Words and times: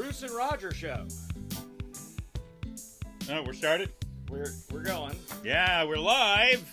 Bruce 0.00 0.22
and 0.22 0.30
Roger 0.30 0.72
show. 0.72 1.06
Oh, 3.30 3.42
we're 3.44 3.52
started? 3.52 3.92
We're 4.30 4.50
we're 4.72 4.82
going. 4.82 5.14
Yeah, 5.44 5.84
we're 5.84 5.98
live 5.98 6.64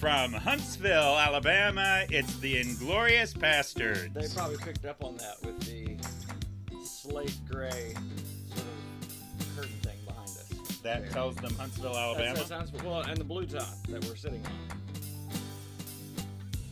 from 0.00 0.32
Huntsville, 0.32 1.16
Alabama. 1.20 2.04
It's 2.10 2.34
the 2.40 2.60
Inglorious 2.60 3.32
Bastards. 3.32 4.12
They 4.12 4.26
probably 4.34 4.56
picked 4.56 4.84
up 4.84 5.04
on 5.04 5.16
that 5.18 5.36
with 5.44 5.60
the 5.60 5.96
slate 6.84 7.38
gray 7.48 7.94
sort 8.48 8.66
of 9.38 9.56
curtain 9.56 9.78
thing 9.82 9.98
behind 10.04 10.28
us. 10.28 10.78
That 10.78 11.12
tells 11.12 11.36
them 11.36 11.54
Huntsville, 11.54 11.96
Alabama. 11.96 12.34
that 12.34 12.48
sounds 12.48 12.72
well, 12.72 13.02
and 13.02 13.18
the 13.18 13.24
blue 13.24 13.46
top 13.46 13.86
that 13.88 14.04
we're 14.04 14.16
sitting 14.16 14.44
on. 14.44 14.82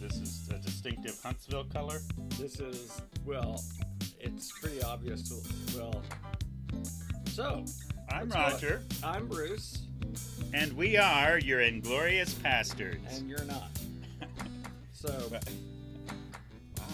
This 0.00 0.16
is 0.16 0.48
a 0.50 0.58
distinctive 0.58 1.16
Huntsville 1.22 1.66
color. 1.72 2.00
This 2.40 2.58
is 2.58 3.00
well, 3.24 3.62
it's 4.20 4.52
pretty 4.58 4.82
obvious. 4.82 5.28
To, 5.28 5.78
well, 5.78 6.02
so 7.26 7.64
I'm 8.10 8.28
Roger, 8.30 8.82
I'm 9.02 9.26
Bruce, 9.26 9.78
and 10.52 10.72
we 10.74 10.96
are 10.96 11.38
your 11.38 11.60
Inglorious 11.60 12.34
Bastards. 12.34 13.18
and 13.18 13.28
you're 13.28 13.44
not. 13.44 13.70
So 14.92 15.32
wow. 15.32 16.84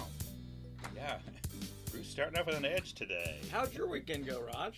Yeah. 0.95 1.17
Bruce 1.91 2.07
starting 2.07 2.39
off 2.39 2.47
with 2.47 2.55
an 2.57 2.65
edge 2.65 2.93
today. 2.95 3.41
how'd 3.51 3.75
your 3.75 3.89
weekend 3.89 4.27
go, 4.29 4.41
Rog? 4.43 4.75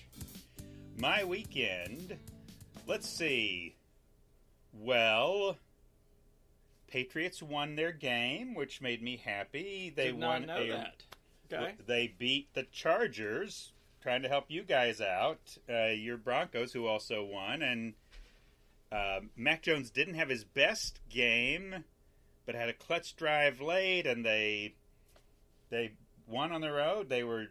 My 0.97 1.25
weekend. 1.25 2.17
Let's 2.87 3.07
see. 3.07 3.75
Well, 4.73 5.59
Patriots 6.91 7.43
won 7.43 7.77
their 7.77 7.93
game, 7.93 8.55
which 8.55 8.81
made 8.81 9.03
me 9.03 9.21
happy. 9.23 9.93
They 9.95 10.07
Did 10.07 10.19
not 10.19 10.29
won 10.41 10.47
know 10.47 10.63
a 10.63 10.69
that. 10.69 11.03
Okay. 11.53 11.75
They 11.87 12.15
beat 12.19 12.53
the 12.55 12.65
Chargers, 12.73 13.73
trying 14.03 14.23
to 14.23 14.29
help 14.29 14.47
you 14.49 14.63
guys 14.63 15.01
out. 15.01 15.41
Uh, 15.69 15.89
your 15.89 16.17
Broncos, 16.17 16.73
who 16.73 16.87
also 16.87 17.25
won, 17.25 17.63
and 17.63 17.95
uh, 18.91 19.21
Mac 19.37 19.63
Jones 19.63 19.91
didn't 19.91 20.15
have 20.15 20.29
his 20.29 20.45
best 20.45 21.01
game, 21.11 21.85
but 22.47 22.55
had 22.55 22.69
a 22.69 22.75
clutch 22.75 23.17
drive 23.17 23.61
late, 23.61 24.07
and 24.07 24.25
they 24.25 24.75
they 25.71 25.93
won 26.27 26.53
on 26.53 26.61
the 26.61 26.73
road. 26.73 27.09
They 27.09 27.25
were, 27.25 27.47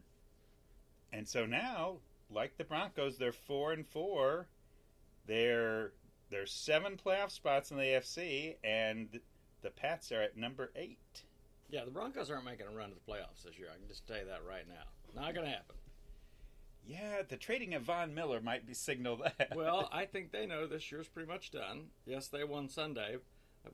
and 1.14 1.28
so 1.28 1.46
now, 1.46 1.98
like 2.32 2.58
the 2.58 2.64
Broncos, 2.64 3.18
they're 3.18 3.32
four 3.32 3.72
and 3.72 3.86
four. 3.88 4.48
They're 5.28 5.92
there's 6.30 6.54
seven 6.66 6.98
playoff 6.98 7.32
spots 7.32 7.72
in 7.72 7.78
the 7.78 7.84
AFC, 7.84 8.56
and 8.64 9.20
the 9.62 9.70
Pats 9.70 10.12
are 10.12 10.22
at 10.22 10.38
number 10.38 10.72
eight. 10.76 11.24
Yeah, 11.70 11.84
the 11.86 11.92
Broncos 11.92 12.32
aren't 12.32 12.46
making 12.46 12.68
a 12.68 12.72
run 12.72 12.90
to 12.90 12.96
the 12.96 13.12
playoffs 13.12 13.44
this 13.44 13.58
year. 13.60 13.68
I 13.74 13.78
can 13.78 13.88
just 13.88 14.08
tell 14.08 14.18
you 14.18 14.26
that 14.26 14.42
right 14.48 14.68
now. 14.68 15.22
Not 15.22 15.34
going 15.34 15.46
to 15.46 15.52
happen. 15.52 15.76
Yeah, 16.88 17.22
the 17.28 17.36
trading 17.36 17.74
of 17.74 17.84
Von 17.84 18.14
Miller 18.14 18.40
might 18.40 18.66
be 18.66 18.74
signal 18.74 19.18
that. 19.18 19.54
Well, 19.56 19.90
I 19.94 20.06
think 20.06 20.32
they 20.32 20.46
know 20.46 20.66
this 20.68 20.90
year's 20.92 21.08
pretty 21.08 21.28
much 21.28 21.52
done. 21.52 21.88
Yes, 22.06 22.28
they 22.28 22.46
won 22.46 22.70
Sunday. 22.70 23.18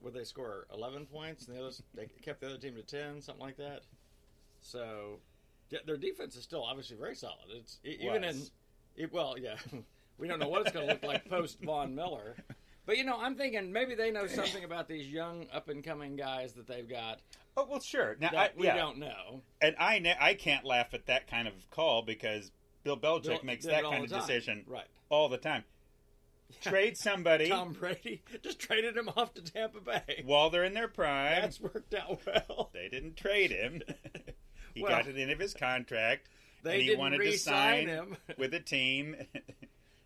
Would 0.02 0.16
they 0.16 0.24
score 0.24 0.66
11 0.74 1.06
points? 1.06 1.46
And 1.46 1.56
the 1.56 1.62
others, 1.62 1.84
they 1.94 2.08
kept 2.24 2.42
the 2.42 2.48
other 2.48 2.58
team 2.58 2.76
to 2.76 2.82
10, 2.82 3.22
something 3.22 3.44
like 3.44 3.58
that. 3.58 3.82
So, 4.62 5.20
yeah, 5.70 5.80
their 5.86 5.98
defense 5.98 6.36
is 6.36 6.44
still 6.44 6.64
obviously 6.64 6.98
very 6.98 7.16
solid. 7.16 7.46
It's 7.56 7.80
e- 7.86 7.98
even 8.02 8.24
in, 8.24 8.42
it, 8.96 9.14
well, 9.14 9.36
yeah, 9.38 9.58
we 10.18 10.28
don't 10.28 10.40
know 10.40 10.48
what 10.48 10.62
it's 10.62 10.72
going 10.72 10.88
to 10.88 10.94
look 10.94 11.04
like 11.04 11.30
post 11.30 11.60
Von 11.62 11.94
Miller. 11.94 12.38
But 12.86 12.98
you 12.98 13.04
know, 13.06 13.18
I'm 13.20 13.36
thinking 13.36 13.72
maybe 13.72 13.96
they 13.96 14.12
know 14.12 14.28
something 14.28 14.64
about 14.64 14.88
these 14.88 15.08
young 15.08 15.48
up 15.54 15.70
and 15.70 15.84
coming 15.84 16.16
guys 16.16 16.54
that 16.54 16.68
they've 16.68 16.88
got 16.90 17.20
oh 17.56 17.66
well, 17.70 17.80
sure. 17.80 18.16
Now, 18.20 18.30
I, 18.36 18.50
we 18.58 18.66
yeah, 18.68 18.76
don't 18.76 18.98
know. 18.98 19.42
and 19.62 19.76
I 19.80 20.00
ne- 20.00 20.18
I 20.20 20.34
can't 20.34 20.66
laugh 20.66 20.94
at 20.94 21.06
that 21.08 21.28
kind 21.28 21.48
of 21.48 21.54
call 21.72 22.02
because 22.02 22.52
Bill 22.84 22.98
Belichick 22.98 23.24
Bill 23.26 23.40
makes 23.44 23.66
that 23.66 23.84
kind 23.84 24.04
of 24.04 24.10
time. 24.12 24.20
decision 24.20 24.66
right? 24.68 24.88
all 25.10 25.30
the 25.30 25.38
time. 25.38 25.64
Trade 26.62 26.98
somebody 26.98 27.50
Tom 27.50 27.74
Brady 27.74 28.22
just 28.44 28.60
traded 28.60 28.96
him 28.96 29.10
off 29.18 29.34
to 29.34 29.42
Tampa 29.42 29.80
Bay. 29.80 30.22
while 30.26 30.50
they're 30.52 30.66
in 30.66 30.74
their 30.76 30.88
prime. 30.88 31.42
That's 31.42 31.60
worked 31.60 31.94
out 31.96 32.20
well. 32.28 32.70
They 32.74 32.90
didn't 32.90 33.16
trade 33.18 33.50
him. 33.52 33.82
he 34.76 34.84
Well, 34.84 34.92
got 34.92 35.06
the 35.06 35.20
end 35.22 35.32
of 35.32 35.40
his 35.40 35.54
contract, 35.56 36.30
They 36.64 36.74
and 36.74 36.82
he 36.82 36.88
didn't 36.90 37.00
wanted 37.00 37.18
to 37.24 37.38
sign 37.40 37.88
him. 37.88 38.18
with 38.38 38.54
a 38.54 38.60
team. 38.60 39.16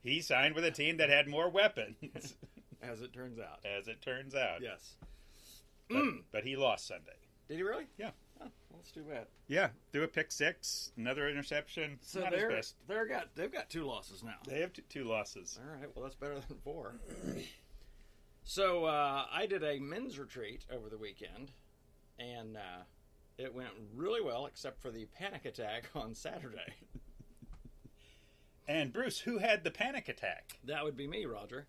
he 0.03 0.21
signed 0.21 0.55
with 0.55 0.63
a 0.63 0.71
team 0.71 0.97
that 0.97 1.09
had 1.09 1.27
more 1.27 1.49
weapons, 1.49 1.95
As 2.81 3.01
it 3.01 3.13
turns 3.13 3.39
out. 3.39 3.59
as 3.65 3.87
it 3.87 4.01
turns 4.01 4.35
out. 4.35 4.61
Yes. 4.61 4.95
But, 5.89 6.03
but 6.31 6.43
he 6.43 6.55
lost 6.55 6.87
Sunday. 6.87 7.17
Did 7.47 7.57
he 7.57 7.63
really? 7.63 7.85
Yeah. 7.97 8.11
Oh, 8.41 8.47
too 8.93 9.03
bad. 9.03 9.25
Yeah, 9.47 9.69
threw 9.91 10.03
a 10.03 10.07
pick 10.07 10.31
six, 10.31 10.91
another 10.97 11.27
interception. 11.29 11.97
So 12.01 12.19
Not 12.21 12.31
they're 12.31 12.49
best. 12.49 12.75
they're 12.87 13.07
got 13.07 13.35
they've 13.35 13.51
got 13.51 13.69
two 13.69 13.83
losses 13.85 14.23
now. 14.23 14.35
They 14.47 14.59
have 14.61 14.73
t- 14.73 14.83
two 14.89 15.03
losses. 15.05 15.59
All 15.61 15.75
right. 15.79 15.89
Well, 15.95 16.03
that's 16.03 16.15
better 16.15 16.35
than 16.35 16.57
four. 16.63 16.93
so 18.43 18.85
uh, 18.85 19.25
I 19.31 19.45
did 19.45 19.63
a 19.63 19.79
men's 19.79 20.19
retreat 20.19 20.65
over 20.71 20.89
the 20.89 20.97
weekend, 20.97 21.51
and 22.19 22.57
uh, 22.57 22.83
it 23.37 23.53
went 23.53 23.69
really 23.95 24.21
well, 24.21 24.45
except 24.45 24.81
for 24.81 24.91
the 24.91 25.05
panic 25.17 25.45
attack 25.45 25.85
on 25.95 26.13
Saturday. 26.13 26.73
And 28.67 28.91
Bruce, 28.91 29.19
who 29.19 29.37
had 29.37 29.63
the 29.63 29.71
panic 29.71 30.09
attack? 30.09 30.59
that 30.65 30.83
would 30.83 30.97
be 30.97 31.07
me, 31.07 31.25
Roger. 31.25 31.67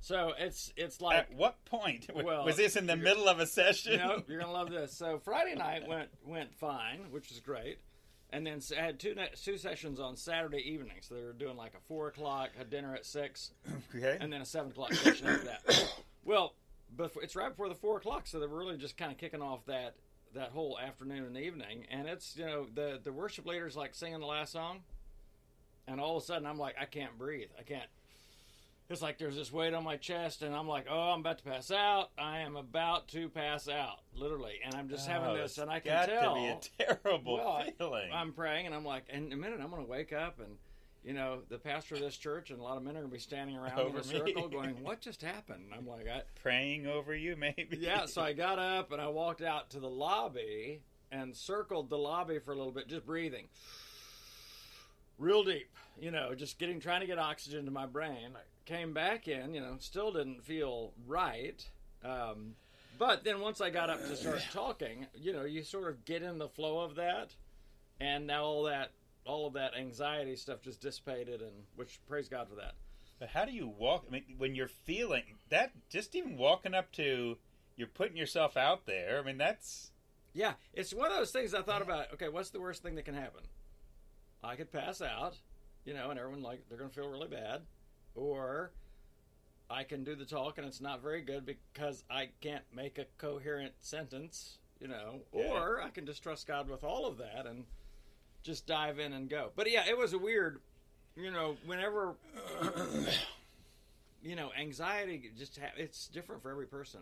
So 0.00 0.32
it's 0.38 0.72
it's 0.76 1.00
like 1.00 1.18
At 1.18 1.34
what 1.34 1.64
point? 1.64 2.08
Well, 2.14 2.44
was 2.44 2.56
this 2.56 2.76
in 2.76 2.86
the 2.86 2.96
middle 2.96 3.28
of 3.28 3.40
a 3.40 3.46
session? 3.46 3.98
know, 3.98 4.22
you're 4.28 4.40
gonna 4.40 4.52
love 4.52 4.70
this. 4.70 4.92
So 4.92 5.18
Friday 5.18 5.54
night 5.58 5.88
went 5.88 6.10
went 6.24 6.54
fine, 6.54 7.10
which 7.10 7.30
is 7.30 7.40
great, 7.40 7.78
and 8.30 8.46
then 8.46 8.60
I 8.76 8.82
had 8.82 9.00
two 9.00 9.14
two 9.42 9.58
sessions 9.58 9.98
on 9.98 10.16
Saturday 10.16 10.58
evening. 10.58 10.96
So 11.00 11.14
they 11.14 11.22
were 11.22 11.32
doing 11.32 11.56
like 11.56 11.74
a 11.74 11.80
four 11.88 12.08
o'clock, 12.08 12.50
a 12.60 12.64
dinner 12.64 12.94
at 12.94 13.06
six, 13.06 13.52
okay. 13.94 14.18
and 14.20 14.32
then 14.32 14.42
a 14.42 14.46
seven 14.46 14.70
o'clock 14.70 14.92
session 14.94 15.26
after 15.26 15.46
that. 15.46 15.92
Well, 16.26 16.56
but 16.96 17.12
it's 17.22 17.36
right 17.36 17.50
before 17.50 17.68
the 17.68 17.76
four 17.76 17.98
o'clock, 17.98 18.26
so 18.26 18.40
they 18.40 18.48
were 18.48 18.58
really 18.58 18.76
just 18.76 18.96
kind 18.96 19.12
of 19.12 19.18
kicking 19.18 19.40
off 19.40 19.64
that 19.66 19.94
that 20.34 20.50
whole 20.50 20.78
afternoon 20.78 21.24
and 21.24 21.36
evening. 21.36 21.86
And 21.90 22.08
it's 22.08 22.36
you 22.36 22.46
know 22.46 22.66
the 22.72 23.00
the 23.02 23.12
worship 23.12 23.46
leaders 23.46 23.76
like 23.76 23.94
singing 23.94 24.20
the 24.20 24.26
last 24.26 24.52
song, 24.52 24.80
and 25.86 26.00
all 26.00 26.16
of 26.16 26.22
a 26.22 26.26
sudden 26.26 26.46
I'm 26.46 26.58
like 26.58 26.74
I 26.80 26.84
can't 26.84 27.16
breathe, 27.16 27.50
I 27.58 27.62
can't. 27.62 27.88
It's 28.88 29.02
like 29.02 29.18
there's 29.18 29.34
this 29.34 29.52
weight 29.52 29.74
on 29.74 29.82
my 29.82 29.96
chest, 29.96 30.42
and 30.42 30.54
I'm 30.54 30.68
like, 30.68 30.86
oh, 30.88 31.10
I'm 31.12 31.20
about 31.20 31.38
to 31.38 31.44
pass 31.44 31.72
out. 31.72 32.10
I 32.16 32.38
am 32.40 32.54
about 32.54 33.08
to 33.08 33.28
pass 33.28 33.68
out, 33.68 33.98
literally, 34.14 34.60
and 34.64 34.74
I'm 34.76 34.88
just 34.88 35.08
having 35.08 35.30
Oh, 35.30 35.36
this, 35.36 35.58
and 35.58 35.68
I 35.68 35.80
can 35.80 35.92
got 35.92 36.08
tell. 36.08 36.34
to 36.36 36.40
be 36.40 36.46
a 36.46 36.84
terrible 36.94 37.34
Well, 37.38 37.48
I- 37.48 37.70
feeling. 37.72 38.10
I'm 38.12 38.32
praying, 38.32 38.66
and 38.66 38.74
I'm 38.74 38.84
like, 38.84 39.08
in 39.08 39.32
a 39.32 39.36
minute, 39.36 39.58
I'm 39.60 39.70
going 39.70 39.84
to 39.84 39.90
wake 39.90 40.12
up, 40.12 40.38
and 40.38 40.56
you 41.02 41.14
know, 41.14 41.40
the 41.48 41.58
pastor 41.58 41.94
of 41.96 42.00
this 42.00 42.16
church 42.16 42.50
and 42.50 42.58
a 42.60 42.62
lot 42.62 42.76
of 42.76 42.82
men 42.84 42.96
are 42.96 43.00
going 43.00 43.10
to 43.10 43.14
be 43.14 43.20
standing 43.20 43.56
around 43.56 43.78
in 43.90 43.96
a 43.96 44.02
circle, 44.04 44.48
going, 44.48 44.70
"What 44.82 45.00
just 45.00 45.22
happened?" 45.22 45.64
And 45.66 45.74
I'm 45.74 45.86
like, 45.86 46.06
I, 46.08 46.22
Praying 46.42 46.86
over 46.88 47.14
you, 47.14 47.36
maybe. 47.36 47.76
"Yeah." 47.78 48.06
So 48.06 48.22
I 48.22 48.32
got 48.34 48.58
up 48.58 48.90
and 48.92 49.00
I 49.00 49.06
walked 49.08 49.42
out 49.42 49.70
to 49.70 49.80
the 49.80 49.88
lobby 49.90 50.80
and 51.12 51.36
circled 51.36 51.90
the 51.90 51.98
lobby 51.98 52.38
for 52.40 52.52
a 52.52 52.56
little 52.56 52.72
bit, 52.72 52.88
just 52.88 53.06
breathing, 53.06 53.46
real 55.18 55.42
deep. 55.44 55.70
You 55.98 56.10
know, 56.10 56.34
just 56.34 56.58
getting 56.58 56.78
trying 56.80 57.00
to 57.00 57.06
get 57.06 57.18
oxygen 57.18 57.64
to 57.64 57.70
my 57.70 57.86
brain. 57.86 58.30
I 58.34 58.40
came 58.66 58.92
back 58.92 59.28
in, 59.28 59.54
you 59.54 59.60
know, 59.60 59.76
still 59.78 60.12
didn't 60.12 60.44
feel 60.44 60.92
right. 61.06 61.64
Um, 62.04 62.54
but 62.98 63.24
then 63.24 63.40
once 63.40 63.60
I 63.60 63.70
got 63.70 63.90
up 63.90 64.00
to 64.06 64.16
start 64.16 64.42
talking, 64.52 65.06
you 65.14 65.32
know, 65.32 65.44
you 65.44 65.62
sort 65.62 65.88
of 65.88 66.04
get 66.04 66.22
in 66.22 66.38
the 66.38 66.48
flow 66.48 66.80
of 66.80 66.96
that, 66.96 67.34
and 68.00 68.26
now 68.26 68.44
all 68.44 68.64
that 68.64 68.90
all 69.24 69.46
of 69.46 69.54
that 69.54 69.76
anxiety 69.76 70.36
stuff 70.36 70.62
just 70.62 70.80
dissipated, 70.80 71.40
and 71.40 71.52
which 71.74 71.98
praise 72.08 72.28
God 72.28 72.48
for 72.48 72.56
that. 72.56 72.74
But 73.18 73.30
how 73.30 73.44
do 73.44 73.52
you 73.52 73.66
walk? 73.66 74.04
I 74.08 74.12
mean, 74.12 74.24
when 74.38 74.54
you're 74.54 74.68
feeling 74.68 75.24
that, 75.48 75.72
just 75.88 76.14
even 76.14 76.36
walking 76.36 76.74
up 76.74 76.92
to, 76.92 77.38
you're 77.76 77.88
putting 77.88 78.16
yourself 78.16 78.56
out 78.56 78.86
there. 78.86 79.18
I 79.18 79.22
mean, 79.22 79.38
that's 79.38 79.90
Yeah, 80.34 80.52
it's 80.74 80.92
one 80.94 81.10
of 81.10 81.16
those 81.16 81.32
things 81.32 81.54
I 81.54 81.62
thought 81.62 81.82
about. 81.82 82.12
Okay, 82.14 82.28
what's 82.28 82.50
the 82.50 82.60
worst 82.60 82.82
thing 82.82 82.94
that 82.96 83.04
can 83.04 83.14
happen? 83.14 83.42
I 84.44 84.54
could 84.54 84.70
pass 84.70 85.00
out, 85.00 85.38
you 85.84 85.94
know, 85.94 86.10
and 86.10 86.18
everyone 86.18 86.42
like 86.42 86.68
they're 86.68 86.78
going 86.78 86.90
to 86.90 86.94
feel 86.94 87.08
really 87.08 87.28
bad, 87.28 87.62
or 88.16 88.72
I 89.70 89.84
can 89.84 90.04
do 90.04 90.14
the 90.14 90.24
talk 90.24 90.58
and 90.58 90.66
it's 90.66 90.80
not 90.80 91.02
very 91.02 91.22
good 91.22 91.44
because 91.46 92.04
I 92.10 92.28
can't 92.40 92.64
make 92.74 92.98
a 92.98 93.06
coherent 93.18 93.74
sentence, 93.80 94.58
you 94.80 94.88
know, 94.88 95.20
Yeah. 95.34 95.44
or 95.50 95.80
I 95.82 95.90
can 95.90 96.06
just 96.06 96.22
trust 96.22 96.46
God 96.46 96.68
with 96.68 96.84
all 96.84 97.06
of 97.06 97.18
that 97.18 97.46
and 97.46 97.64
just 98.42 98.66
dive 98.66 98.98
in 98.98 99.12
and 99.12 99.28
go. 99.28 99.50
But 99.56 99.70
yeah, 99.70 99.84
it 99.88 99.96
was 99.98 100.12
a 100.12 100.18
weird, 100.18 100.60
you 101.16 101.30
know, 101.30 101.56
whenever 101.66 102.14
you 104.22 104.34
know, 104.36 104.50
anxiety 104.58 105.30
just 105.36 105.58
ha- 105.58 105.72
it's 105.76 106.08
different 106.08 106.42
for 106.42 106.50
every 106.50 106.66
person. 106.66 107.00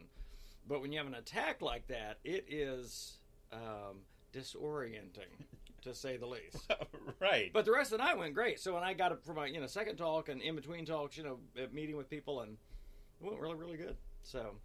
But 0.67 0.81
when 0.81 0.93
you 0.93 0.99
have 0.99 1.07
an 1.07 1.15
attack 1.15 1.61
like 1.63 1.87
that, 1.89 2.19
it 2.25 2.47
is 2.49 3.19
um, 3.53 3.99
disorienting, 4.33 5.29
to 5.85 5.95
say 5.95 6.17
the 6.17 6.27
least. 6.27 6.71
right. 7.21 7.51
But 7.53 7.65
the 7.65 7.73
rest 7.73 7.93
of 7.93 7.99
the 7.99 8.05
night 8.05 8.19
went 8.19 8.35
great. 8.35 8.61
So 8.61 8.75
when 8.75 8.83
I 8.83 8.93
got 8.95 9.13
up 9.13 9.25
for 9.25 9.33
my 9.35 9.47
you 9.47 9.61
know 9.61 9.67
second 9.67 9.97
talk 9.97 10.29
and 10.29 10.43
in 10.43 10.55
between 10.57 10.85
talks, 10.85 11.17
you 11.17 11.25
know, 11.25 11.39
meeting 11.73 11.97
with 11.97 12.11
people 12.11 12.41
and 12.41 12.57
it 13.21 13.27
went 13.27 13.41
really 13.41 13.55
really 13.55 13.77
good. 13.77 13.97
So, 14.23 14.57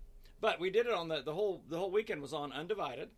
but 0.42 0.60
we 0.60 0.69
did 0.69 0.86
it 0.88 0.94
on 0.94 1.07
the 1.07 1.21
the 1.21 1.33
whole 1.33 1.62
the 1.69 1.77
whole 1.77 1.92
weekend 1.92 2.21
was 2.21 2.33
on 2.33 2.51
Undivided, 2.51 3.10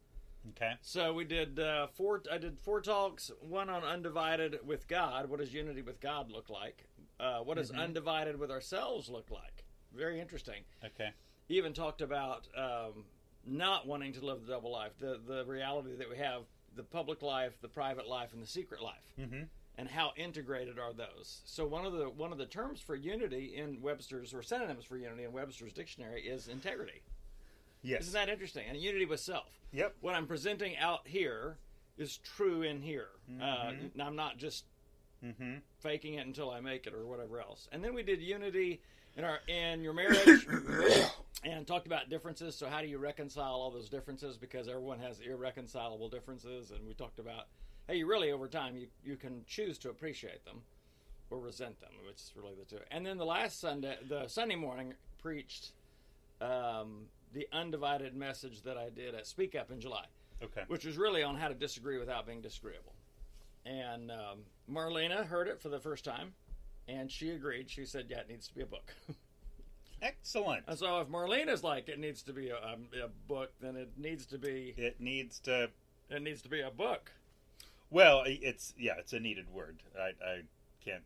Okay. 0.50 0.74
So 0.82 1.14
we 1.14 1.24
did 1.24 1.60
uh, 1.60 1.88
four. 1.88 2.24
I 2.32 2.38
did 2.38 2.60
four 2.60 2.82
talks. 2.82 3.32
One 3.42 3.70
on 3.70 3.84
undivided 3.84 4.60
with 4.66 4.88
God. 4.88 5.30
What 5.30 5.40
does 5.40 5.54
unity 5.54 5.82
with 5.82 6.00
God 6.00 6.32
look 6.32 6.50
like? 6.50 6.86
Uh, 7.20 7.40
what 7.40 7.58
does 7.58 7.72
Mhm. 7.72 7.80
undivided 7.80 8.40
with 8.40 8.50
ourselves 8.50 9.08
look 9.10 9.30
like? 9.30 9.66
Very 9.94 10.20
interesting. 10.20 10.64
Okay. 10.84 11.12
Even 11.50 11.74
talked 11.74 12.02
about 12.02 12.48
um, 12.58 13.06
not 13.46 13.86
wanting 13.86 14.14
to 14.14 14.26
live 14.26 14.46
the 14.46 14.52
double 14.54 14.72
life, 14.72 14.98
the 14.98 15.20
the 15.26 15.46
reality 15.46 15.96
that 15.96 16.10
we 16.10 16.18
have, 16.18 16.44
the 16.76 16.84
public 16.84 17.22
life, 17.22 17.54
the 17.62 17.68
private 17.68 18.08
life, 18.08 18.34
and 18.34 18.42
the 18.42 18.48
secret 18.48 18.82
life, 18.82 19.14
Mm-hmm. 19.20 19.44
and 19.78 19.90
how 19.90 20.12
integrated 20.16 20.78
are 20.80 20.94
those. 20.94 21.42
So 21.46 21.66
one 21.66 21.86
of 21.86 21.94
the 21.94 22.10
one 22.10 22.32
of 22.32 22.38
the 22.38 22.46
terms 22.46 22.80
for 22.82 22.96
unity 22.96 23.54
in 23.56 23.82
Webster's 23.82 24.34
or 24.34 24.42
synonyms 24.44 24.86
for 24.86 24.98
unity 24.98 25.24
in 25.24 25.32
Webster's 25.34 25.74
dictionary 25.74 26.22
is 26.24 26.48
integrity. 26.48 27.02
Yes. 27.84 28.02
Isn't 28.02 28.14
that 28.14 28.30
interesting? 28.30 28.66
And 28.70 28.78
unity 28.78 29.06
with 29.06 29.20
self 29.20 29.48
Yep. 29.74 29.96
what 30.02 30.14
I'm 30.16 30.28
presenting 30.28 30.78
out 30.78 31.08
here 31.08 31.58
is 31.98 32.18
true 32.18 32.62
in 32.62 32.82
here. 32.82 33.10
Uh, 33.42 33.72
Mhm. 33.72 34.00
I'm 34.00 34.16
not 34.16 34.38
just 34.38 34.66
Mm-hmm. 35.24 35.58
faking 35.80 36.16
it 36.16 36.26
until 36.26 36.50
I 36.50 36.62
make 36.62 36.88
it 36.88 36.94
or 36.96 37.06
whatever 37.06 37.40
else. 37.42 37.68
And 37.72 37.84
then 37.84 37.94
we 37.94 38.02
did 38.04 38.22
unity 38.22 38.82
in 39.16 39.24
our 39.24 39.40
in 39.48 39.84
your 39.84 39.94
marriage 39.94 40.48
and 41.44 41.66
talked 41.66 41.88
about 41.88 42.10
differences. 42.10 42.56
So 42.56 42.68
how 42.68 42.82
do 42.82 42.88
you 42.88 42.98
reconcile 42.98 43.54
all 43.54 43.72
those 43.72 43.90
differences? 43.90 44.38
Because 44.38 44.68
everyone 44.68 45.00
has 45.00 45.20
irreconcilable 45.20 46.10
differences, 46.10 46.72
and 46.72 46.88
we 46.88 46.94
talked 46.94 47.20
about 47.20 47.48
hey, 47.88 47.96
you 47.98 48.08
really 48.08 48.32
over 48.32 48.48
time 48.48 48.76
you 48.78 48.88
you 49.04 49.18
can 49.18 49.44
choose 49.48 49.78
to 49.80 49.90
appreciate 49.90 50.46
them 50.46 50.62
or 51.30 51.40
resent 51.40 51.80
them, 51.80 51.92
which 52.06 52.18
is 52.18 52.34
really 52.36 52.54
the 52.56 52.66
two. 52.66 52.82
And 52.92 53.06
then 53.06 53.18
the 53.18 53.26
last 53.26 53.60
Sunday, 53.60 53.98
the 54.08 54.28
Sunday 54.28 54.56
morning, 54.56 54.94
preached 55.22 55.72
um, 56.42 57.06
the 57.34 57.48
undivided 57.54 58.16
message 58.16 58.64
that 58.64 58.78
I 58.78 58.90
did 58.90 59.16
at 59.16 59.26
Speak 59.28 59.56
Up 59.56 59.72
in 59.72 59.80
July 59.80 60.06
Okay. 60.44 60.64
which 60.68 60.86
was 60.86 60.98
really 60.98 61.24
on 61.24 61.36
how 61.36 61.48
to 61.48 61.54
disagree 61.54 62.00
without 62.00 62.26
being 62.26 62.42
disagreeable. 62.42 62.96
And 63.66 64.10
um, 64.12 64.40
Marlena 64.70 65.26
heard 65.26 65.48
it 65.48 65.62
for 65.62 65.70
the 65.70 65.80
first 65.80 66.04
time, 66.04 66.34
and 66.88 67.12
she 67.12 67.30
agreed. 67.30 67.70
She 67.70 67.86
said, 67.86 68.08
"Yeah, 68.10 68.22
it 68.22 68.30
needs 68.30 68.48
to 68.48 68.56
be 68.56 68.62
a 68.62 68.66
book." 68.66 68.94
Excellent. 70.02 70.64
and 70.68 70.78
so, 70.78 71.00
if 71.02 71.08
Marlena's 71.08 71.64
like, 71.64 71.88
"It 71.90 72.00
needs 72.00 72.24
to 72.24 72.34
be 72.34 72.50
a, 72.50 72.56
a, 72.56 73.06
a 73.06 73.08
book," 73.28 73.52
then 73.62 73.76
it 73.76 73.92
needs 73.98 74.26
to 74.28 74.38
be 74.38 74.74
It 74.78 75.00
needs 75.00 75.40
to. 75.42 75.70
it 76.10 76.22
needs 76.22 76.42
to 76.42 76.50
be 76.50 76.62
a 76.62 76.72
book. 76.72 77.12
Well, 77.90 78.24
it's 78.26 78.74
yeah, 78.78 78.94
it's 78.98 79.14
a 79.14 79.20
needed 79.20 79.50
word. 79.50 79.84
I, 80.00 80.10
I 80.26 80.42
can't. 80.84 81.04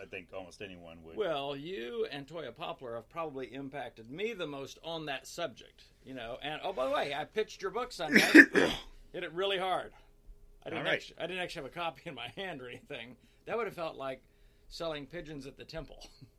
I 0.00 0.04
think 0.04 0.28
almost 0.36 0.60
anyone 0.60 1.02
would. 1.04 1.16
Well, 1.16 1.56
you 1.56 2.06
and 2.12 2.26
Toya 2.26 2.54
Poplar 2.54 2.96
have 2.96 3.08
probably 3.08 3.46
impacted 3.46 4.10
me 4.10 4.34
the 4.34 4.46
most 4.46 4.78
on 4.84 5.06
that 5.06 5.26
subject. 5.26 5.84
You 6.04 6.14
know, 6.14 6.36
and 6.42 6.60
oh, 6.62 6.72
by 6.72 6.86
the 6.86 6.92
way, 6.92 7.14
I 7.14 7.24
pitched 7.24 7.62
your 7.62 7.70
book 7.70 7.92
Sunday. 7.92 8.20
Hit 9.12 9.24
it 9.24 9.32
really 9.32 9.58
hard. 9.58 9.92
I 10.64 10.70
didn't, 10.70 10.84
right. 10.84 10.94
actually, 10.94 11.16
I 11.18 11.26
didn't 11.26 11.42
actually 11.42 11.62
have 11.62 11.72
a 11.72 11.74
copy 11.74 12.02
in 12.04 12.14
my 12.14 12.28
hand 12.36 12.60
or 12.60 12.68
anything. 12.68 13.16
That 13.46 13.56
would 13.56 13.66
have 13.66 13.74
felt 13.74 13.96
like 13.96 14.20
selling 14.68 15.06
pigeons 15.06 15.46
at 15.46 15.56
the 15.56 15.64
temple 15.64 16.10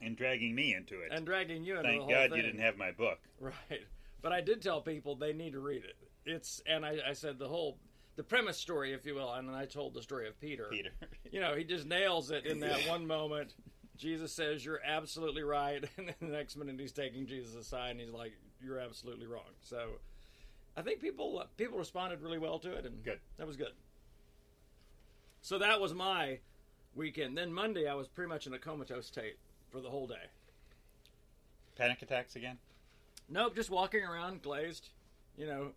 and 0.00 0.16
dragging 0.16 0.54
me 0.54 0.74
into 0.74 1.00
it. 1.00 1.10
and 1.12 1.24
dragging 1.26 1.64
you 1.64 1.72
into 1.76 1.82
the 1.82 1.88
Thank 1.88 2.02
whole 2.02 2.10
God 2.10 2.30
thing. 2.30 2.36
you 2.38 2.42
didn't 2.42 2.60
have 2.60 2.76
my 2.76 2.90
book. 2.92 3.18
Right. 3.40 3.84
But 4.22 4.32
I 4.32 4.40
did 4.40 4.62
tell 4.62 4.80
people 4.80 5.16
they 5.16 5.32
need 5.32 5.52
to 5.52 5.60
read 5.60 5.84
it. 5.84 5.96
It's 6.26 6.62
and 6.66 6.84
I, 6.84 6.98
I 7.08 7.12
said 7.14 7.38
the 7.38 7.48
whole 7.48 7.78
the 8.16 8.22
premise 8.22 8.58
story, 8.58 8.92
if 8.92 9.06
you 9.06 9.14
will, 9.14 9.32
and 9.32 9.48
then 9.48 9.54
I 9.54 9.64
told 9.64 9.94
the 9.94 10.02
story 10.02 10.28
of 10.28 10.38
Peter. 10.40 10.66
Peter. 10.70 10.90
You 11.32 11.40
know, 11.40 11.54
he 11.54 11.62
just 11.64 11.86
nails 11.86 12.30
it 12.32 12.44
in 12.44 12.58
that 12.60 12.80
one 12.88 13.06
moment. 13.06 13.54
Jesus 13.96 14.32
says, 14.32 14.64
You're 14.64 14.80
absolutely 14.84 15.42
right. 15.42 15.84
And 15.96 16.08
then 16.08 16.14
the 16.20 16.26
next 16.26 16.56
minute 16.56 16.78
he's 16.78 16.92
taking 16.92 17.26
Jesus 17.26 17.54
aside 17.54 17.92
and 17.92 18.00
he's 18.00 18.10
like, 18.10 18.32
You're 18.62 18.78
absolutely 18.80 19.26
wrong. 19.26 19.52
So 19.62 19.92
I 20.76 20.82
think 20.82 21.00
people 21.00 21.42
people 21.56 21.78
responded 21.78 22.20
really 22.20 22.38
well 22.38 22.58
to 22.60 22.72
it 22.72 22.84
and 22.84 23.02
Good. 23.04 23.20
that 23.38 23.46
was 23.46 23.56
good. 23.56 23.72
So 25.42 25.58
that 25.58 25.80
was 25.80 25.94
my 25.94 26.38
weekend. 26.94 27.36
Then 27.38 27.52
Monday 27.52 27.86
I 27.88 27.94
was 27.94 28.08
pretty 28.08 28.28
much 28.28 28.46
in 28.46 28.52
a 28.54 28.58
comatose 28.58 29.06
state 29.06 29.36
for 29.70 29.80
the 29.80 29.88
whole 29.90 30.06
day. 30.06 30.14
Panic 31.76 32.02
attacks 32.02 32.36
again? 32.36 32.58
Nope, 33.28 33.54
just 33.54 33.70
walking 33.70 34.02
around 34.04 34.42
glazed, 34.42 34.88
you 35.36 35.46
know, 35.46 35.70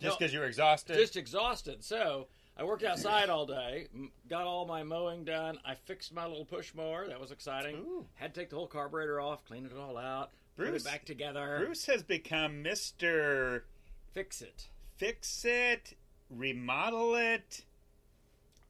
Just 0.00 0.18
because 0.18 0.32
you're 0.32 0.44
exhausted? 0.44 0.96
just 0.96 1.16
exhausted. 1.16 1.84
So 1.84 2.26
I 2.56 2.64
worked 2.64 2.82
outside 2.82 3.30
all 3.30 3.46
day, 3.46 3.86
got 4.28 4.42
all 4.46 4.66
my 4.66 4.82
mowing 4.82 5.24
done. 5.24 5.58
I 5.64 5.74
fixed 5.76 6.12
my 6.12 6.26
little 6.26 6.44
push 6.44 6.74
mower. 6.74 7.06
That 7.06 7.20
was 7.20 7.30
exciting. 7.30 7.76
Ooh. 7.76 8.04
Had 8.14 8.34
to 8.34 8.40
take 8.40 8.50
the 8.50 8.56
whole 8.56 8.66
carburetor 8.66 9.20
off, 9.20 9.44
clean 9.46 9.64
it 9.64 9.72
all 9.78 9.96
out, 9.96 10.30
put 10.56 10.66
Bruce- 10.68 10.82
it 10.82 10.84
back 10.84 11.04
together, 11.04 11.62
Bruce 11.64 11.86
has 11.86 12.02
become 12.02 12.64
Mr. 12.64 13.62
fix 14.12 14.42
it. 14.42 14.68
Fix 14.96 15.44
it, 15.46 15.94
remodel 16.28 17.14
it. 17.14 17.62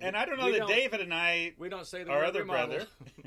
And 0.03 0.17
I 0.17 0.25
don't 0.27 0.39
know 0.39 0.47
We 0.47 0.59
that 0.59 0.69
David 0.69 1.01
and 1.01 1.13
I, 1.13 1.53
We 1.59 1.69
don't 1.69 1.87
say 1.87 2.05
the 2.05 2.11
our 2.13 2.25
other 2.25 2.41
remodel. 2.41 2.69
brother, 2.77 2.87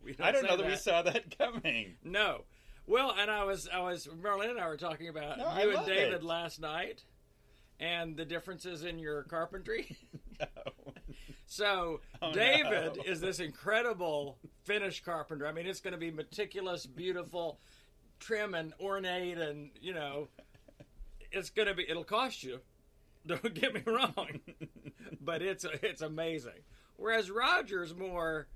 We 0.04 0.16
I 0.20 0.30
don't 0.32 0.44
know 0.46 0.56
that 0.56 0.66
we 0.66 0.76
saw 0.76 1.02
that 1.02 1.36
coming. 1.38 1.96
No. 2.02 2.42
Well, 2.86 3.14
and 3.18 3.30
I 3.30 3.44
was, 3.44 3.68
I 3.72 3.80
was, 3.80 4.08
Merlin 4.20 4.50
and 4.50 4.58
I 4.58 4.66
were 4.66 4.76
talking 4.78 5.08
about 5.08 5.38
No, 5.38 5.56
you 5.62 5.76
and 5.76 5.86
David 5.86 6.14
it. 6.14 6.22
last 6.24 6.60
night, 6.60 7.04
and 7.78 8.16
the 8.16 8.24
differences 8.24 8.84
in 8.84 8.98
your 8.98 9.22
carpentry. 9.24 9.96
No. 10.40 10.46
So 11.46 12.00
Oh, 12.22 12.32
David 12.32 12.96
no. 12.96 13.02
is 13.04 13.20
this 13.20 13.40
incredible 13.40 14.38
finish 14.64 15.02
carpenter. 15.02 15.48
I 15.48 15.52
mean, 15.52 15.66
it's 15.66 15.80
going 15.80 15.92
to 15.94 15.98
be 15.98 16.12
meticulous, 16.12 16.86
beautiful, 16.86 17.58
trim 18.20 18.54
and 18.54 18.72
ornate, 18.80 19.36
and 19.36 19.70
you 19.82 19.92
know, 19.92 20.28
it's 21.32 21.50
going 21.50 21.66
to 21.66 21.74
be. 21.74 21.84
It'll 21.90 22.04
cost 22.04 22.44
you. 22.44 22.60
Don't 23.26 23.52
get 23.52 23.74
me 23.74 23.82
wrong, 23.84 24.40
but 25.20 25.42
it's 25.42 25.64
it's 25.82 26.02
amazing. 26.02 26.62
Whereas 26.96 27.30
Roger's 27.32 27.94
more, 27.96 28.46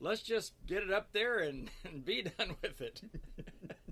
let's 0.00 0.22
just 0.22 0.52
get 0.66 0.82
it 0.82 0.92
up 0.92 1.12
there 1.12 1.38
and, 1.38 1.70
and 1.84 2.04
be 2.04 2.22
done 2.22 2.56
with 2.62 2.80
it. 2.80 3.00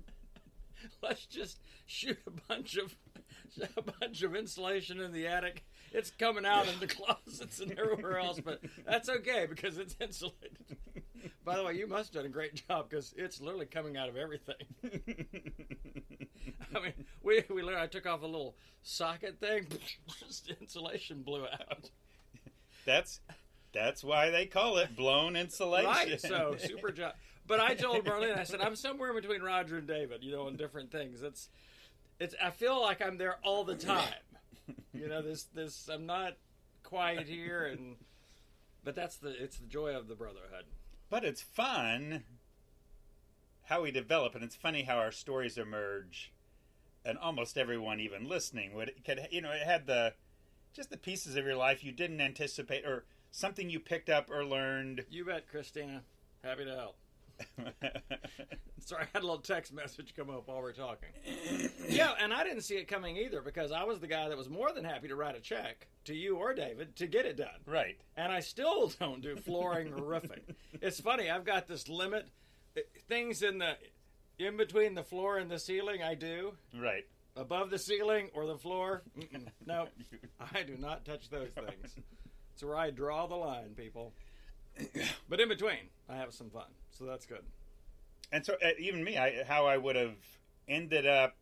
let's 1.01 1.25
just 1.25 1.59
shoot 1.85 2.19
a 2.27 2.31
bunch 2.47 2.77
of 2.77 2.95
a 3.77 3.81
bunch 3.81 4.21
of 4.23 4.35
insulation 4.35 4.99
in 4.99 5.11
the 5.11 5.27
attic. 5.27 5.65
It's 5.91 6.11
coming 6.11 6.45
out 6.45 6.67
in 6.67 6.79
the 6.79 6.87
closets 6.87 7.59
and 7.59 7.77
everywhere 7.77 8.17
else, 8.19 8.39
but 8.43 8.61
that's 8.85 9.07
okay 9.07 9.45
because 9.49 9.77
it's 9.77 9.95
insulated. 9.99 10.77
By 11.43 11.55
the 11.55 11.63
way, 11.63 11.73
you 11.73 11.87
must 11.87 12.13
have 12.13 12.23
done 12.23 12.29
a 12.29 12.33
great 12.33 12.67
job 12.67 12.89
because 12.89 13.13
it's 13.15 13.39
literally 13.39 13.67
coming 13.67 13.95
out 13.97 14.09
of 14.09 14.17
everything. 14.17 14.55
I 16.75 16.79
mean, 16.79 16.93
we 17.23 17.43
we 17.49 17.61
literally 17.61 17.83
I 17.83 17.87
took 17.87 18.05
off 18.05 18.23
a 18.23 18.25
little 18.25 18.55
socket 18.81 19.39
thing, 19.39 19.67
just 20.19 20.51
insulation 20.59 21.21
blew 21.23 21.45
out. 21.45 21.89
that's 22.85 23.21
that's 23.75 24.03
why 24.03 24.31
they 24.31 24.45
call 24.45 24.77
it 24.77 24.95
blown 24.95 25.35
insulation. 25.35 25.89
Right, 25.89 26.19
so 26.19 26.55
super 26.59 26.91
job. 26.91 27.13
But 27.45 27.59
I 27.59 27.75
told 27.75 28.05
Marlene, 28.05 28.37
I 28.37 28.43
said 28.43 28.61
I'm 28.61 28.75
somewhere 28.75 29.13
between 29.13 29.41
Roger 29.41 29.77
and 29.77 29.87
David, 29.87 30.23
you 30.23 30.31
know, 30.31 30.47
on 30.47 30.55
different 30.55 30.91
things. 30.91 31.21
It's 31.21 31.49
it's 32.19 32.33
I 32.41 32.49
feel 32.49 32.81
like 32.81 33.05
I'm 33.05 33.17
there 33.17 33.37
all 33.43 33.63
the 33.63 33.75
time. 33.75 34.13
You 34.93 35.09
know, 35.09 35.21
this 35.21 35.43
this 35.53 35.89
I'm 35.91 36.05
not 36.05 36.37
quiet 36.83 37.27
here 37.27 37.65
and 37.65 37.97
but 38.83 38.95
that's 38.95 39.17
the 39.17 39.29
it's 39.43 39.57
the 39.57 39.67
joy 39.67 39.95
of 39.95 40.07
the 40.07 40.15
brotherhood. 40.15 40.65
But 41.09 41.25
it's 41.25 41.41
fun 41.41 42.23
how 43.65 43.81
we 43.81 43.91
develop, 43.91 44.35
and 44.35 44.43
it's 44.43 44.55
funny 44.55 44.83
how 44.83 44.97
our 44.97 45.11
stories 45.11 45.57
emerge, 45.57 46.31
and 47.03 47.17
almost 47.17 47.57
everyone, 47.57 47.99
even 47.99 48.29
listening, 48.29 48.73
would 48.73 48.93
could 49.03 49.27
you 49.31 49.41
know 49.41 49.51
it 49.51 49.63
had 49.63 49.87
the 49.87 50.13
just 50.73 50.89
the 50.89 50.97
pieces 50.97 51.35
of 51.35 51.45
your 51.45 51.55
life 51.55 51.83
you 51.83 51.91
didn't 51.91 52.21
anticipate, 52.21 52.85
or 52.85 53.05
something 53.35 53.69
you 53.69 53.79
picked 53.79 54.09
up 54.09 54.29
or 54.31 54.45
learned. 54.45 55.05
You 55.09 55.25
bet, 55.25 55.47
Christina. 55.49 56.01
Happy 56.43 56.65
to 56.65 56.75
help. 56.75 56.97
Sorry, 58.79 59.03
I 59.03 59.07
had 59.13 59.23
a 59.23 59.25
little 59.25 59.39
text 59.41 59.73
message 59.73 60.13
come 60.15 60.29
up 60.29 60.47
while 60.47 60.61
we 60.61 60.69
are 60.69 60.73
talking. 60.73 61.09
yeah, 61.89 62.13
and 62.21 62.33
I 62.33 62.43
didn't 62.43 62.61
see 62.61 62.75
it 62.75 62.87
coming 62.87 63.17
either 63.17 63.41
because 63.41 63.71
I 63.71 63.83
was 63.83 63.99
the 63.99 64.07
guy 64.07 64.29
that 64.29 64.37
was 64.37 64.49
more 64.49 64.71
than 64.71 64.85
happy 64.85 65.07
to 65.09 65.15
write 65.15 65.35
a 65.35 65.39
check 65.41 65.87
to 66.05 66.13
you 66.15 66.37
or 66.37 66.53
David 66.53 66.95
to 66.97 67.07
get 67.07 67.25
it 67.25 67.35
done. 67.37 67.59
right. 67.65 67.97
and 68.15 68.31
I 68.31 68.39
still 68.39 68.87
don't 68.99 69.21
do 69.21 69.35
flooring 69.35 69.91
or 69.93 70.03
roofing. 70.03 70.41
It's 70.81 70.99
funny. 71.01 71.29
I've 71.29 71.45
got 71.45 71.67
this 71.67 71.89
limit. 71.89 72.27
uh, 72.77 72.81
Things 73.09 73.41
in 73.41 73.57
the 73.57 73.73
in 74.37 74.55
between 74.55 74.93
the 74.95 75.03
floor 75.03 75.37
and 75.37 75.49
the 75.49 75.59
ceiling, 75.59 76.03
I 76.03 76.13
do. 76.13 76.53
Right. 76.79 77.05
Above 77.37 77.69
the 77.69 77.79
ceiling 77.79 78.29
or 78.33 78.45
the 78.45 78.57
floor, 78.57 79.01
no, 79.65 79.87
I 80.53 80.63
do 80.63 80.77
not 80.77 81.03
touch 81.05 81.29
those 81.29 81.49
things. 81.49 81.95
It's 82.55 82.63
where 82.63 82.77
I 82.77 82.89
draw 82.89 83.27
the 83.27 83.35
line, 83.35 83.75
people. 83.75 84.13
But 85.29 85.41
in 85.41 85.49
between, 85.49 85.89
I 86.07 86.15
have 86.15 86.33
some 86.33 86.49
fun, 86.49 86.67
so 86.91 87.03
that's 87.05 87.25
good. 87.25 87.43
And 88.31 88.45
so 88.45 88.53
uh, 88.53 88.69
even 88.79 89.03
me, 89.03 89.17
I, 89.17 89.43
how 89.43 89.65
I 89.65 89.75
would 89.77 89.95
have 89.97 90.15
ended 90.67 91.05
up 91.05 91.35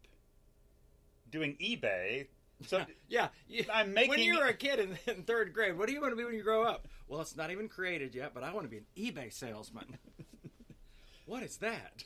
doing 1.29 1.55
eBay. 1.61 2.27
So 2.65 2.83
Yeah, 3.09 3.27
you, 3.47 3.65
I'm 3.71 3.93
making. 3.93 4.09
when 4.09 4.19
you 4.19 4.39
were 4.39 4.45
a 4.47 4.53
kid 4.53 4.79
in, 4.79 4.97
in 5.05 5.23
third 5.23 5.53
grade, 5.53 5.77
what 5.77 5.87
do 5.87 5.93
you 5.93 6.01
want 6.01 6.13
to 6.13 6.15
be 6.15 6.23
when 6.23 6.33
you 6.33 6.43
grow 6.43 6.63
up? 6.63 6.87
Well, 7.07 7.21
it's 7.21 7.35
not 7.35 7.51
even 7.51 7.67
created 7.67 8.15
yet, 8.15 8.33
but 8.33 8.43
I 8.43 8.51
want 8.53 8.65
to 8.65 8.69
be 8.69 8.77
an 8.77 8.85
eBay 8.97 9.31
salesman. 9.31 9.97
what 11.25 11.43
is 11.43 11.57
that? 11.57 12.03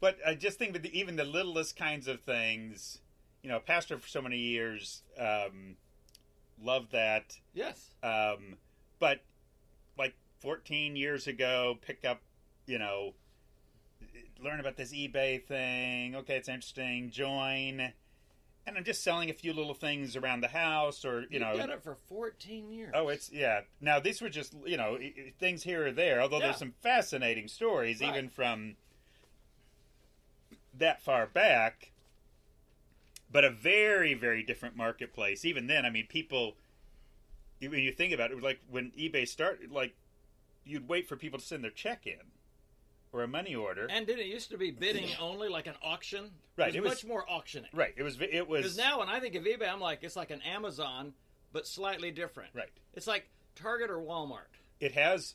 But 0.00 0.18
I 0.26 0.34
just 0.34 0.58
think 0.58 0.74
that 0.74 0.82
the, 0.82 0.98
even 0.98 1.16
the 1.16 1.24
littlest 1.24 1.76
kinds 1.76 2.08
of 2.08 2.20
things, 2.20 2.98
you 3.42 3.48
know, 3.48 3.58
pastor 3.58 3.96
for 3.96 4.08
so 4.08 4.20
many 4.20 4.36
years, 4.38 5.02
um, 5.18 5.76
loved 6.62 6.92
that. 6.92 7.38
Yes. 7.52 7.90
Um, 8.02 8.56
but 8.98 9.20
like 9.98 10.14
14 10.40 10.96
years 10.96 11.26
ago, 11.26 11.78
pick 11.80 12.04
up, 12.04 12.20
you 12.66 12.78
know, 12.78 13.14
learn 14.42 14.60
about 14.60 14.76
this 14.76 14.92
eBay 14.92 15.42
thing. 15.42 16.14
Okay, 16.16 16.36
it's 16.36 16.48
interesting. 16.48 17.10
Join. 17.10 17.92
And 18.66 18.78
I'm 18.78 18.84
just 18.84 19.04
selling 19.04 19.28
a 19.28 19.34
few 19.34 19.52
little 19.52 19.74
things 19.74 20.16
around 20.16 20.40
the 20.40 20.48
house, 20.48 21.04
or 21.04 21.20
you 21.22 21.26
You've 21.32 21.42
know, 21.42 21.56
done 21.56 21.68
it 21.70 21.82
for 21.82 21.96
14 22.08 22.70
years. 22.70 22.92
Oh, 22.94 23.08
it's 23.08 23.30
yeah. 23.30 23.60
Now 23.80 24.00
these 24.00 24.22
were 24.22 24.30
just 24.30 24.54
you 24.64 24.78
know 24.78 24.98
things 25.38 25.62
here 25.64 25.86
or 25.88 25.92
there. 25.92 26.22
Although 26.22 26.38
Yeah. 26.38 26.44
there's 26.46 26.56
some 26.58 26.72
fascinating 26.82 27.46
stories 27.48 28.00
Right. 28.00 28.08
even 28.10 28.30
from 28.30 28.76
that 30.78 31.02
far 31.02 31.26
back. 31.26 31.90
But 33.34 33.44
a 33.44 33.50
very 33.50 34.14
very 34.14 34.44
different 34.44 34.76
marketplace. 34.76 35.44
Even 35.44 35.66
then, 35.66 35.84
I 35.84 35.90
mean, 35.90 36.06
people. 36.06 36.54
When 37.60 37.72
you 37.80 37.92
think 37.92 38.12
about 38.12 38.30
it, 38.30 38.40
like 38.42 38.60
when 38.70 38.92
eBay 38.92 39.26
started, 39.26 39.72
like 39.72 39.94
you'd 40.64 40.86
wait 40.88 41.08
for 41.08 41.16
people 41.16 41.38
to 41.40 41.44
send 41.44 41.64
their 41.64 41.70
check 41.72 42.06
in 42.06 42.20
or 43.12 43.22
a 43.22 43.28
money 43.28 43.54
order. 43.54 43.86
And 43.90 44.06
did 44.06 44.18
it 44.18 44.26
used 44.26 44.50
to 44.50 44.58
be 44.58 44.70
bidding 44.70 45.08
only 45.20 45.48
like 45.48 45.66
an 45.66 45.74
auction? 45.82 46.30
Right, 46.56 46.68
It 46.68 46.76
it 46.76 46.82
was, 46.82 46.90
was- 46.92 47.04
much 47.04 47.08
more 47.08 47.24
auctioning. 47.28 47.70
right. 47.74 47.92
It 47.96 48.02
was. 48.04 48.18
It 48.20 48.46
was. 48.48 48.62
Because 48.62 48.76
now 48.76 49.00
when 49.00 49.08
I 49.08 49.18
think 49.18 49.34
of 49.34 49.42
eBay, 49.44 49.68
I'm 49.68 49.80
like, 49.80 50.00
it's 50.02 50.14
like 50.16 50.30
an 50.30 50.42
Amazon, 50.42 51.12
but 51.52 51.66
slightly 51.66 52.10
different. 52.12 52.50
Right. 52.54 52.70
It's 52.94 53.06
like 53.08 53.28
Target 53.56 53.90
or 53.90 53.98
Walmart. 53.98 54.46
It 54.78 54.92
has 54.92 55.34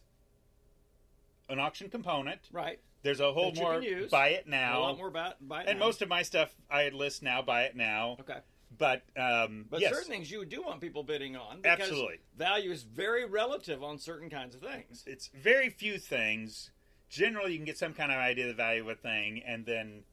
an 1.49 1.59
auction 1.59 1.89
component. 1.89 2.39
Right. 2.53 2.79
There's 3.01 3.19
a 3.21 3.31
whole 3.31 3.53
more 3.53 3.81
use. 3.81 4.11
buy 4.11 4.29
it 4.29 4.47
now. 4.47 4.79
a 4.79 4.81
lot 4.81 4.97
more 4.97 5.07
about 5.07 5.35
buy 5.47 5.61
it 5.63 5.67
and 5.69 5.79
now. 5.79 5.85
most 5.85 6.01
of 6.01 6.09
my 6.09 6.21
stuff 6.23 6.53
I 6.69 6.89
list 6.89 7.23
now, 7.23 7.41
buy 7.41 7.63
it 7.63 7.75
now. 7.75 8.17
Okay. 8.19 8.39
But 8.77 9.03
um, 9.17 9.65
But 9.69 9.81
yes, 9.81 9.93
certain 9.93 10.09
things 10.11 10.29
you 10.29 10.45
do 10.45 10.61
want 10.63 10.79
people 10.81 11.03
bidding 11.03 11.35
on 11.35 11.61
because 11.61 11.79
Absolutely. 11.79 12.19
value 12.37 12.71
is 12.71 12.83
very 12.83 13.25
relative 13.25 13.83
on 13.83 13.97
certain 13.99 14.29
kinds 14.29 14.53
of 14.55 14.61
things. 14.61 15.03
it's 15.07 15.27
very 15.27 15.69
few 15.69 15.97
things. 15.97 16.71
Generally, 17.09 17.53
you 17.53 17.57
can 17.57 17.65
get 17.65 17.77
some 17.77 17.93
kind 17.93 18.11
of 18.11 18.17
idea 18.19 18.45
of 18.45 18.49
the 18.49 18.53
value 18.61 18.81
of 18.81 18.89
a 18.89 18.95
thing, 18.95 19.41
and 19.43 19.65
then, 19.65 20.03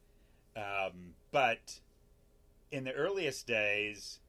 um, 0.56 1.12
but 1.30 1.80
in 2.72 2.84
the 2.84 2.92
earliest 2.92 3.46
days, 3.46 4.20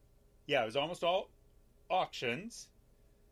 yeah, 0.47 0.63
it 0.63 0.65
was 0.65 0.75
almost 0.75 1.01
all 1.03 1.29
auctions, 1.89 2.67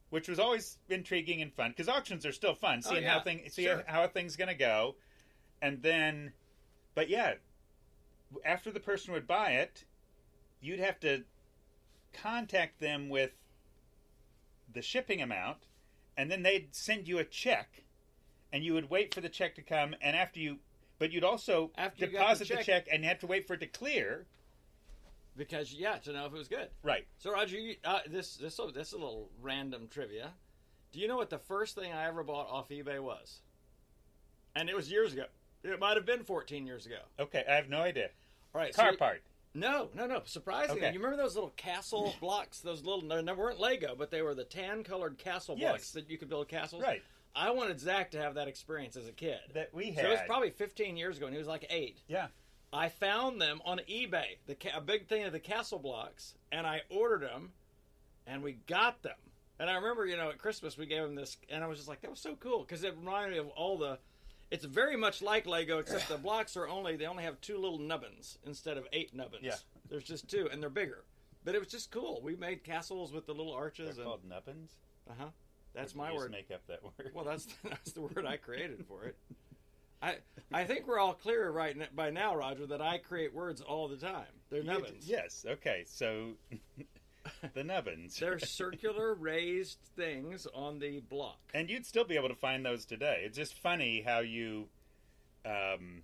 which 0.09 0.29
was 0.29 0.39
always 0.39 0.77
intriguing 0.89 1.41
and 1.41 1.53
fun 1.53 1.71
because 1.71 1.89
auctions 1.89 2.25
are 2.25 2.31
still 2.31 2.53
fun, 2.55 2.81
Oh, 2.85 2.91
seeing 2.91 3.03
yeah. 3.03 3.13
how 3.15 3.19
thing, 3.21 3.41
see 3.49 3.63
Sure. 3.65 3.83
how 3.87 4.03
a 4.05 4.07
thing's 4.07 4.37
going 4.37 4.47
to 4.47 4.55
go, 4.55 4.95
and 5.61 5.81
then, 5.81 6.33
but 6.93 7.09
yeah, 7.09 7.33
after 8.43 8.71
the 8.71 8.79
person 8.79 9.13
would 9.13 9.27
buy 9.27 9.51
it, 9.51 9.85
you'd 10.61 10.79
have 10.79 10.99
to 11.01 11.23
contact 12.13 12.79
them 12.79 13.09
with 13.09 13.31
the 14.71 14.81
shipping 14.81 15.21
amount, 15.21 15.67
and 16.17 16.29
then 16.31 16.43
they'd 16.43 16.73
send 16.75 17.07
you 17.07 17.19
a 17.19 17.23
check, 17.23 17.83
and 18.51 18.63
you 18.63 18.73
would 18.73 18.89
wait 18.89 19.13
for 19.13 19.21
the 19.21 19.29
check 19.29 19.55
to 19.55 19.61
come, 19.61 19.95
and 20.01 20.15
after 20.15 20.39
you, 20.39 20.57
but 20.99 21.11
you'd 21.11 21.23
also 21.23 21.71
After 21.77 22.05
you 22.05 22.11
the 22.11 22.17
deposit 22.17 22.47
the 22.47 22.55
check- 22.55 22.65
check, 22.65 22.87
and 22.91 23.03
you 23.03 23.09
have 23.09 23.19
to 23.19 23.27
wait 23.27 23.47
for 23.47 23.53
it 23.53 23.59
to 23.59 23.67
clear. 23.67 24.25
Because 25.37 25.73
yeah, 25.73 25.97
to 25.97 26.13
know 26.13 26.25
if 26.25 26.33
it 26.33 26.37
was 26.37 26.47
good. 26.47 26.69
Right. 26.81 27.05
So 27.17 27.29
Roger, 27.33 27.59
you, 27.59 27.75
uh, 27.83 27.99
this 28.07 28.37
this 28.37 28.57
this 28.73 28.87
is 28.87 28.93
a 28.93 28.97
little 28.97 29.29
random 29.41 29.89
trivia. 29.89 30.31
Do 30.93 31.01
you 31.01 31.09
know 31.09 31.17
what 31.17 31.29
the 31.29 31.37
first 31.37 31.75
thing 31.75 31.91
I 31.91 32.07
ever 32.07 32.23
bought 32.23 32.47
off 32.49 32.69
eBay 32.69 33.01
was? 33.01 33.41
And 34.55 34.69
it 34.69 34.75
was 34.77 34.89
years 34.89 35.11
ago. 35.11 35.25
It 35.73 35.79
might 35.79 35.97
have 35.97 36.05
been 36.05 36.23
14 36.23 36.65
years 36.67 36.85
ago. 36.85 36.97
Okay, 37.19 37.43
I 37.49 37.53
have 37.55 37.69
no 37.69 37.79
idea. 37.81 38.09
All 38.53 38.61
right. 38.61 38.73
Car 38.73 38.91
you- 38.91 38.97
part. 38.97 39.21
No, 39.53 39.89
no, 39.93 40.05
no. 40.05 40.21
Surprisingly, 40.25 40.81
Okay. 40.81 40.91
you 40.93 40.99
remember 40.99 41.15
those 41.21 41.33
little 41.35 41.51
castle 41.51 42.13
blocks? 42.21 42.59
Those 42.59 42.83
little 42.83 43.01
no, 43.01 43.21
they 43.21 43.31
weren't 43.31 43.59
Lego, 43.59 43.95
but 43.97 44.11
they 44.11 44.21
were 44.21 44.35
the 44.35 44.43
tan-colored 44.43 45.17
castle 45.17 45.55
Yes. 45.57 45.69
blocks 45.71 45.91
that 45.91 46.09
you 46.09 46.17
could 46.17 46.27
build 46.29 46.49
castles. 46.49 46.83
Right. 46.83 47.01
I 47.33 47.51
wanted 47.51 47.79
Zach 47.79 48.11
to 48.11 48.21
have 48.21 48.35
that 48.35 48.47
experience 48.49 48.95
as 48.97 49.07
a 49.07 49.11
kid. 49.13 49.39
That 49.53 49.73
we 49.73 49.91
had. 49.91 50.03
so 50.03 50.07
it 50.07 50.11
was 50.11 50.19
probably 50.27 50.49
15 50.51 50.97
years 50.97 51.17
ago, 51.17 51.25
and 51.27 51.33
he 51.33 51.39
was 51.39 51.47
like 51.47 51.65
eight. 51.69 52.01
yeah. 52.07 52.27
I 52.73 52.89
found 52.89 53.41
them 53.41 53.61
on 53.63 53.79
eBay, 53.89 54.37
the 54.47 54.55
ca- 54.55 54.75
a 54.77 54.81
big 54.81 55.07
thing 55.07 55.23
of 55.23 55.31
the 55.31 55.39
castle 55.39 55.79
blocks, 55.79 56.35
and 56.51 56.67
I 56.67 56.81
ordered 56.89 57.21
them, 57.21 57.53
and 58.27 58.43
we 58.43 58.53
got 58.67 59.01
them. 59.03 59.15
And 59.59 59.69
I 59.69 59.75
remember, 59.75 60.05
you 60.05 60.17
know, 60.17 60.29
at 60.29 60.37
Christmas 60.37 60.77
we 60.77 60.85
gave 60.85 61.01
him 61.03 61.15
this, 61.15 61.37
and 61.49 61.63
I 61.63 61.67
was 61.67 61.77
just 61.77 61.87
like, 61.87 62.01
that 62.01 62.09
was 62.11 62.19
so 62.19 62.35
cool 62.35 62.59
because 62.59 62.83
it 62.83 62.93
reminded 62.97 63.31
me 63.33 63.37
of 63.39 63.47
all 63.49 63.77
the. 63.77 63.99
It's 64.55 64.63
very 64.65 64.95
much 64.95 65.21
like 65.21 65.45
Lego, 65.45 65.79
except 65.79 66.07
the 66.07 66.17
blocks 66.17 66.55
are 66.55 66.67
only 66.67 66.95
they 66.95 67.05
only 67.05 67.23
have 67.23 67.39
two 67.41 67.57
little 67.57 67.77
nubbins 67.77 68.37
instead 68.45 68.77
of 68.77 68.87
eight 68.93 69.13
nubbins. 69.13 69.43
Yeah. 69.43 69.55
there's 69.89 70.05
just 70.05 70.29
two, 70.29 70.47
and 70.51 70.61
they're 70.63 70.69
bigger. 70.69 71.03
But 71.43 71.55
it 71.55 71.59
was 71.59 71.67
just 71.67 71.91
cool. 71.91 72.21
We 72.23 72.35
made 72.37 72.63
castles 72.63 73.11
with 73.11 73.25
the 73.25 73.33
little 73.33 73.53
arches. 73.53 73.95
They're 73.97 74.03
and 74.03 74.05
called 74.05 74.25
nubbins. 74.27 74.71
uh 75.09 75.13
huh. 75.19 75.25
That's 75.73 75.93
my 75.93 76.07
did 76.07 76.13
you 76.13 76.19
just 76.19 76.23
word. 76.23 76.31
Make 76.31 76.51
up 76.51 76.67
that 76.67 76.83
word. 76.83 77.11
Well, 77.13 77.25
that's 77.25 77.45
that's 77.63 77.91
the 77.91 78.01
word 78.01 78.25
I 78.25 78.37
created 78.37 78.85
for 78.87 79.03
it. 79.03 79.17
I 80.01 80.15
I 80.53 80.63
think 80.63 80.87
we're 80.87 80.99
all 80.99 81.13
clear 81.13 81.49
right 81.51 81.75
n- 81.75 81.87
by 81.93 82.09
now, 82.11 82.35
Roger, 82.35 82.65
that 82.67 82.81
I 82.81 82.97
create 82.97 83.33
words 83.33 83.59
all 83.61 83.87
the 83.89 83.97
time. 83.97 84.25
They're 84.49 84.63
nubbins. 84.63 85.05
yes. 85.07 85.45
Okay. 85.47 85.83
So 85.85 86.31
the 87.53 87.63
nubbins. 87.63 88.17
They're 88.19 88.39
circular 88.39 89.13
raised 89.13 89.79
things 89.95 90.47
on 90.53 90.79
the 90.79 90.99
block. 91.01 91.39
and 91.53 91.69
you'd 91.69 91.85
still 91.85 92.03
be 92.05 92.15
able 92.15 92.29
to 92.29 92.35
find 92.35 92.65
those 92.65 92.85
today. 92.85 93.21
It's 93.25 93.37
just 93.37 93.53
funny 93.53 94.01
how 94.05 94.19
you, 94.19 94.67
um, 95.45 96.03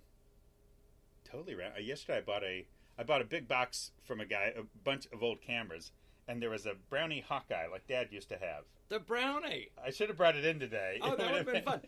totally. 1.24 1.54
Ra- 1.54 1.78
yesterday, 1.80 2.18
I 2.18 2.20
bought 2.22 2.44
a 2.44 2.66
I 2.98 3.04
bought 3.04 3.22
a 3.22 3.24
big 3.24 3.48
box 3.48 3.90
from 4.04 4.20
a 4.20 4.26
guy, 4.26 4.52
a 4.56 4.62
bunch 4.84 5.06
of 5.12 5.22
old 5.22 5.40
cameras, 5.40 5.92
and 6.28 6.42
there 6.42 6.50
was 6.50 6.66
a 6.66 6.74
Brownie 6.90 7.24
Hawkeye 7.26 7.66
like 7.70 7.86
Dad 7.86 8.08
used 8.10 8.28
to 8.28 8.36
have. 8.36 8.64
The 8.92 8.98
brownie. 9.00 9.70
I 9.82 9.88
should 9.90 10.08
have 10.10 10.18
brought 10.18 10.36
it 10.36 10.44
in 10.44 10.60
today. 10.60 10.98
Oh, 11.00 11.16
that 11.16 11.30
would 11.30 11.38
have 11.38 11.46
been 11.46 11.62
fun. 11.64 11.80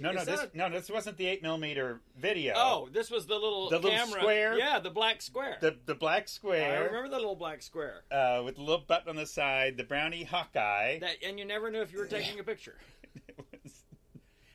No, 0.00 0.10
no, 0.10 0.24
this 0.24 0.46
no, 0.52 0.68
this 0.68 0.90
wasn't 0.90 1.16
the 1.16 1.26
eight 1.28 1.44
millimeter 1.44 2.00
video. 2.18 2.54
Oh, 2.56 2.88
this 2.90 3.08
was 3.08 3.26
the 3.26 3.34
little 3.34 3.70
The 3.70 3.78
little 3.78 4.04
square? 4.08 4.58
Yeah, 4.58 4.80
the 4.80 4.90
black 4.90 5.22
square. 5.22 5.58
the 5.60 5.76
the 5.86 5.94
black 5.94 6.26
square. 6.28 6.74
I 6.82 6.84
remember 6.86 7.08
the 7.08 7.18
little 7.18 7.36
black 7.36 7.62
square. 7.62 8.02
uh, 8.10 8.42
with 8.44 8.56
the 8.56 8.62
little 8.62 8.84
button 8.84 9.08
on 9.10 9.14
the 9.14 9.26
side, 9.26 9.76
the 9.76 9.84
Brownie 9.84 10.24
Hawkeye. 10.24 10.98
That 10.98 11.22
and 11.24 11.38
you 11.38 11.44
never 11.44 11.70
knew 11.70 11.82
if 11.82 11.92
you 11.92 12.00
were 12.00 12.06
taking 12.06 12.40
a 12.40 12.42
picture. 12.42 12.74
Was- 13.62 13.84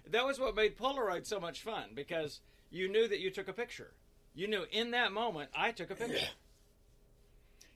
That 0.10 0.26
was 0.26 0.38
what 0.38 0.54
made 0.54 0.78
Polaroid 0.78 1.26
so 1.26 1.40
much 1.40 1.62
fun 1.64 1.92
because 1.94 2.42
you 2.70 2.90
knew 2.90 3.08
that 3.08 3.20
you 3.22 3.32
took 3.32 3.48
a 3.48 3.54
picture. 3.54 3.94
You 4.36 4.50
knew 4.50 4.66
in 4.70 4.92
that 4.92 5.14
moment 5.14 5.50
I 5.56 5.72
took 5.72 5.92
a 5.92 5.96
picture. 5.96 6.28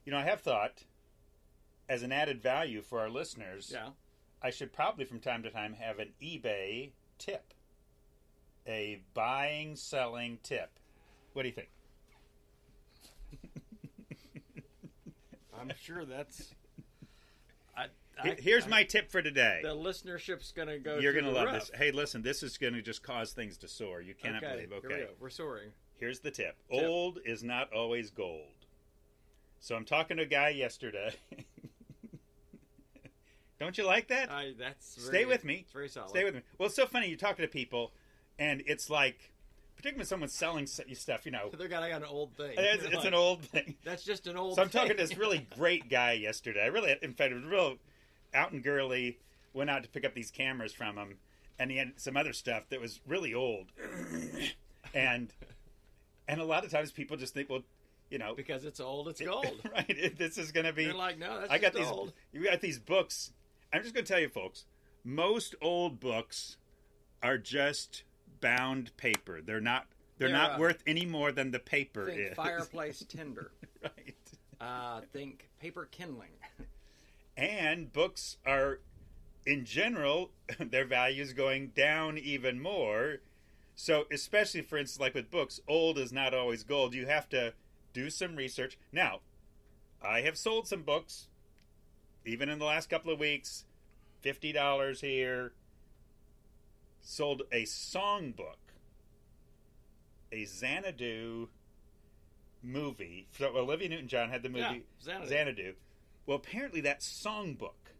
you 0.03 0.12
know, 0.12 0.18
I 0.18 0.24
have 0.24 0.42
thought, 0.42 0.84
as 1.90 2.04
an 2.04 2.12
added 2.12 2.42
value 2.42 2.82
for 2.82 3.00
our 3.00 3.10
listeners, 3.10 3.72
Yeah. 3.74 3.90
I 4.42 4.50
should 4.50 4.74
probably 4.74 5.06
from 5.06 5.20
time 5.20 5.44
to 5.44 5.50
time 5.50 5.74
have 5.74 6.00
an 6.00 6.10
eBay 6.22 6.92
tip, 7.18 7.54
a 8.68 9.02
buying 9.13 9.75
selling 9.75 10.40
tip. 10.44 10.80
What 11.34 11.44
do 11.44 11.50
you 11.50 11.56
think? 11.56 11.70
I'm 15.60 15.72
sure 15.80 16.06
that's. 16.06 16.54
I, 17.75 17.86
I- 18.22 18.36
Here's 18.40 18.66
I- 18.66 18.70
my 18.70 18.84
tip 18.84 19.10
for 19.12 19.22
today. 19.22 19.62
The 19.63 19.70
listenership's 19.75 20.52
going 20.52 20.68
to 20.68 20.80
go. 20.80 20.98
You're 21.00 21.13
going 21.13 21.25
gonna 21.25 21.38
to 21.46 21.52
love 21.52 21.54
this. 21.54 21.72
Hey, 21.74 21.92
listen, 21.92 22.22
this 22.22 22.44
is 22.44 22.58
going 22.58 22.74
to 22.74 22.82
just 22.82 23.04
cause 23.04 23.32
things 23.34 23.58
to 23.60 23.68
soar. 23.68 24.02
You 24.02 24.13
cannot 24.13 24.44
okay, 24.44 24.54
believe. 24.66 24.70
Here 24.70 24.78
Okay, 24.92 24.96
we 25.02 25.02
go. 25.08 25.12
We're 25.20 25.30
soaring. 25.30 25.70
here's 26.00 26.20
the 26.20 26.32
tip. 26.32 26.58
Tip. 26.70 26.84
Old 26.84 27.20
is 27.25 27.44
not 27.44 27.72
always 27.74 28.10
gold. 28.12 28.50
So 29.60 29.75
I'm 29.75 29.86
talking 29.86 30.18
to 30.18 30.24
a 30.24 30.28
guy 30.28 30.50
yesterday. 30.50 31.13
Don't 33.63 33.77
you 33.77 33.86
like 33.86 34.10
that? 34.10 34.29
I, 34.29 34.53
that's 34.60 35.01
Stay 35.01 35.24
with 35.24 35.46
me. 35.46 35.62
It's 35.62 35.72
very 35.72 35.88
solid. 35.88 36.10
Stay 36.10 36.25
with 36.25 36.36
me. 36.36 36.41
Well, 36.58 36.67
it's 36.67 36.75
so 36.75 36.86
funny. 36.86 37.08
You 37.08 37.15
talk 37.15 37.38
to 37.38 37.48
people, 37.48 37.93
and 38.38 38.62
it's 38.65 38.89
like, 38.89 39.32
particularly 39.77 40.00
when 40.00 40.05
someone's 40.05 40.34
selling 40.34 40.67
you 40.86 40.96
stuff, 40.96 41.25
you 41.25 41.32
know, 41.32 41.50
They're 41.58 41.70
got, 41.70 41.82
I 41.82 41.89
got 41.89 42.01
an 42.01 42.08
old 42.10 42.36
thing. 42.36 42.55
it's, 42.58 42.84
it's 42.84 42.93
like, 42.96 43.05
an 43.05 43.13
old 43.13 43.41
thing. 43.41 43.75
That's 43.86 44.03
just 44.03 44.27
an 44.27 44.36
old. 44.36 44.55
Thing. 44.55 44.55
So 44.58 44.62
I'm 44.63 44.70
talking 44.70 44.98
to 44.98 45.01
this 45.01 45.17
really 45.17 45.48
great 45.58 45.89
guy 45.89 46.12
yesterday. 46.13 46.63
I 46.63 46.67
really, 46.67 46.93
in 47.01 47.13
fact, 47.13 47.32
it 47.32 47.36
was 47.36 47.46
real 47.46 47.77
out 48.34 48.51
and 48.51 48.62
girly. 48.62 49.17
Went 49.53 49.70
out 49.70 49.84
to 49.84 49.89
pick 49.89 50.03
up 50.03 50.13
these 50.13 50.29
cameras 50.32 50.74
from 50.74 50.98
him, 50.98 51.20
and 51.58 51.72
he 51.72 51.77
had 51.77 51.93
some 51.98 52.17
other 52.17 52.34
stuff 52.34 52.63
that 52.70 52.82
was 52.82 53.00
really 53.08 53.34
old. 53.34 53.67
and 54.93 55.32
and 56.27 56.41
a 56.41 56.43
lot 56.43 56.65
of 56.65 56.72
times 56.72 56.91
people 56.91 57.17
just 57.17 57.34
think, 57.34 57.50
well, 57.50 57.62
you 58.10 58.17
know, 58.17 58.34
because 58.36 58.65
it's 58.65 58.79
old. 58.79 59.08
It's 59.08 59.22
gold. 59.22 59.62
right? 59.72 59.86
it- 59.89 60.17
This 60.17 60.38
is 60.38 60.51
going 60.51 60.65
to 60.65 60.74
be. 60.74 60.86
They're 60.86 60.93
like, 60.93 61.17
no, 61.17 61.39
that's 61.39 61.51
I 61.51 61.58
got 61.60 61.74
these. 61.74 61.88
old. 61.88 62.13
You 62.32 62.43
got 62.43 62.62
these 62.62 62.79
books. 62.79 63.32
I'm 63.74 63.82
just 63.82 63.94
going 63.94 64.06
to 64.06 64.12
tell 64.13 64.22
you, 64.22 64.30
folks. 64.30 64.65
Most 65.03 65.56
old 65.62 66.00
books 66.00 66.58
are 67.22 67.38
just 67.38 68.03
bound 68.39 68.96
paper. 68.98 69.42
They're 69.42 69.60
not. 69.60 69.88
They're, 70.20 70.30
They're, 70.30 70.38
not 70.38 70.51
uh, 70.53 70.60
worth 70.60 70.84
any 70.86 71.06
more 71.06 71.32
than 71.32 71.51
the 71.51 71.60
paper 71.60 72.06
Think 72.06 72.20
is. 72.32 72.36
fireplace 72.36 73.03
tinder. 73.10 73.51
right. 73.84 74.15
Uh, 74.62 75.01
think 75.12 75.50
paper 75.60 75.88
kindling. 75.92 76.30
And 77.36 77.92
books 77.92 78.38
are, 78.46 78.80
in 79.46 79.65
general, 79.65 80.30
their 80.60 80.86
value 80.86 81.22
is 81.24 81.34
going 81.34 81.70
down 81.75 82.18
even 82.20 82.62
more 82.62 83.18
So, 83.75 84.06
especially 84.12 84.62
for 84.62 84.77
instance, 84.77 85.01
like 85.01 85.15
with 85.15 85.32
books, 85.32 85.60
old 85.68 85.98
is 85.98 86.13
not 86.13 86.34
always 86.34 86.63
gold. 86.63 86.94
You 86.94 87.08
have 87.08 87.27
to 87.30 87.53
do 87.92 88.10
some 88.12 88.36
research. 88.36 88.77
Now, 88.92 89.22
I 90.01 90.22
have 90.22 90.38
sold 90.38 90.68
some 90.68 90.84
books, 90.84 91.27
even 92.25 92.50
in 92.50 92.60
the 92.60 92.65
last 92.65 92.89
couple 92.89 93.12
of 93.12 93.20
weeks, 93.20 93.65
fifty 94.22 94.51
dollars 94.51 95.01
here. 95.01 95.53
Sold 97.06 97.42
a 97.51 97.63
songbook, 97.63 98.56
a 100.32 100.46
Xanadu 100.46 101.50
movie. 102.62 103.27
So 103.38 103.56
Olivia 103.58 103.89
Newton-John 103.89 104.30
had 104.30 104.42
the 104.42 104.48
movie 104.48 104.62
Yeah, 104.62 105.03
Xanadu. 105.03 105.27
Xanadu. 105.27 105.74
Well, 106.25 106.38
apparently 106.38 106.80
that 106.82 107.01
songbook 107.01 107.92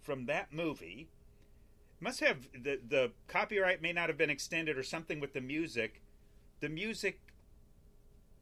from 0.00 0.24
that 0.26 0.50
movie 0.52 1.08
must 2.00 2.20
have 2.20 2.48
the 2.54 2.80
the 2.88 3.10
copyright 3.26 3.82
may 3.82 3.92
not 3.92 4.08
have 4.08 4.16
been 4.16 4.30
extended 4.30 4.78
or 4.78 4.82
something 4.82 5.20
with 5.20 5.34
the 5.34 5.42
music. 5.42 6.00
The 6.60 6.70
music 6.70 7.20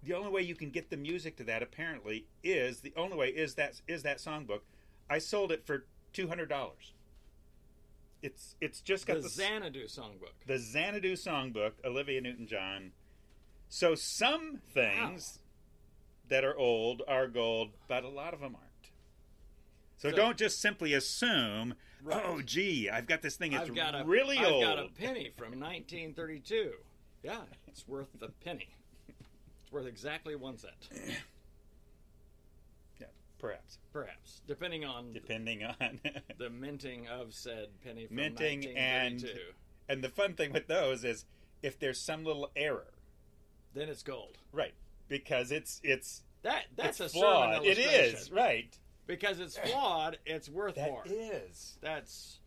the 0.04 0.14
only 0.14 0.30
way 0.30 0.42
you 0.42 0.54
can 0.54 0.70
get 0.70 0.90
the 0.90 0.96
music 0.96 1.36
to 1.38 1.44
that 1.44 1.64
apparently 1.64 2.26
is 2.44 2.80
the 2.80 2.92
only 2.96 3.16
way 3.16 3.28
is 3.30 3.54
that 3.56 3.80
is 3.88 4.04
that 4.04 4.18
songbook. 4.18 4.60
I 5.08 5.18
sold 5.18 5.52
it 5.52 5.66
for 5.66 5.84
two 6.12 6.28
hundred 6.28 6.48
dollars. 6.48 6.92
It's 8.22 8.56
it's 8.60 8.80
just 8.80 9.06
got 9.06 9.16
The 9.16 9.22
the, 9.22 9.28
Xanadu 9.28 9.86
songbook. 9.86 10.32
the 10.46 10.58
Xanadu 10.58 11.12
songbook, 11.14 11.72
Olivia 11.84 12.20
Newton 12.20 12.46
John. 12.46 12.92
So 13.68 13.94
some 13.94 14.58
things 14.72 15.38
that 16.28 16.44
are 16.44 16.56
old 16.56 17.02
are 17.06 17.26
gold, 17.28 17.70
but 17.88 18.04
a 18.04 18.08
lot 18.08 18.34
of 18.34 18.40
them 18.40 18.54
aren't. 18.56 18.90
So, 19.98 20.10
So- 20.10 20.16
don't 20.16 20.36
just 20.38 20.60
simply 20.60 20.92
assume, 20.92 21.74
Right. 22.02 22.22
oh, 22.24 22.42
gee, 22.42 22.88
I've 22.90 23.06
got 23.06 23.22
this 23.22 23.36
thing. 23.36 23.52
It's 23.52 23.70
I've 23.70 23.94
a 23.94 24.04
really 24.04 24.38
I've 24.38 24.46
old. 24.52 24.62
got 24.64 24.78
a 24.78 24.88
penny 24.88 25.30
from 25.36 25.58
1932. 25.58 26.74
Yeah, 27.22 27.42
it's 27.66 27.86
worth 27.88 28.08
the 28.18 28.28
penny. 28.28 28.68
It's 29.62 29.72
worth 29.72 29.86
exactly 29.86 30.36
one 30.36 30.58
cent, 30.58 30.88
perhaps, 33.66 33.78
perhaps, 33.92 34.42
depending 34.46 34.84
on 34.84 35.12
depending 35.12 35.64
on. 35.64 36.00
the 36.38 36.50
minting 36.50 37.06
of 37.08 37.32
said 37.34 37.68
penny 37.84 38.06
from 38.06 38.16
Minting 38.16 38.66
and- 38.76 39.28
and 39.88 40.02
the 40.02 40.08
fun 40.08 40.34
thing 40.34 40.52
with 40.52 40.66
those 40.66 41.04
is 41.04 41.24
if 41.62 41.78
there's 41.78 42.00
some 42.00 42.24
little 42.24 42.50
error, 42.56 42.92
Then 43.74 43.88
it's 43.88 44.02
gold. 44.02 44.38
right? 44.52 44.74
Because 45.08 45.52
it's 45.52 45.80
it's 45.84 46.22
That 46.42 46.64
that's 46.76 47.00
it's 47.00 47.14
a 47.14 47.18
flawed. 47.18 47.64
It 47.64 47.78
is 47.78 48.30
right. 48.32 48.76
because 49.06 49.38
it's 49.38 49.56
flawed. 49.56 50.18
It's 50.26 50.48
worth 50.48 50.74
That 50.74 50.88
more. 50.90 51.04
is. 51.06 51.78
That's 51.80 52.40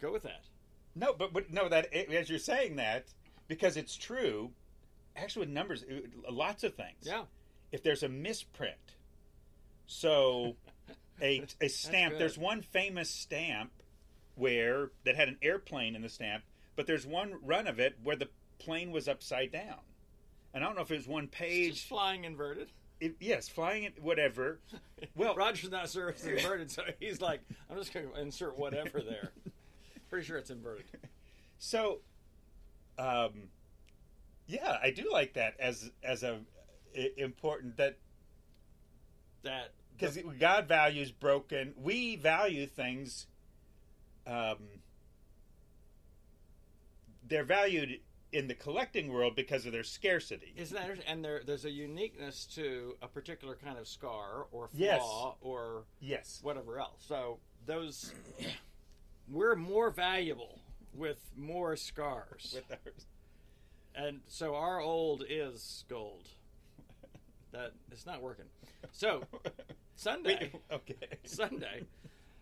go 0.00 0.10
with 0.12 0.22
that. 0.22 0.44
No, 0.96 1.12
but, 1.12 1.32
but 1.32 1.52
no, 1.52 1.68
that 1.68 1.92
as 1.92 2.30
you're 2.30 2.38
saying 2.38 2.76
that 2.76 3.06
because 3.48 3.76
it's 3.76 3.96
true. 3.96 4.50
Actually, 5.16 5.46
with 5.46 5.54
numbers, 5.54 5.84
lots 6.30 6.64
of 6.64 6.74
things. 6.74 7.02
Yeah, 7.02 7.24
If 7.72 7.82
there's 7.84 8.02
a 8.02 8.08
misprint, 8.08 8.74
so 9.86 10.56
a 11.20 11.44
a 11.60 11.68
stamp. 11.68 12.18
There's 12.18 12.38
one 12.38 12.62
famous 12.62 13.10
stamp 13.10 13.70
where 14.36 14.90
that 15.04 15.14
had 15.16 15.28
an 15.28 15.38
airplane 15.42 15.94
in 15.94 16.02
the 16.02 16.08
stamp, 16.08 16.44
but 16.76 16.86
there's 16.86 17.06
one 17.06 17.34
run 17.42 17.66
of 17.66 17.78
it 17.78 17.96
where 18.02 18.16
the 18.16 18.28
plane 18.58 18.90
was 18.90 19.08
upside 19.08 19.52
down. 19.52 19.78
And 20.52 20.62
I 20.62 20.66
don't 20.66 20.76
know 20.76 20.82
if 20.82 20.90
it 20.90 20.96
was 20.96 21.08
one 21.08 21.24
it's 21.24 21.36
page. 21.36 21.74
just 21.74 21.88
flying 21.88 22.24
inverted. 22.24 22.68
It, 23.00 23.16
yes, 23.20 23.48
flying 23.48 23.84
it, 23.84 24.02
whatever. 24.02 24.60
Well- 25.16 25.34
Roger's 25.34 25.70
not 25.70 25.90
sure 25.90 26.08
it's 26.08 26.24
inverted, 26.24 26.70
so 26.70 26.82
he's 26.98 27.20
like, 27.20 27.40
I'm 27.70 27.76
just 27.76 27.92
going 27.92 28.08
to 28.08 28.20
insert 28.20 28.58
whatever 28.58 29.00
there. 29.00 29.32
Pretty 30.10 30.24
sure 30.26 30.38
it's 30.38 30.50
inverted. 30.50 30.84
So, 31.58 32.00
um, 32.98 33.48
yeah, 34.46 34.78
I 34.82 34.90
do 34.90 35.10
like 35.12 35.34
that 35.34 35.54
as 35.58 35.90
as 36.02 36.22
a 36.22 36.40
important 37.16 37.76
that 37.78 37.98
That 39.44 39.70
because 39.96 40.18
God 40.40 40.66
values 40.68 41.10
broken. 41.12 41.72
We 41.76 42.16
value 42.16 42.66
things. 42.66 43.26
Um, 44.26 44.56
they're 47.26 47.44
valued 47.44 48.00
in 48.32 48.48
the 48.48 48.54
collecting 48.54 49.12
world 49.12 49.36
because 49.36 49.64
of 49.66 49.72
their 49.72 49.84
scarcity. 49.84 50.52
Isn't 50.56 50.74
that 50.74 50.82
interesting? 50.82 51.06
And 51.12 51.24
there, 51.24 51.42
there's 51.46 51.64
a 51.64 51.70
uniqueness 51.70 52.46
to 52.56 52.96
a 53.00 53.06
particular 53.06 53.54
kind 53.54 53.78
of 53.78 53.86
scar 53.86 54.46
or 54.50 54.68
flaw 54.68 54.76
Yes. 54.78 55.02
or 55.40 55.84
Yes. 56.00 56.40
whatever 56.42 56.80
else. 56.80 57.04
So 57.06 57.38
those, 57.66 58.12
we're 59.30 59.54
more 59.54 59.90
valuable 59.90 60.58
with 60.92 61.18
more 61.36 61.76
scars, 61.76 62.52
With 62.54 62.78
ours. 62.84 63.06
and 63.94 64.20
so 64.26 64.54
our 64.56 64.80
old 64.80 65.22
is 65.28 65.84
gold. 65.88 66.28
That 67.54 67.72
it's 67.90 68.04
not 68.04 68.20
working. 68.20 68.46
So 68.92 69.22
Sunday, 69.96 70.50
We- 70.52 70.76
okay. 70.76 70.96
Sunday. 71.24 71.84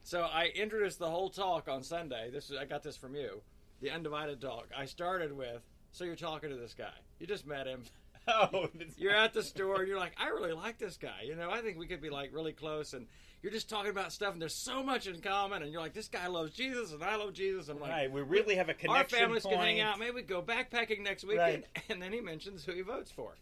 So 0.02 0.22
I 0.22 0.46
introduced 0.54 0.98
the 0.98 1.10
whole 1.10 1.28
talk 1.30 1.68
on 1.68 1.82
Sunday. 1.82 2.30
This 2.32 2.50
is, 2.50 2.56
I 2.58 2.64
got 2.64 2.82
this 2.82 2.96
from 2.96 3.14
you, 3.14 3.42
the 3.80 3.90
undivided 3.90 4.40
talk. 4.40 4.68
I 4.76 4.86
started 4.86 5.36
with, 5.36 5.62
so 5.92 6.04
you're 6.04 6.16
talking 6.16 6.50
to 6.50 6.56
this 6.56 6.74
guy. 6.74 6.94
You 7.20 7.26
just 7.26 7.46
met 7.46 7.66
him. 7.66 7.82
Oh, 8.28 8.68
You're 8.96 9.16
at 9.16 9.34
the 9.34 9.42
store 9.42 9.80
and 9.80 9.88
you're 9.88 9.98
like, 9.98 10.12
I 10.16 10.28
really 10.28 10.52
like 10.52 10.78
this 10.78 10.96
guy. 10.96 11.22
You 11.24 11.34
know, 11.34 11.50
I 11.50 11.60
think 11.60 11.76
we 11.76 11.88
could 11.88 12.00
be 12.00 12.08
like 12.08 12.32
really 12.32 12.52
close. 12.52 12.92
And 12.94 13.08
you're 13.42 13.50
just 13.50 13.68
talking 13.68 13.90
about 13.90 14.12
stuff 14.12 14.32
and 14.32 14.40
there's 14.40 14.54
so 14.54 14.80
much 14.80 15.08
in 15.08 15.20
common. 15.20 15.64
And 15.64 15.72
you're 15.72 15.80
like, 15.80 15.92
this 15.92 16.06
guy 16.06 16.28
loves 16.28 16.52
Jesus 16.52 16.92
and 16.92 17.02
I 17.02 17.16
love 17.16 17.32
Jesus. 17.32 17.68
I'm 17.68 17.80
like, 17.80 17.90
right. 17.90 18.12
We 18.12 18.20
really 18.22 18.54
have 18.54 18.68
a 18.68 18.74
connection. 18.74 19.16
our 19.16 19.20
families 19.22 19.42
point. 19.42 19.56
can 19.56 19.64
hang 19.64 19.80
out. 19.80 19.98
Maybe 19.98 20.12
we 20.12 20.22
go 20.22 20.40
backpacking 20.40 21.00
next 21.02 21.24
weekend. 21.24 21.64
Right. 21.74 21.82
And 21.88 22.00
then 22.00 22.12
he 22.12 22.20
mentions 22.20 22.64
who 22.64 22.70
he 22.74 22.82
votes 22.82 23.10
for. 23.10 23.34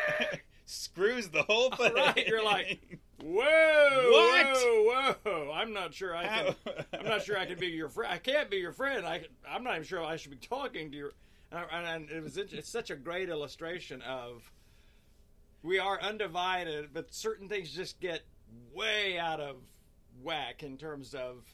Screws 0.66 1.28
the 1.28 1.42
whole 1.42 1.70
thing. 1.76 1.94
Right, 1.94 2.26
you're 2.26 2.44
like, 2.44 3.00
Whoa! 3.22 4.10
What? 4.10 4.46
Whoa! 4.46 5.14
Whoa! 5.24 5.52
I'm 5.54 5.72
not 5.72 5.94
sure 5.94 6.16
I 6.16 6.26
can. 6.26 6.54
I'm 6.98 7.06
not 7.06 7.22
sure 7.22 7.38
I 7.38 7.46
can 7.46 7.58
be 7.58 7.68
your 7.68 7.88
friend. 7.88 8.12
I 8.12 8.18
can't 8.18 8.50
be 8.50 8.56
your 8.56 8.72
friend. 8.72 9.06
I, 9.06 9.22
I'm 9.48 9.62
not 9.62 9.74
even 9.74 9.84
sure 9.84 10.02
I 10.02 10.16
should 10.16 10.32
be 10.32 10.38
talking 10.38 10.90
to 10.90 10.96
you. 10.96 11.10
And, 11.52 11.86
and 11.86 12.10
it 12.10 12.22
was 12.22 12.36
it's 12.36 12.68
such 12.68 12.90
a 12.90 12.96
great 12.96 13.28
illustration 13.28 14.02
of 14.02 14.50
we 15.62 15.78
are 15.78 16.00
undivided, 16.00 16.92
but 16.92 17.14
certain 17.14 17.48
things 17.48 17.70
just 17.70 18.00
get 18.00 18.22
way 18.74 19.18
out 19.18 19.40
of 19.40 19.56
whack 20.22 20.62
in 20.62 20.76
terms 20.76 21.14
of 21.14 21.44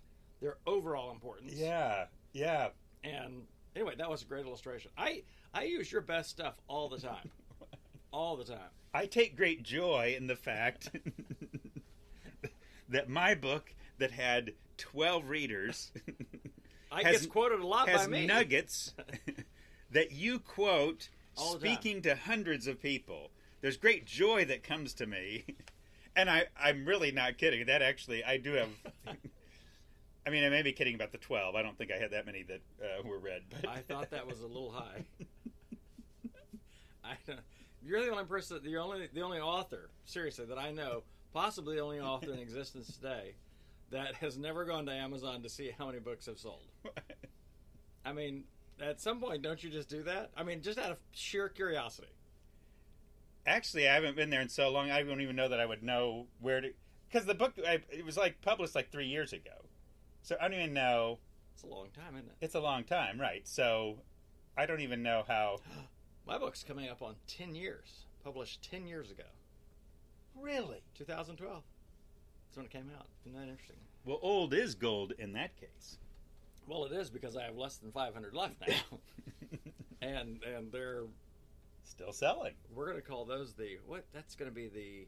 their 0.40 0.56
overall 0.66 1.10
importance. 1.10 1.52
Yeah. 1.54 2.06
Yeah. 2.32 2.68
And 3.04 3.42
anyway, 3.76 3.94
that 3.98 4.08
was 4.08 4.22
a 4.22 4.24
great 4.24 4.46
illustration. 4.46 4.90
I 4.96 5.22
I 5.52 5.64
use 5.64 5.90
your 5.90 6.00
best 6.00 6.30
stuff 6.30 6.54
all 6.68 6.88
the 6.88 6.98
time, 6.98 7.30
all 8.18 8.36
the 8.36 8.44
time. 8.44 8.58
I 8.92 9.06
take 9.06 9.36
great 9.36 9.62
joy 9.62 10.14
in 10.18 10.26
the 10.26 10.34
fact 10.34 10.90
that 12.88 13.08
my 13.08 13.34
book 13.36 13.72
that 13.98 14.10
had 14.10 14.54
12 14.78 15.28
readers 15.28 15.92
I 16.92 17.02
Has- 17.02 17.12
gets 17.12 17.26
quoted 17.26 17.60
a 17.60 17.66
lot 17.66 17.88
has 17.88 18.02
by 18.02 18.06
me. 18.08 18.26
nuggets 18.26 18.94
that 19.92 20.10
you 20.10 20.40
quote 20.40 21.10
the 21.36 21.42
time. 21.42 21.60
speaking 21.60 22.02
to 22.02 22.16
hundreds 22.16 22.66
of 22.66 22.82
people. 22.82 23.30
There's 23.60 23.76
great 23.76 24.04
joy 24.04 24.44
that 24.46 24.62
comes 24.64 24.94
to 24.94 25.06
me. 25.06 25.44
And 26.16 26.28
I, 26.28 26.46
I'm 26.60 26.84
really 26.84 27.12
not 27.12 27.38
kidding. 27.38 27.66
That 27.66 27.80
actually, 27.82 28.24
I 28.24 28.38
do 28.38 28.54
have. 28.54 28.68
I 30.26 30.30
mean, 30.30 30.42
I 30.42 30.48
may 30.48 30.62
be 30.62 30.72
kidding 30.72 30.96
about 30.96 31.12
the 31.12 31.18
12. 31.18 31.54
I 31.54 31.62
don't 31.62 31.76
think 31.78 31.92
I 31.92 31.96
had 31.96 32.10
that 32.10 32.26
many 32.26 32.42
that 32.44 32.60
uh, 32.82 33.06
were 33.06 33.18
read. 33.18 33.42
But 33.50 33.68
I 33.68 33.78
thought 33.82 34.10
that 34.10 34.26
was 34.26 34.40
a 34.40 34.46
little 34.46 34.70
high. 34.72 35.04
I, 37.04 37.12
you're 37.88 38.04
the 38.04 38.10
only 38.10 38.24
person, 38.24 38.60
the 38.62 38.76
only 38.76 39.08
the 39.12 39.22
only 39.22 39.40
author, 39.40 39.90
seriously, 40.04 40.44
that 40.46 40.58
I 40.58 40.70
know, 40.70 41.02
possibly 41.32 41.76
the 41.76 41.82
only 41.82 42.00
author 42.00 42.32
in 42.32 42.38
existence 42.40 42.94
today, 42.94 43.34
that 43.90 44.14
has 44.16 44.36
never 44.36 44.64
gone 44.64 44.86
to 44.86 44.92
Amazon 44.92 45.42
to 45.42 45.48
see 45.48 45.70
how 45.76 45.86
many 45.86 45.98
books 45.98 46.26
have 46.26 46.38
sold. 46.38 46.66
I 48.04 48.12
mean, 48.12 48.44
at 48.80 49.00
some 49.00 49.20
point, 49.20 49.42
don't 49.42 49.62
you 49.62 49.70
just 49.70 49.88
do 49.88 50.02
that? 50.04 50.30
I 50.36 50.42
mean, 50.42 50.60
just 50.60 50.78
out 50.78 50.90
of 50.90 50.98
sheer 51.12 51.48
curiosity. 51.48 52.08
Actually, 53.46 53.88
I 53.88 53.94
haven't 53.94 54.16
been 54.16 54.30
there 54.30 54.42
in 54.42 54.48
so 54.48 54.68
long. 54.68 54.90
I 54.90 55.02
don't 55.02 55.22
even 55.22 55.36
know 55.36 55.48
that 55.48 55.58
I 55.58 55.64
would 55.64 55.82
know 55.82 56.26
where 56.40 56.60
to. 56.60 56.70
Because 57.10 57.26
the 57.26 57.34
book, 57.34 57.54
I, 57.66 57.80
it 57.90 58.04
was 58.04 58.16
like 58.18 58.40
published 58.42 58.74
like 58.74 58.92
three 58.92 59.06
years 59.06 59.32
ago. 59.32 59.50
So 60.22 60.36
I 60.40 60.48
don't 60.48 60.60
even 60.60 60.74
know. 60.74 61.18
It's 61.54 61.62
a 61.62 61.66
long 61.66 61.88
time, 61.94 62.14
isn't 62.14 62.28
it? 62.28 62.36
It's 62.42 62.54
a 62.54 62.60
long 62.60 62.84
time, 62.84 63.18
right? 63.18 63.48
So 63.48 63.96
I 64.56 64.66
don't 64.66 64.80
even 64.80 65.02
know 65.02 65.24
how. 65.26 65.58
My 66.28 66.36
book's 66.38 66.62
coming 66.62 66.88
up 66.90 67.00
on 67.02 67.14
10 67.26 67.54
years, 67.54 68.04
published 68.22 68.62
10 68.70 68.86
years 68.86 69.10
ago, 69.10 69.24
Really? 70.38 70.82
2012. 70.96 71.62
That's 72.46 72.56
when 72.56 72.66
it 72.66 72.70
came 72.70 72.90
out. 72.96 73.06
Isn't 73.26 73.36
that 73.36 73.48
interesting? 73.48 73.76
Well, 74.04 74.20
old 74.22 74.54
is 74.54 74.74
gold 74.76 75.12
in 75.18 75.32
that 75.32 75.56
case. 75.58 75.96
Well, 76.68 76.84
it 76.84 76.92
is 76.92 77.10
because 77.10 77.36
I 77.36 77.42
have 77.44 77.56
less 77.56 77.78
than 77.78 77.90
500 77.90 78.34
left 78.34 78.54
now. 78.68 78.98
and 80.02 80.40
and 80.44 80.70
they're 80.70 81.04
Still 81.84 82.12
selling. 82.12 82.52
we're 82.74 82.84
going 82.86 83.00
to 83.00 83.06
call 83.06 83.24
those 83.24 83.54
the 83.54 83.78
what 83.86 84.04
that's 84.12 84.36
going 84.36 84.48
to 84.50 84.54
be 84.54 84.68
the 84.68 85.06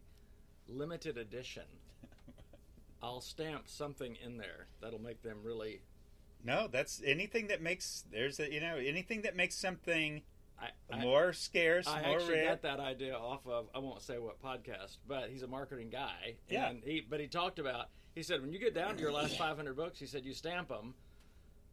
limited 0.72 1.18
edition 1.18 1.64
i'll 3.02 3.20
stamp 3.20 3.64
something 3.68 4.16
in 4.24 4.38
there 4.38 4.66
that'll 4.80 4.98
make 5.00 5.22
them 5.22 5.36
really 5.44 5.82
No, 6.42 6.66
that's 6.72 7.02
anything 7.04 7.48
that 7.48 7.60
makes 7.60 8.04
there's 8.10 8.40
a 8.40 8.50
you 8.50 8.60
know 8.60 8.76
anything 8.76 9.22
that 9.22 9.36
makes 9.36 9.54
something 9.56 10.22
I, 10.60 10.68
I, 10.92 11.00
more 11.00 11.32
scarce, 11.32 11.86
I 11.86 12.02
more 12.02 12.16
actually 12.16 12.34
rare. 12.34 12.50
got 12.50 12.62
that 12.62 12.80
idea 12.80 13.16
off 13.16 13.46
of 13.46 13.68
I 13.74 13.78
won't 13.78 14.02
say 14.02 14.18
what 14.18 14.42
podcast, 14.42 14.98
but 15.08 15.30
he's 15.30 15.42
a 15.42 15.46
marketing 15.46 15.88
guy. 15.90 16.36
Yeah. 16.48 16.72
He 16.84 17.00
but 17.08 17.20
he 17.20 17.26
talked 17.26 17.58
about 17.58 17.86
he 18.14 18.22
said 18.22 18.42
when 18.42 18.52
you 18.52 18.58
get 18.58 18.74
down 18.74 18.96
to 18.96 19.00
your 19.00 19.12
last 19.12 19.38
500 19.38 19.76
books, 19.76 19.98
he 19.98 20.06
said 20.06 20.24
you 20.24 20.34
stamp 20.34 20.68
them 20.68 20.94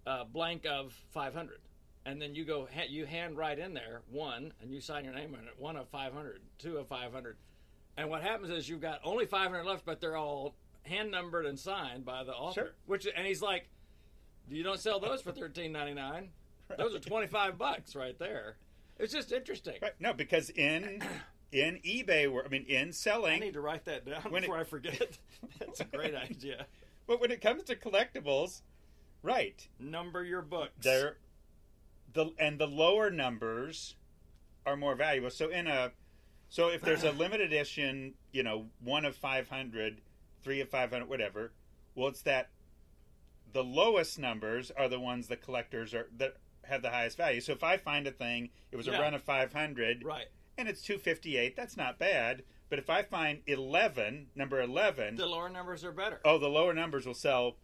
uh, 0.05 0.23
blank 0.23 0.65
of 0.65 0.93
500, 1.11 1.59
and 2.05 2.21
then 2.21 2.33
you 2.33 2.45
go 2.45 2.67
ha- 2.73 2.87
you 2.87 3.05
hand 3.05 3.37
write 3.37 3.59
in 3.59 3.73
there 3.73 4.01
one, 4.09 4.53
and 4.61 4.71
you 4.71 4.79
sign 4.79 5.03
your 5.03 5.13
name 5.13 5.35
on 5.35 5.47
it. 5.47 5.53
One 5.57 5.75
of 5.75 5.89
500, 5.89 6.39
two 6.57 6.77
of 6.77 6.87
500, 6.87 7.35
and 7.97 8.09
what 8.09 8.21
happens 8.21 8.49
is 8.51 8.69
you've 8.69 8.81
got 8.81 9.01
only 9.03 9.25
500 9.25 9.65
left, 9.65 9.85
but 9.85 9.99
they're 9.99 10.15
all 10.15 10.55
hand 10.83 11.11
numbered 11.11 11.45
and 11.45 11.59
signed 11.59 12.05
by 12.05 12.23
the 12.23 12.31
author. 12.31 12.61
Sure. 12.61 12.71
Which 12.85 13.07
and 13.13 13.27
he's 13.27 13.41
like, 13.41 13.67
you 14.49 14.63
don't 14.63 14.79
sell 14.79 14.99
those 14.99 15.21
for 15.21 15.33
13.99. 15.33 16.27
Those 16.77 16.95
are 16.95 16.99
25 16.99 17.57
bucks 17.57 17.95
right 17.95 18.17
there. 18.19 18.57
It's 18.99 19.13
just 19.13 19.31
interesting. 19.31 19.75
Right. 19.81 19.93
No, 19.99 20.13
because 20.13 20.49
in 20.49 21.01
in 21.51 21.79
eBay, 21.85 22.29
wor- 22.31 22.45
I 22.45 22.49
mean, 22.49 22.65
in 22.67 22.91
selling, 22.91 23.35
I 23.35 23.39
need 23.39 23.53
to 23.53 23.61
write 23.61 23.85
that 23.85 24.05
down 24.05 24.21
When 24.31 24.43
it- 24.43 24.47
before 24.47 24.59
I 24.59 24.63
forget. 24.63 25.17
That's 25.59 25.79
a 25.81 25.85
great 25.85 26.15
idea. 26.15 26.65
but 27.07 27.19
when 27.21 27.31
it 27.31 27.41
comes 27.41 27.63
to 27.65 27.75
collectibles, 27.75 28.61
right, 29.23 29.67
Number 29.79 30.23
your 30.23 30.41
books. 30.41 30.71
they're 30.81 31.17
the 32.13 32.31
and 32.39 32.59
the 32.59 32.67
lower 32.67 33.09
numbers 33.11 33.95
are 34.65 34.75
more 34.75 34.95
valuable. 34.95 35.29
So 35.29 35.49
in 35.49 35.67
a 35.67 35.91
so 36.49 36.69
if 36.69 36.81
there's 36.81 37.03
a 37.03 37.11
limited 37.23 37.47
edition, 37.53 38.13
you 38.31 38.43
know, 38.43 38.65
one 38.83 39.05
of 39.05 39.15
500, 39.15 40.01
three 40.43 40.61
of 40.61 40.69
500, 40.69 41.07
whatever, 41.07 41.51
well, 41.95 42.07
it's 42.07 42.21
that 42.23 42.49
the 43.53 43.63
lowest 43.63 44.19
numbers 44.19 44.71
are 44.71 44.89
the 44.89 44.99
ones 44.99 45.27
the 45.27 45.37
collectors 45.37 45.93
are 45.93 46.07
that 46.17 46.35
have 46.67 46.81
the 46.81 46.89
highest 46.89 47.17
value. 47.17 47.41
So 47.41 47.51
if 47.53 47.63
I 47.63 47.77
find 47.77 48.07
a 48.07 48.11
thing, 48.11 48.49
it 48.71 48.75
was 48.77 48.87
a 48.87 48.91
run 48.91 49.13
of 49.13 49.23
500, 49.23 50.03
Right. 50.03 50.27
and 50.57 50.67
it's 50.67 50.81
258, 50.81 51.55
that's 51.55 51.77
not 51.77 51.97
bad. 51.99 52.43
But 52.69 52.79
if 52.79 52.89
I 52.89 53.03
find 53.03 53.41
11, 53.47 54.27
number 54.35 54.61
11, 54.61 55.15
The 55.15 55.25
lower 55.25 55.49
numbers 55.49 55.83
are 55.85 55.91
better. 55.93 56.19
oh, 56.25 56.37
the 56.37 56.49
lower 56.49 56.73
numbers 56.73 57.05
will 57.05 57.13
sell. 57.13 57.55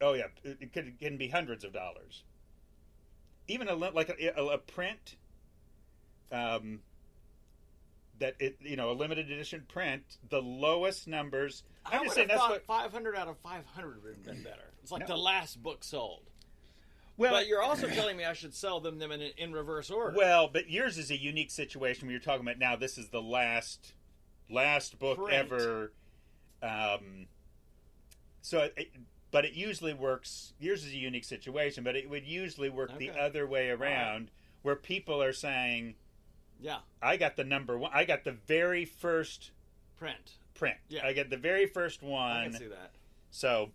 Oh 0.00 0.12
yeah, 0.14 0.26
it, 0.44 0.72
could, 0.72 0.86
it 0.88 0.98
can 1.00 1.16
be 1.16 1.28
hundreds 1.28 1.64
of 1.64 1.72
dollars. 1.72 2.22
Even 3.48 3.68
a 3.68 3.74
like 3.74 4.08
a, 4.08 4.40
a, 4.40 4.46
a 4.54 4.58
print, 4.58 5.16
um, 6.32 6.80
that 8.18 8.34
it 8.38 8.56
you 8.60 8.76
know 8.76 8.90
a 8.90 8.92
limited 8.94 9.30
edition 9.30 9.64
print, 9.68 10.02
the 10.30 10.40
lowest 10.40 11.06
numbers. 11.08 11.62
I 11.84 11.94
I'm 11.94 12.00
would 12.00 12.04
just 12.06 12.14
saying 12.16 12.28
that's 12.28 12.40
what. 12.40 12.64
500 12.66 13.16
out 13.16 13.28
of 13.28 13.36
500 13.38 14.02
would 14.02 14.14
have 14.14 14.24
been 14.24 14.42
better. 14.42 14.72
It's 14.82 14.92
like 14.92 15.00
No. 15.08 15.16
the 15.16 15.16
last 15.20 15.62
book 15.62 15.82
sold. 15.84 16.30
Well, 17.16 17.32
but 17.32 17.46
you're 17.46 17.62
also 17.62 17.88
telling 17.88 18.16
me 18.16 18.24
I 18.24 18.32
should 18.32 18.54
sell 18.54 18.80
them 18.80 18.98
them 18.98 19.12
in, 19.12 19.20
in 19.20 19.52
reverse 19.52 19.90
order. 19.90 20.16
well, 20.16 20.48
but 20.52 20.68
yours 20.68 20.98
is 20.98 21.10
a 21.10 21.16
unique 21.16 21.50
situation. 21.50 22.10
You're 22.10 22.18
talking 22.18 22.42
about 22.42 22.58
now, 22.58 22.76
this 22.76 22.98
is 22.98 23.08
the 23.08 23.22
last 23.22 23.92
last 24.50 24.98
book 24.98 25.18
Print. 25.18 25.32
ever. 25.32 25.92
Um, 26.62 27.26
so, 28.40 28.68
it, 28.76 28.90
but 29.30 29.44
it 29.44 29.54
usually 29.54 29.94
works. 29.94 30.52
Yours 30.58 30.84
is 30.84 30.92
a 30.92 30.96
unique 30.96 31.24
situation, 31.24 31.84
but 31.84 31.96
it 31.96 32.08
would 32.08 32.26
usually 32.26 32.70
work 32.70 32.98
the 32.98 33.10
other 33.10 33.46
way 33.46 33.70
around, 33.70 34.30
where 34.62 34.76
people 34.76 35.22
are 35.22 35.32
saying, 35.32 35.94
yeah, 36.60 36.78
"I 37.02 37.16
got 37.16 37.36
the 37.36 37.44
number 37.44 37.78
one. 37.78 37.90
I 37.94 38.04
got 38.04 38.24
the 38.24 38.32
very 38.46 38.84
first 38.84 39.50
print. 39.98 40.32
print. 40.54 40.76
Yeah. 40.88 41.06
I 41.06 41.12
get 41.12 41.30
the 41.30 41.36
very 41.36 41.66
first 41.66 42.02
one. 42.02 42.30
I 42.30 42.42
one." 42.42 42.50
can 42.50 42.60
see 42.60 42.68
that. 42.68 42.92
So, 43.30 43.70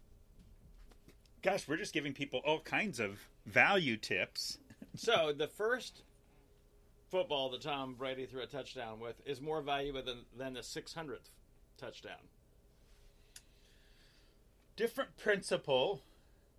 gosh, 1.42 1.68
we're 1.68 1.78
just 1.78 1.94
giving 1.94 2.14
people 2.14 2.42
all 2.46 2.60
kinds 2.60 3.00
of 3.00 3.20
value 3.46 3.98
tips. 3.98 4.58
So 4.96 5.32
the 5.38 5.48
first 5.48 6.02
football 7.10 7.52
that 7.52 7.62
Tom 7.62 7.94
Brady 7.94 8.26
threw 8.26 8.42
a 8.42 8.48
touchdown 8.48 9.00
with 9.00 9.22
is 9.24 9.40
more 9.40 9.62
valuable 9.62 10.02
than, 10.02 10.26
than 10.36 10.54
the 10.54 10.62
600th 10.62 11.30
touchdown. 11.78 12.18
Different 14.76 15.16
principle, 15.16 16.02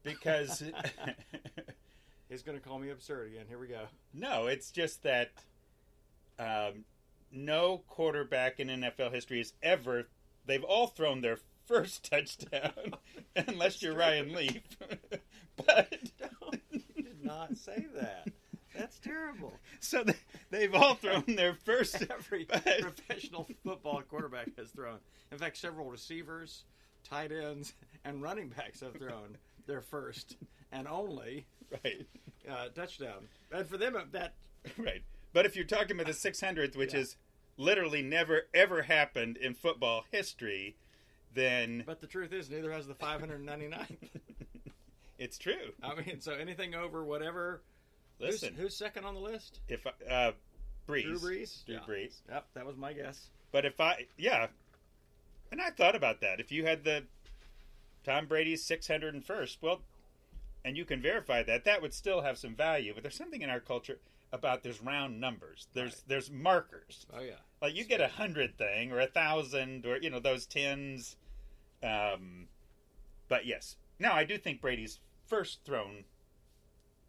because 0.05 0.63
He's 2.31 2.43
going 2.45 2.57
to 2.57 2.65
call 2.65 2.79
me 2.79 2.91
absurd 2.91 3.33
again. 3.33 3.47
Here 3.49 3.59
we 3.59 3.67
go. 3.67 3.87
no, 4.15 4.47
it's 4.47 4.71
just 4.71 5.03
that 5.03 5.33
um, 6.39 6.85
no 7.33 7.83
quarterback 7.89 8.61
in 8.61 8.69
NFL 8.69 9.13
history 9.13 9.39
has 9.39 9.53
ever. 9.63 10.09
They've 10.47 10.63
all 10.63 10.87
thrown 10.87 11.23
their 11.23 11.39
first 11.71 12.11
touchdown, 12.11 12.95
unless 13.37 13.81
you're 13.83 13.95
Ryan 13.95 14.33
Leaf. 14.35 14.63
but 15.67 15.95
You 16.71 17.03
did 17.03 17.25
not 17.25 17.57
say 17.57 17.87
that. 17.95 18.29
That's 18.77 18.99
terrible. 18.99 19.53
so 19.81 20.03
they, 20.05 20.15
they've 20.51 20.75
all 20.75 20.95
thrown 20.95 21.25
their 21.27 21.55
first. 21.55 22.03
Every 22.11 22.45
but- 22.45 22.65
professional 22.81 23.47
football 23.65 24.03
quarterback 24.09 24.49
has 24.59 24.71
thrown. 24.71 24.99
In 25.33 25.39
fact, 25.39 25.57
several 25.59 25.91
receivers, 25.91 26.65
tight 27.05 27.31
ends, 27.33 27.75
and 28.05 28.23
running 28.23 28.49
backs 28.49 28.81
have 28.81 28.95
thrown 28.97 29.37
their 29.67 29.81
first 29.81 30.37
and 30.73 30.89
only 30.89 31.47
right, 31.85 32.07
uh, 32.51 32.69
touchdown. 32.75 33.29
And 33.53 33.67
for 33.67 33.77
them, 33.77 33.97
that 34.13 34.35
right. 34.79 35.03
But 35.33 35.47
if 35.47 35.55
you're 35.55 35.65
talking 35.65 35.93
about 35.93 36.07
the 36.07 36.13
600th, 36.13 36.77
which 36.77 36.95
Yeah. 36.95 37.01
is 37.01 37.17
literally 37.57 38.03
never 38.03 38.43
ever 38.55 38.83
happened 38.83 39.37
in 39.37 39.55
football 39.55 40.05
history, 40.11 40.77
then 41.35 41.83
but 41.87 42.01
the 42.01 42.07
truth 42.07 42.33
is, 42.33 42.51
neither 42.51 42.73
has 42.73 42.87
the 42.87 42.95
599. 42.95 43.97
it's 45.19 45.39
true. 45.39 45.73
I 45.83 45.95
mean, 45.95 46.21
so 46.21 46.33
anything 46.33 46.75
over 46.75 47.05
whatever. 47.05 47.63
Listen, 48.19 48.55
who's, 48.55 48.63
who's 48.65 48.77
second 48.77 49.05
on 49.05 49.15
the 49.15 49.21
list? 49.21 49.61
if 49.69 49.87
uh, 49.87 50.33
Brees, 50.89 51.03
Drew 51.05 51.19
Brees. 51.19 51.65
Drew 51.65 51.75
Yeah. 51.77 51.81
Brees. 51.89 52.15
Yep, 52.29 52.47
that 52.55 52.67
was 52.67 52.77
my 52.77 52.93
guess. 52.93 53.29
But 53.53 53.65
if 53.65 53.81
I, 53.81 54.07
yeah, 54.19 54.49
and 55.51 55.61
I 55.61 55.71
thought 55.71 55.95
about 55.97 56.21
that. 56.21 56.39
If 56.41 56.53
you 56.53 56.65
had 56.67 56.85
the 56.85 57.05
Tom 58.05 58.27
Brady's 58.27 58.67
601st, 58.67 59.57
well, 59.61 59.81
and 60.65 60.77
you 60.77 60.85
can 60.85 61.01
verify 61.01 61.43
that, 61.43 61.65
that 61.65 61.81
would 61.83 61.95
still 61.95 62.21
have 62.21 62.37
some 62.39 62.55
value. 62.55 62.93
But 62.95 63.03
there's 63.03 63.17
something 63.17 63.41
in 63.43 63.51
our 63.51 63.61
culture 63.61 63.99
about 64.33 64.63
there's 64.63 64.81
round 64.83 65.21
numbers. 65.21 65.67
There's 65.73 65.95
Right. 65.95 66.03
there's 66.07 66.31
markers. 66.31 67.07
Oh 67.13 67.21
yeah. 67.21 67.35
Like 67.63 67.77
you 67.77 67.85
get 67.85 68.01
a 68.01 68.09
hundred 68.09 68.57
thing 68.57 68.93
or 68.93 69.01
a 69.01 69.07
thousand 69.07 69.87
or 69.87 69.99
you 69.99 70.11
know 70.11 70.21
those 70.21 70.47
tens. 70.47 71.17
Um, 71.83 72.49
but 73.29 73.47
yes, 73.47 73.77
now 73.99 74.15
I 74.15 74.25
do 74.25 74.39
think 74.39 74.61
Brady's 74.61 75.01
first 75.27 75.61
thrown 75.65 76.05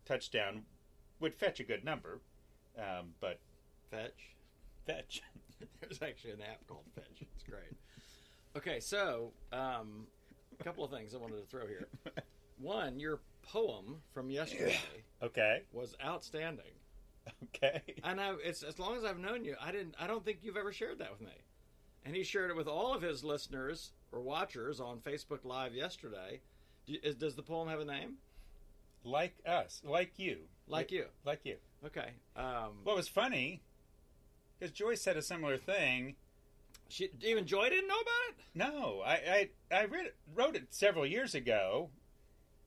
touchdown 0.05 0.63
would 1.19 1.35
fetch 1.35 1.59
a 1.59 1.63
good 1.63 1.83
number. 1.83 2.19
Um, 2.77 3.13
but 3.19 3.39
Fetch. 3.89 4.35
fetch. 4.85 5.21
There's 5.81 6.01
actually 6.01 6.31
an 6.31 6.41
app 6.41 6.65
called 6.67 6.85
Fetch. 6.95 7.21
It's 7.21 7.43
great. 7.43 7.77
Okay, 8.55 8.79
so 8.79 9.31
um, 9.53 10.07
a 10.59 10.63
couple 10.63 10.83
of 10.83 10.91
things 10.91 11.13
I 11.13 11.17
wanted 11.17 11.37
to 11.37 11.45
throw 11.45 11.67
here. 11.67 11.87
One, 12.59 12.99
your 12.99 13.19
poem 13.43 13.97
from 14.13 14.29
yesterday 14.29 14.77
okay. 15.21 15.63
was 15.73 15.95
outstanding, 16.03 16.71
Okay. 17.55 17.81
and 18.03 18.19
I, 18.19 18.33
it's 18.43 18.63
as 18.63 18.79
long 18.79 18.95
as 18.97 19.03
I've 19.03 19.19
known 19.19 19.43
you, 19.45 19.55
I 19.61 19.71
didn't. 19.71 19.93
I 19.99 20.07
don't 20.07 20.25
think 20.25 20.39
you've 20.41 20.57
ever 20.57 20.71
shared 20.71 20.97
that 20.99 21.11
with 21.11 21.21
me. 21.21 21.33
And 22.03 22.15
he 22.15 22.23
shared 22.23 22.49
it 22.49 22.55
with 22.55 22.67
all 22.67 22.95
of 22.95 23.01
his 23.03 23.23
listeners 23.23 23.91
or 24.11 24.21
watchers 24.21 24.79
on 24.79 24.97
Facebook 24.99 25.43
Live 25.45 25.75
yesterday. 25.75 26.39
Do 26.87 26.95
is, 27.03 27.15
does 27.15 27.35
the 27.35 27.43
poem 27.43 27.67
have 27.69 27.79
a 27.79 27.85
name? 27.85 28.15
like 29.03 29.35
us, 29.47 29.81
like 29.83 30.13
you, 30.17 30.37
Like 30.67 30.91
you. 30.91 31.05
like 31.25 31.41
you. 31.43 31.57
Okay. 31.85 32.11
Um, 32.35 32.79
What 32.83 32.95
was 32.95 33.07
funny 33.07 33.61
Because 34.59 34.71
Joyce 34.71 35.01
said 35.01 35.17
a 35.17 35.21
similar 35.21 35.57
thing. 35.57 36.15
she, 36.87 37.09
even 37.21 37.45
Joy 37.45 37.69
didn't 37.69 37.87
know 37.87 37.99
about 37.99 38.29
it. 38.29 38.35
No, 38.55 39.01
I 39.05 39.49
I, 39.71 39.75
I 39.75 39.85
read 39.85 40.05
it, 40.07 40.15
wrote 40.33 40.55
it 40.55 40.67
several 40.69 41.05
years 41.05 41.35
ago. 41.35 41.89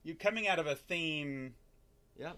You 0.04 0.14
coming 0.14 0.46
out 0.46 0.58
of 0.60 0.66
a 0.66 0.74
theme 0.76 1.54
Yep. 2.18 2.36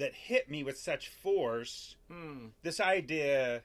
That 0.00 0.14
hit 0.14 0.50
me 0.50 0.64
with 0.64 0.78
such 0.78 1.08
force. 1.08 1.94
Hmm. 2.10 2.46
This 2.62 2.80
idea. 2.80 3.62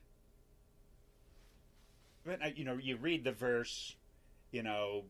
You 2.55 2.65
know, 2.65 2.77
you 2.81 2.97
read 2.97 3.23
the 3.23 3.31
verse, 3.31 3.95
you 4.51 4.63
know, 4.63 5.03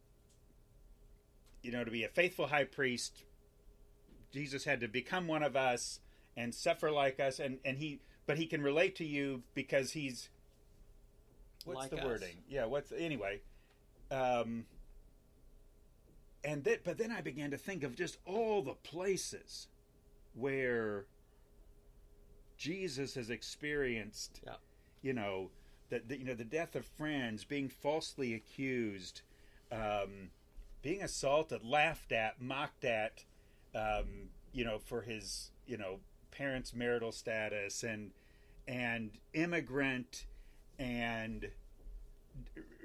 you 1.62 1.72
know, 1.72 1.84
to 1.84 1.90
be 1.90 2.04
a 2.04 2.10
faithful 2.10 2.48
high 2.48 2.66
priest, 2.66 3.24
Jesus 4.34 4.66
had 4.66 4.82
to 4.82 4.88
become 4.90 5.26
one 5.28 5.42
of 5.42 5.56
us 5.56 6.02
and 6.36 6.54
suffer 6.54 6.92
like 6.92 7.20
us, 7.20 7.40
and 7.40 7.60
and 7.64 7.78
he, 7.78 8.02
but 8.26 8.38
he 8.38 8.46
can 8.46 8.62
relate 8.62 8.96
to 8.98 9.06
you 9.06 9.44
because 9.54 9.92
he's. 9.92 10.30
What's 11.64 11.80
Like 11.80 11.90
the 11.90 12.00
us. 12.00 12.06
wording? 12.06 12.36
Yeah. 12.48 12.66
What's 12.66 12.92
anyway? 12.92 13.42
Um. 14.12 14.66
And 16.44 16.64
that, 16.66 16.84
but 16.84 17.00
then 17.00 17.12
I 17.12 17.22
began 17.22 17.50
to 17.52 17.58
think 17.58 17.84
of 17.84 17.96
just 17.96 18.18
all 18.26 18.62
the 18.62 18.76
places 18.76 19.68
where 20.36 21.06
Jesus 22.58 23.16
has 23.16 23.30
experienced, 23.30 24.42
Yeah. 24.46 24.56
you 25.02 25.14
know, 25.14 25.50
the, 25.90 26.00
the 26.00 26.18
you 26.18 26.26
know 26.26 26.34
the 26.34 26.44
death 26.44 26.76
of 26.76 26.86
friends, 26.86 27.44
being 27.44 27.70
falsely 27.70 28.34
accused, 28.34 29.22
um, 29.72 30.32
being 30.82 31.02
assaulted, 31.04 31.64
laughed 31.64 32.12
at, 32.12 32.42
mocked 32.42 32.86
at, 32.86 33.24
um, 33.76 34.30
you 34.54 34.66
know, 34.66 34.80
for 34.80 35.02
his 35.02 35.52
you 35.68 35.78
know 35.78 36.00
parents' 36.32 36.74
marital 36.74 37.12
status 37.12 37.84
and 37.84 38.12
and 38.68 39.12
immigrant 39.34 40.26
and 40.80 41.50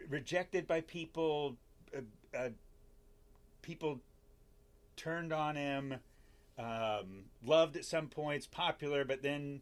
rejected 0.09 0.67
by 0.67 0.81
people, 0.83 1.57
uh, 1.97 2.01
uh, 2.37 2.49
people 3.63 4.01
turned 4.97 5.33
on 5.33 5.57
him, 5.57 5.95
um, 6.59 7.25
loved 7.45 7.77
at 7.77 7.85
some 7.85 8.09
points, 8.09 8.47
popular, 8.47 9.05
but 9.05 9.23
then 9.23 9.61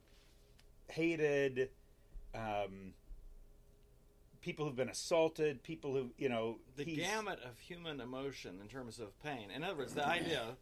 hated. 0.89 1.71
Um, 2.35 2.95
people 4.41 4.67
who've 4.67 4.77
been 4.77 4.89
assaulted, 4.89 5.63
people 5.63 5.93
who 5.95 6.11
you 6.17 6.29
know 6.29 6.59
the 6.77 6.85
gamut 6.85 7.41
of 7.45 7.59
human 7.59 8.01
emotion 8.01 8.59
in 8.61 8.69
terms 8.69 8.99
of 8.99 9.19
pain. 9.23 9.51
In 9.55 9.65
other 9.65 9.77
words, 9.77 9.95
the 9.95 10.07
idea 10.07 10.57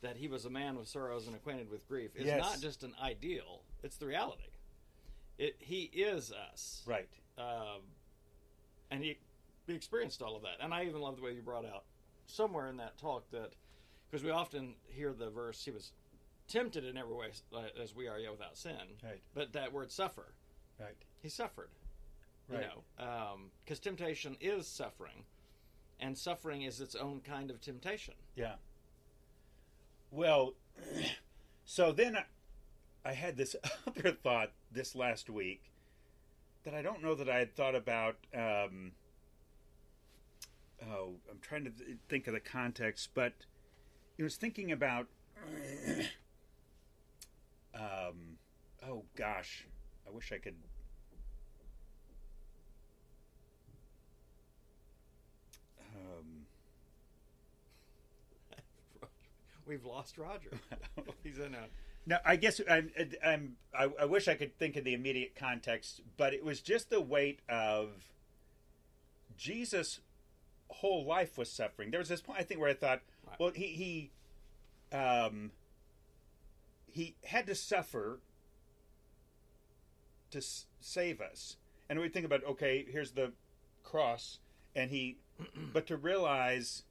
that 0.00 0.16
he 0.16 0.28
was 0.28 0.44
a 0.44 0.50
man 0.50 0.76
with 0.76 0.88
sorrows 0.88 1.26
and 1.26 1.34
acquainted 1.34 1.70
with 1.70 1.86
grief 1.88 2.10
is 2.14 2.24
Yes. 2.26 2.40
not 2.40 2.60
just 2.60 2.84
an 2.84 2.94
ideal; 3.02 3.62
it's 3.82 3.96
the 3.96 4.06
reality. 4.06 4.44
It 5.38 5.56
he 5.58 5.82
is 5.84 6.32
us, 6.32 6.82
right. 6.86 7.08
um, 7.36 7.82
and 8.90 9.04
he, 9.04 9.18
he 9.66 9.74
experienced 9.74 10.20
all 10.22 10.34
of 10.34 10.42
that. 10.42 10.56
And 10.60 10.72
I 10.74 10.84
even 10.84 11.00
love 11.00 11.16
the 11.16 11.22
way 11.22 11.32
you 11.32 11.42
brought 11.42 11.64
out 11.66 11.84
somewhere 12.26 12.66
in 12.68 12.76
that 12.78 12.98
talk 12.98 13.30
that 13.30 13.52
because 14.10 14.24
we 14.24 14.30
often 14.30 14.74
hear 14.86 15.12
the 15.12 15.30
verse, 15.30 15.64
"He 15.64 15.70
was 15.70 15.92
tempted 16.48 16.84
in 16.84 16.96
every 16.96 17.14
way 17.14 17.28
uh, 17.54 17.62
as 17.82 17.94
we 17.94 18.08
are, 18.08 18.18
yet 18.18 18.32
without 18.32 18.56
sin." 18.56 18.96
Right. 19.02 19.20
But 19.34 19.52
that 19.52 19.72
word 19.72 19.90
"suffer," 19.90 20.34
Right. 20.78 20.96
he 21.20 21.28
suffered. 21.28 21.70
Right. 22.48 22.62
You 22.62 22.66
know, 22.66 23.36
because 23.64 23.78
temptation 23.78 24.36
is 24.40 24.66
suffering, 24.66 25.24
and 26.00 26.16
suffering 26.16 26.62
is 26.62 26.80
its 26.80 26.94
own 26.94 27.20
kind 27.20 27.50
of 27.50 27.60
temptation. 27.60 28.14
Yeah. 28.34 28.54
Well, 30.10 30.54
so 31.64 31.92
then 31.92 32.16
I, 32.16 32.24
I 33.04 33.12
had 33.12 33.36
this 33.36 33.54
other 33.86 34.12
thought 34.12 34.52
this 34.72 34.94
last 34.94 35.28
week 35.28 35.70
that 36.64 36.74
I 36.74 36.80
don't 36.82 37.02
know 37.02 37.14
that 37.14 37.28
I 37.28 37.38
had 37.38 37.54
thought 37.54 37.74
about. 37.74 38.16
Um, 38.34 38.92
oh, 40.90 41.14
I'm 41.30 41.38
trying 41.40 41.64
to 41.64 41.70
th- 41.70 41.98
think 42.08 42.26
of 42.26 42.34
the 42.34 42.40
context, 42.40 43.10
but 43.14 43.32
I 44.18 44.22
was 44.22 44.36
thinking 44.36 44.72
about. 44.72 45.06
Um, 47.74 48.38
oh 48.88 49.04
gosh, 49.14 49.64
I 50.04 50.10
wish 50.10 50.32
I 50.32 50.38
could. 50.38 50.56
Um, 55.94 56.46
We've 59.66 59.84
lost 59.84 60.18
Roger. 60.18 60.50
He's 61.22 61.38
in 61.38 61.54
a 61.54 61.68
No, 62.04 62.18
I 62.24 62.34
guess 62.34 62.60
I'm, 62.68 62.90
I'm. 63.24 63.56
I, 63.72 63.88
I 64.00 64.04
wish 64.06 64.26
I 64.26 64.34
could 64.34 64.58
think 64.58 64.74
of 64.74 64.82
the 64.82 64.94
immediate 64.94 65.36
context, 65.36 66.00
but 66.16 66.34
it 66.34 66.44
was 66.44 66.60
just 66.60 66.90
the 66.90 67.00
weight 67.00 67.38
of 67.48 67.90
Jesus' 69.36 70.00
whole 70.68 71.04
life 71.04 71.38
was 71.38 71.50
suffering. 71.50 71.92
There 71.92 72.00
was 72.00 72.08
this 72.08 72.20
point 72.20 72.40
I 72.40 72.42
think 72.42 72.60
where 72.60 72.70
I 72.70 72.74
thought, 72.74 73.02
Right. 73.28 73.40
well, 73.40 73.50
he 73.54 73.66
he, 74.92 74.96
um, 74.96 75.50
he 76.90 77.16
had 77.24 77.46
to 77.46 77.54
suffer 77.54 78.20
to 80.30 80.38
s- 80.38 80.66
save 80.80 81.20
us, 81.20 81.56
and 81.88 81.98
we 82.00 82.08
think 82.08 82.26
about 82.26 82.44
okay, 82.44 82.84
here's 82.90 83.12
the 83.12 83.32
cross, 83.82 84.38
and 84.74 84.90
he, 84.90 85.18
but 85.72 85.86
to 85.86 85.96
realize 85.96 86.84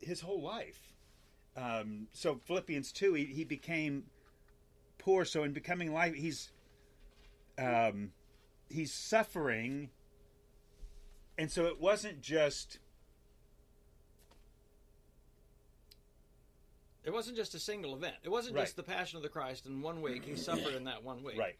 his 0.00 0.20
whole 0.22 0.42
life. 0.42 0.94
Um, 1.56 2.06
so 2.12 2.40
Philippians 2.44 2.92
two, 2.92 3.14
he, 3.14 3.24
he 3.26 3.44
became 3.44 4.04
poor. 4.98 5.24
So 5.24 5.42
in 5.42 5.52
becoming 5.52 5.92
life, 5.92 6.14
he's 6.14 6.50
um, 7.58 8.12
he's 8.68 8.92
suffering, 8.92 9.90
and 11.36 11.50
so 11.50 11.66
it 11.66 11.80
wasn't 11.80 12.20
just 12.20 12.78
It 17.04 17.12
wasn't 17.12 17.36
just 17.36 17.54
a 17.54 17.58
single 17.58 17.94
event. 17.94 18.16
It 18.22 18.28
wasn't 18.28 18.56
Right. 18.56 18.62
just 18.62 18.76
the 18.76 18.82
Passion 18.82 19.16
of 19.16 19.22
the 19.22 19.28
Christ 19.28 19.66
in 19.66 19.80
one 19.80 20.02
week. 20.02 20.24
He 20.24 20.36
suffered 20.36 20.74
in 20.74 20.84
that 20.84 21.02
one 21.02 21.22
week. 21.22 21.38
right, 21.38 21.56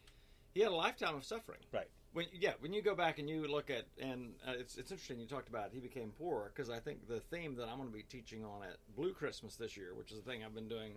He 0.55 0.61
had 0.61 0.71
a 0.71 0.75
lifetime 0.75 1.15
of 1.15 1.25
suffering. 1.25 1.61
right, 1.73 1.89
When 2.13 2.27
yeah, 2.33 2.55
when 2.61 2.73
you 2.73 2.83
go 2.83 2.95
back 2.95 3.19
and 3.19 3.29
you 3.29 3.47
look 3.49 3.71
at 3.71 3.87
and 3.99 4.35
uh, 4.47 4.53
it's 4.59 4.77
it's 4.77 4.91
interesting 4.91 5.19
you 5.21 5.27
talked 5.27 5.49
about 5.49 5.73
he 5.73 5.81
became 5.81 6.13
poor 6.19 6.51
because 6.55 6.69
I 6.69 6.79
think 6.81 7.09
the 7.09 7.21
theme 7.21 7.55
that 7.57 7.69
I'm 7.69 7.77
going 7.79 7.89
to 7.89 7.97
be 7.97 8.03
teaching 8.03 8.45
on 8.45 8.63
at 8.65 8.77
Blue 8.97 9.13
Christmas 9.15 9.57
this 9.57 9.77
year, 9.77 9.95
which 9.95 10.11
is 10.13 10.19
the 10.21 10.31
thing 10.31 10.45
I've 10.45 10.55
been 10.55 10.69
doing 10.69 10.95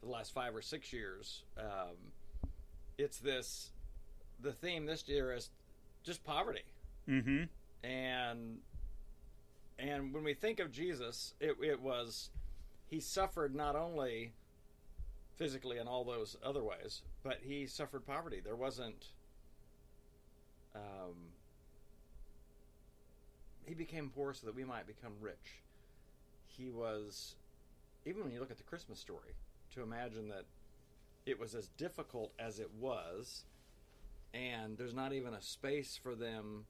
for 0.00 0.06
the 0.06 0.12
last 0.12 0.32
five 0.32 0.56
or 0.56 0.62
six 0.62 0.92
years, 0.92 1.42
um, 1.58 1.96
it's 2.96 3.18
this 3.18 3.70
the 4.40 4.52
theme 4.52 4.86
this 4.86 5.06
year 5.08 5.32
is 5.34 5.50
just 6.04 6.24
poverty 6.24 6.62
mm-hmm, 7.08 7.44
and 7.86 8.58
and 9.78 10.12
when 10.12 10.24
we 10.24 10.34
think 10.34 10.58
of 10.58 10.72
Jesus, 10.72 11.34
it, 11.40 11.56
it 11.62 11.80
was 11.80 12.30
he 12.88 13.00
suffered 13.00 13.54
not 13.54 13.76
only 13.76 14.32
physically 15.36 15.78
in 15.78 15.86
all 15.86 16.04
those 16.04 16.36
other 16.44 16.62
ways, 16.62 17.02
but 17.22 17.38
he 17.42 17.66
suffered 17.66 18.06
poverty. 18.06 18.40
There 18.42 18.56
wasn't. 18.56 19.06
Um, 20.74 21.32
he 23.64 23.74
became 23.74 24.10
poor 24.14 24.32
so 24.32 24.46
that 24.46 24.54
we 24.54 24.64
might 24.64 24.86
become 24.86 25.12
rich. 25.20 25.62
He 26.46 26.70
was, 26.70 27.36
even 28.04 28.24
when 28.24 28.32
you 28.32 28.40
look 28.40 28.50
at 28.50 28.56
the 28.56 28.64
Christmas 28.64 28.98
story, 28.98 29.34
to 29.74 29.82
imagine 29.82 30.28
that 30.28 30.44
it 31.26 31.38
was 31.38 31.54
as 31.54 31.68
difficult 31.76 32.32
as 32.38 32.58
it 32.58 32.70
was, 32.80 33.44
and 34.32 34.76
there's 34.78 34.94
not 34.94 35.12
even 35.12 35.34
a 35.34 35.42
space 35.42 35.98
for 36.02 36.14
them 36.14 36.64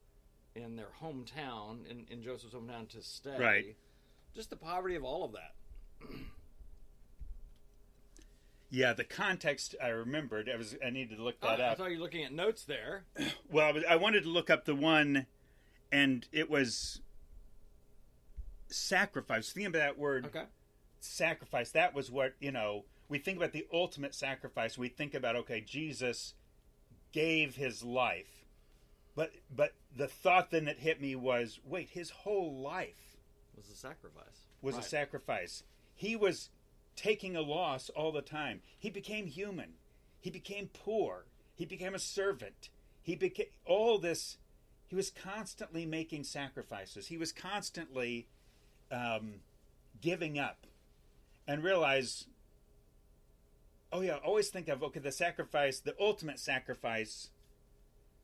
in 0.55 0.77
their 0.77 0.91
hometown, 1.01 1.89
in, 1.89 2.07
in 2.11 2.23
Joseph's 2.23 2.55
hometown, 2.55 2.89
to 2.89 3.03
stay. 3.03 3.39
Right. 3.39 3.77
Just 4.35 4.51
the 4.51 4.57
poverty 4.57 4.97
of 4.97 5.05
all 5.05 5.25
of 5.25 5.33
that. 5.33 5.55
Yeah. 8.71 8.93
The 8.93 9.05
context 9.05 9.75
I 9.83 9.89
remembered. 9.89 10.51
I 10.53 10.57
was 10.57 10.77
I 10.85 10.91
needed 10.91 11.17
to 11.17 11.23
look 11.23 11.37
Oh, 11.43 11.49
that 11.49 11.61
I 11.61 11.65
up. 11.69 11.79
thought 11.79 11.91
you 11.91 11.97
were 11.99 12.03
looking 12.05 12.25
at 12.25 12.33
notes 12.33 12.65
there. 12.65 13.05
Well, 13.51 13.67
I, 13.67 13.73
was, 13.73 13.85
I 13.89 13.97
wanted 13.97 14.25
to 14.25 14.29
look 14.29 14.51
up 14.51 14.67
the 14.67 14.75
one, 14.75 15.25
and 15.91 16.27
it 16.33 16.51
was 16.51 17.01
sacrifice. 18.67 19.51
Thinking 19.51 19.69
about 19.69 19.79
that 19.79 19.99
word 19.99 20.27
Okay. 20.27 20.45
sacrifice. 21.01 21.71
That 21.71 21.95
was 21.95 22.11
what 22.11 22.35
you 22.41 22.53
know. 22.53 22.85
We 23.09 23.19
think 23.19 23.39
about 23.39 23.53
the 23.53 23.67
ultimate 23.73 24.15
sacrifice. 24.15 24.77
We 24.77 24.89
think 24.91 25.15
about 25.15 25.35
okay, 25.37 25.63
Jesus 25.63 26.35
gave 27.13 27.57
his 27.57 27.83
life, 27.83 28.45
but 29.17 29.33
but 29.51 29.73
the 29.97 30.09
thought 30.09 30.51
then 30.51 30.67
that 30.67 30.77
hit 30.77 31.01
me 31.01 31.17
was, 31.17 31.59
wait, 31.65 31.89
his 31.89 32.11
whole 32.11 32.61
life 32.61 33.17
Was 33.57 33.71
a 33.71 33.75
sacrifice. 33.77 34.45
was 34.61 34.75
Right. 34.75 34.85
a 34.85 34.89
sacrifice. 34.89 35.63
He 35.99 36.15
was 36.15 36.51
taking 36.95 37.35
a 37.35 37.41
loss 37.41 37.91
all 37.91 38.13
the 38.13 38.23
time. 38.23 38.61
He 38.79 38.89
became 38.89 39.27
human. 39.27 39.71
He 40.21 40.31
became 40.31 40.71
poor. 40.73 41.27
He 41.57 41.65
became 41.65 41.93
a 41.93 41.99
servant. 41.99 42.71
He 43.03 43.17
became 43.17 43.49
all 43.67 43.99
this. 43.99 44.39
He 44.87 44.95
was 44.95 45.11
constantly 45.11 45.85
making 45.87 46.23
sacrifices. 46.23 47.09
He 47.09 47.19
was 47.19 47.33
constantly 47.33 48.29
um, 48.93 49.41
giving 50.01 50.39
up, 50.39 50.69
and 51.49 51.65
realize. 51.65 52.27
Oh 53.93 54.01
yeah, 54.01 54.19
always 54.25 54.51
think 54.51 54.69
of 54.69 54.85
okay 54.85 55.01
the 55.01 55.11
sacrifice, 55.11 55.81
the 55.81 55.97
ultimate 55.99 56.39
sacrifice 56.39 57.31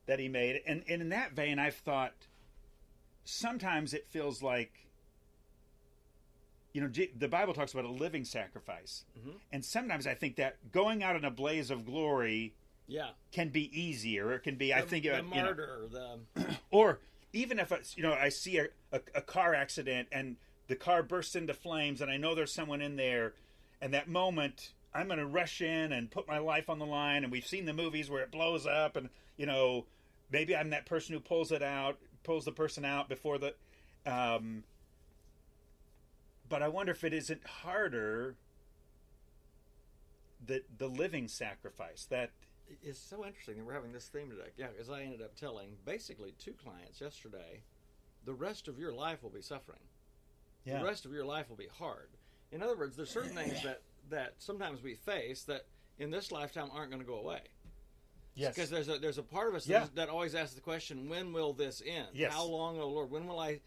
that 0.05 0.19
he 0.19 0.29
made, 0.29 0.61
and, 0.65 0.83
and 0.87 1.01
in 1.01 1.09
that 1.09 1.33
vein, 1.33 1.59
I've 1.59 1.75
thought 1.75 2.13
sometimes 3.25 3.93
it 3.93 4.07
feels 4.07 4.41
like 4.41 4.85
you 6.75 6.81
know 6.81 6.89
the 7.17 7.27
bible 7.29 7.53
talks 7.53 7.71
about 7.73 7.85
a 7.85 7.89
living 7.89 8.25
sacrifice 8.25 9.05
Mhm. 9.17 9.35
and 9.53 9.63
sometimes 9.63 10.05
i 10.05 10.13
think 10.13 10.35
that 10.35 10.57
going 10.73 11.01
out 11.03 11.15
in 11.15 11.23
a 11.23 11.31
blaze 11.31 11.71
of 11.71 11.85
glory 11.85 12.53
Yeah. 12.87 13.11
can 13.31 13.47
be 13.49 13.63
easier 13.79 14.33
it 14.33 14.39
can 14.43 14.57
be 14.57 14.73
i 14.73 14.81
think 14.81 15.03
the 15.05 15.11
uh, 15.11 15.15
you 15.17 15.23
know, 15.23 15.29
martyr, 15.43 15.87
the 15.89 16.19
or 16.71 16.99
even 17.31 17.59
if 17.59 17.71
it's, 17.71 17.95
you 17.95 18.03
know 18.03 18.11
i 18.13 18.27
see 18.27 18.57
a, 18.57 18.67
a, 18.91 18.99
a 19.15 19.21
car 19.21 19.55
accident 19.55 20.09
and 20.11 20.35
the 20.67 20.75
car 20.75 21.01
bursts 21.01 21.35
into 21.35 21.53
flames 21.53 22.01
and 22.01 22.11
i 22.11 22.17
know 22.17 22.35
there's 22.35 22.51
someone 22.53 22.81
in 22.81 22.97
there 22.97 23.33
and 23.81 23.93
that 23.93 24.09
moment 24.09 24.73
i'm 24.93 25.07
going 25.07 25.17
to 25.19 25.25
rush 25.25 25.61
in 25.61 25.93
and 25.93 26.11
put 26.11 26.27
my 26.27 26.39
life 26.39 26.69
on 26.69 26.77
the 26.77 26.85
line 26.85 27.23
and 27.23 27.31
we've 27.31 27.47
seen 27.47 27.63
the 27.63 27.73
movies 27.73 28.09
where 28.09 28.21
it 28.21 28.31
blows 28.31 28.67
up 28.67 28.97
and 28.97 29.07
you 29.37 29.45
know 29.45 29.85
maybe 30.29 30.53
i'm 30.53 30.71
that 30.71 30.85
person 30.85 31.13
who 31.13 31.21
pulls 31.21 31.53
it 31.53 31.63
out 31.63 31.97
pulls 32.23 32.43
the 32.43 32.51
person 32.51 32.83
out 32.83 33.07
before 33.07 33.37
the 33.37 33.53
um, 34.05 34.63
but 36.49 36.61
i 36.63 36.67
wonder 36.67 36.91
if 36.91 37.03
it 37.03 37.13
isn't 37.13 37.45
harder 37.45 38.35
the 40.45 40.63
the 40.77 40.87
living 40.87 41.27
sacrifice 41.27 42.05
that 42.09 42.31
it's 42.81 42.99
so 42.99 43.25
interesting 43.25 43.57
that 43.57 43.65
we're 43.65 43.73
having 43.73 43.91
this 43.91 44.07
theme 44.07 44.27
today. 44.29 44.49
Yeah, 44.57 44.67
because 44.67 44.89
I 44.89 45.03
ended 45.03 45.21
up 45.21 45.35
telling 45.35 45.73
basically 45.85 46.33
two 46.39 46.53
clients 46.53 46.99
yesterday, 46.99 47.61
the 48.25 48.33
rest 48.33 48.67
of 48.67 48.79
your 48.79 48.91
life 48.91 49.21
will 49.21 49.29
be 49.29 49.43
suffering. 49.43 49.77
yeah 50.65 50.79
The 50.79 50.85
rest 50.85 51.05
of 51.05 51.13
your 51.13 51.25
life 51.25 51.47
will 51.47 51.57
be 51.57 51.67
hard. 51.77 52.09
In 52.51 52.63
other 52.63 52.75
words, 52.75 52.95
there's 52.95 53.11
certain 53.11 53.35
things 53.35 53.61
that 53.63 53.81
that 54.09 54.33
sometimes 54.39 54.81
we 54.81 54.95
face 54.95 55.43
that 55.43 55.65
in 55.99 56.09
this 56.09 56.31
lifetime 56.31 56.69
aren't 56.73 56.89
going 56.89 57.01
to 57.03 57.07
go 57.07 57.19
away. 57.19 57.41
Yes. 58.33 58.55
Because 58.55 58.69
there's 58.71 58.89
a 58.89 58.97
there's 58.97 59.19
a 59.19 59.23
part 59.23 59.47
of 59.49 59.55
us 59.55 59.67
Yeah. 59.67 59.81
that, 59.81 59.95
that 59.95 60.09
always 60.09 60.33
asks 60.33 60.55
the 60.55 60.61
question, 60.61 61.07
when 61.07 61.33
will 61.33 61.53
this 61.53 61.83
end? 61.85 62.07
Yes. 62.13 62.33
How 62.33 62.45
long, 62.45 62.79
oh 62.79 62.89
Lord, 62.89 63.11
when 63.11 63.27
will 63.27 63.39
I? 63.39 63.61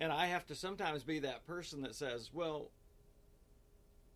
And 0.00 0.12
I 0.12 0.26
have 0.26 0.46
to 0.46 0.54
sometimes 0.54 1.02
be 1.02 1.18
that 1.20 1.46
person 1.46 1.82
that 1.82 1.94
says, 1.94 2.30
well, 2.32 2.70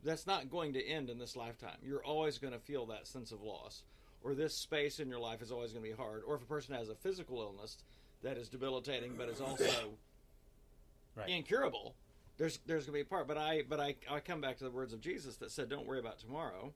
that's 0.03 0.27
not 0.27 0.51
going 0.51 0.73
to 0.75 0.85
end 0.87 1.11
in 1.11 1.19
this 1.19 1.37
lifetime. 1.37 1.79
You're 1.83 2.05
always 2.05 2.39
going 2.39 2.53
to 2.53 2.59
feel 2.59 2.87
that 2.87 3.07
sense 3.07 3.33
of 3.33 3.41
loss, 3.43 3.83
or 4.23 4.35
this 4.35 4.55
space 4.57 4.99
in 5.01 5.09
your 5.09 5.19
life 5.21 5.43
is 5.43 5.51
always 5.53 5.73
going 5.73 5.85
to 5.85 5.91
be 5.91 5.97
hard. 5.97 6.23
Or 6.27 6.37
if 6.37 6.43
a 6.43 6.47
person 6.47 6.75
has 6.75 6.89
a 6.89 6.95
physical 6.95 7.41
illness 7.41 7.79
that 8.23 8.37
is 8.37 8.49
debilitating, 8.49 9.15
but 9.17 9.29
is 9.29 9.41
also 9.41 9.65
Right. 11.15 11.29
incurable, 11.29 11.95
there's 12.39 12.59
there's 12.65 12.87
going 12.87 12.95
to 12.99 13.05
be 13.05 13.07
a 13.07 13.11
part. 13.11 13.29
But 13.29 13.37
I 13.37 13.63
but 13.69 13.79
I 13.81 13.97
I 14.11 14.21
come 14.21 14.41
back 14.41 14.57
to 14.59 14.65
the 14.65 14.71
words 14.71 14.95
of 14.95 15.01
Jesus 15.01 15.37
that 15.37 15.51
said, 15.51 15.69
"Don't 15.69 15.87
worry 15.87 15.99
about 15.99 16.19
tomorrow." 16.19 16.73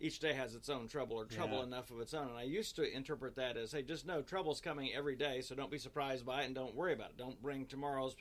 Each 0.00 0.18
day 0.18 0.32
has 0.34 0.54
its 0.54 0.68
own 0.70 0.88
trouble, 0.88 1.16
or 1.16 1.24
trouble 1.26 1.58
Yeah. 1.58 1.64
enough 1.64 1.90
of 1.90 2.00
its 2.00 2.12
own. 2.14 2.28
And 2.28 2.36
I 2.38 2.42
used 2.42 2.76
to 2.76 2.90
interpret 2.90 3.34
that 3.36 3.56
as, 3.58 3.72
"Hey, 3.72 3.82
just 3.82 4.06
know 4.06 4.22
trouble's 4.22 4.60
coming 4.60 4.92
every 4.94 5.14
day, 5.16 5.40
so 5.42 5.54
don't 5.54 5.70
be 5.70 5.78
surprised 5.78 6.24
by 6.24 6.42
it, 6.42 6.46
and 6.46 6.54
don't 6.54 6.74
worry 6.74 6.92
about 6.94 7.10
it. 7.10 7.16
Don't 7.18 7.40
bring 7.42 7.66
tomorrow's 7.66 8.16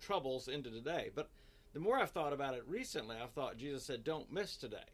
troubles 0.00 0.48
into 0.48 0.70
today." 0.70 1.10
But 1.14 1.30
the 1.72 1.80
more 1.80 1.98
I've 1.98 2.10
thought 2.10 2.32
about 2.32 2.54
it 2.54 2.64
recently, 2.66 3.16
I've 3.16 3.32
thought 3.32 3.56
Jesus 3.56 3.84
said, 3.84 4.02
"Don't 4.04 4.30
miss 4.32 4.56
today." 4.56 4.88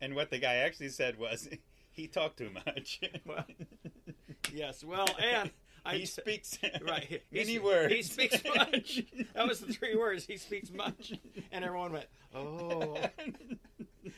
And 0.00 0.14
what 0.14 0.30
the 0.30 0.38
guy 0.38 0.56
actually 0.56 0.90
said 0.90 1.18
was, 1.18 1.48
he 1.92 2.06
talked 2.06 2.38
too 2.38 2.50
much. 2.50 3.00
Well, 3.26 3.44
Yes, 4.52 4.82
well, 4.82 5.08
and 5.22 5.50
I 5.84 5.96
he 5.96 6.06
speaks 6.06 6.58
right 6.86 7.22
many 7.30 7.52
he, 7.52 7.58
words. 7.58 7.92
He 7.92 8.02
speaks 8.02 8.42
much. 8.56 9.02
That 9.34 9.46
was 9.46 9.60
the 9.60 9.72
three 9.72 9.96
words. 9.96 10.24
He 10.24 10.36
speaks 10.38 10.70
much, 10.70 11.12
and 11.52 11.64
everyone 11.64 11.92
went, 11.92 12.06
"Oh." 12.34 12.96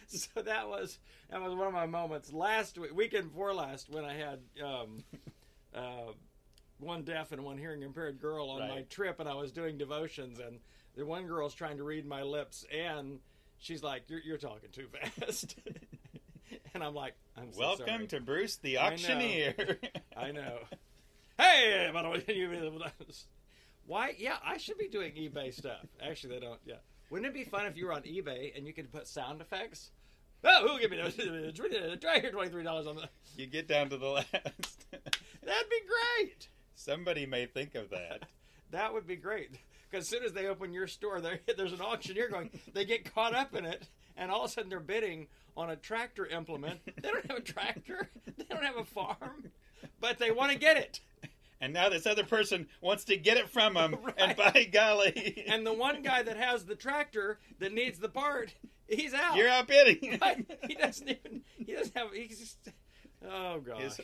So 0.07 0.43
that 0.43 0.69
was 0.69 0.99
that 1.31 1.41
was 1.41 1.55
one 1.55 1.67
of 1.67 1.73
my 1.73 1.87
moments 1.87 2.33
last 2.33 2.79
week, 2.79 2.95
weekend 2.95 3.31
before 3.31 3.55
last, 3.55 3.91
when 3.91 4.05
I 4.05 4.15
had 4.15 4.41
um, 4.65 5.05
uh, 5.75 6.13
one 6.79 7.03
deaf 7.03 7.33
and 7.33 7.45
one 7.45 7.59
hearing 7.59 7.83
impaired 7.83 8.21
girl 8.21 8.51
on 8.51 8.69
my 8.69 8.83
trip, 8.83 9.21
and 9.21 9.29
I 9.29 9.35
was 9.35 9.53
doing 9.53 9.79
devotions, 9.79 10.39
and 10.39 10.61
the 10.97 11.05
one 11.05 11.27
girl's 11.27 11.55
trying 11.55 11.77
to 11.77 11.85
read 11.85 12.07
my 12.07 12.23
lips, 12.23 12.65
and 12.73 13.19
she's 13.61 13.83
like, 13.83 14.03
"You're, 14.09 14.21
you're 14.21 14.39
talking 14.39 14.71
too 14.73 14.89
fast," 15.21 15.55
and 16.75 16.83
I'm 16.83 16.95
like, 16.95 17.15
"I'm 17.37 17.53
so 17.53 17.61
Welcome 17.61 17.87
sorry. 17.87 18.07
to 18.09 18.21
Bruce 18.21 18.57
the 18.57 18.79
I 18.79 18.89
know. 18.89 18.95
Auctioneer. 18.95 19.79
I 20.17 20.33
know. 20.33 20.59
Hey, 21.39 21.89
by 21.91 22.03
the 22.03 22.11
way, 22.11 22.23
you 22.29 22.51
why? 23.87 24.15
Yeah, 24.19 24.37
I 24.45 24.59
should 24.59 24.77
be 24.77 24.89
doing 24.89 25.13
eBay 25.15 25.55
stuff. 25.55 25.87
Actually, 26.03 26.35
they 26.35 26.41
don't. 26.47 26.61
Yeah, 26.67 26.75
wouldn't 27.09 27.27
it 27.27 27.33
be 27.33 27.45
fun 27.45 27.65
if 27.65 27.79
you 27.79 27.87
were 27.87 27.95
on 27.95 28.03
eBay 28.03 28.55
and 28.55 28.67
you 28.67 28.75
could 28.75 28.93
put 28.93 29.09
sound 29.09 29.41
effects? 29.41 29.91
Oh, 30.45 30.69
who 30.69 30.79
give 30.79 30.91
me 30.91 30.99
those? 30.99 31.15
Try 32.01 32.21
here 32.21 32.31
twenty 32.31 32.51
three 32.51 32.63
dollars 32.63 32.87
on 32.87 32.97
that. 32.97 33.09
you 33.37 33.47
get 33.47 33.69
down 33.69 33.89
to 33.89 33.97
the 33.97 34.07
last. 34.07 34.27
That'd 34.93 35.71
be 35.71 35.81
great. 36.19 36.49
Somebody 36.75 37.25
may 37.27 37.47
think 37.47 37.75
of 37.75 37.89
that. 37.91 38.25
That 38.71 38.93
would 38.93 39.07
be 39.07 39.17
great. 39.17 39.51
Because 39.91 40.05
as 40.05 40.09
soon 40.09 40.25
as 40.25 40.33
they 40.33 40.47
open 40.47 40.73
your 40.73 40.87
store, 40.87 41.21
there's 41.57 41.73
an 41.73 41.81
auctioneer 41.81 42.29
going. 42.29 42.51
They 42.73 42.85
get 42.85 43.13
caught 43.13 43.35
up 43.35 43.55
in 43.55 43.65
it, 43.65 43.89
and 44.17 44.31
all 44.31 44.45
of 44.45 44.51
a 44.51 44.53
sudden 44.53 44.71
they're 44.71 44.81
bidding 44.81 45.27
on 45.57 45.71
a 45.71 45.77
tractor 45.77 46.27
implement. 46.27 46.81
They 46.87 47.09
don't 47.11 47.27
have 47.27 47.39
a 47.39 47.43
tractor. 47.43 48.09
They 48.39 48.57
don't 48.57 48.65
have 48.65 48.79
a 48.79 48.85
farm, 48.85 49.51
but 50.01 50.19
they 50.19 50.31
want 50.31 50.51
to 50.51 50.59
get 50.59 50.77
it. 50.77 51.01
And 51.61 51.75
now 51.75 51.89
this 51.91 52.07
other 52.07 52.25
person 52.25 52.69
wants 52.81 53.05
to 53.05 53.17
get 53.17 53.37
it 53.37 53.51
from 53.51 53.77
him, 53.77 53.97
and 54.19 54.35
by 54.37 54.69
golly, 54.73 55.45
And 55.47 55.67
the 55.67 55.73
one 55.75 56.03
guy 56.03 56.23
that 56.23 56.37
has 56.37 56.65
the 56.65 56.75
tractor 56.75 57.39
that 57.59 57.73
needs 57.75 57.99
the 57.99 58.09
part, 58.09 58.55
he's 58.89 59.13
out. 59.13 59.37
you're 59.37 59.49
outbidding. 59.49 60.19
Right? 60.21 60.47
He 60.67 60.75
doesn't 60.75 61.09
even. 61.09 61.43
He 61.59 61.75
doesn't 61.75 61.97
have. 61.97 62.13
He's 62.13 62.39
just. 62.39 62.59
Oh 63.29 63.61
gosh. 63.61 63.83
His, 63.83 64.01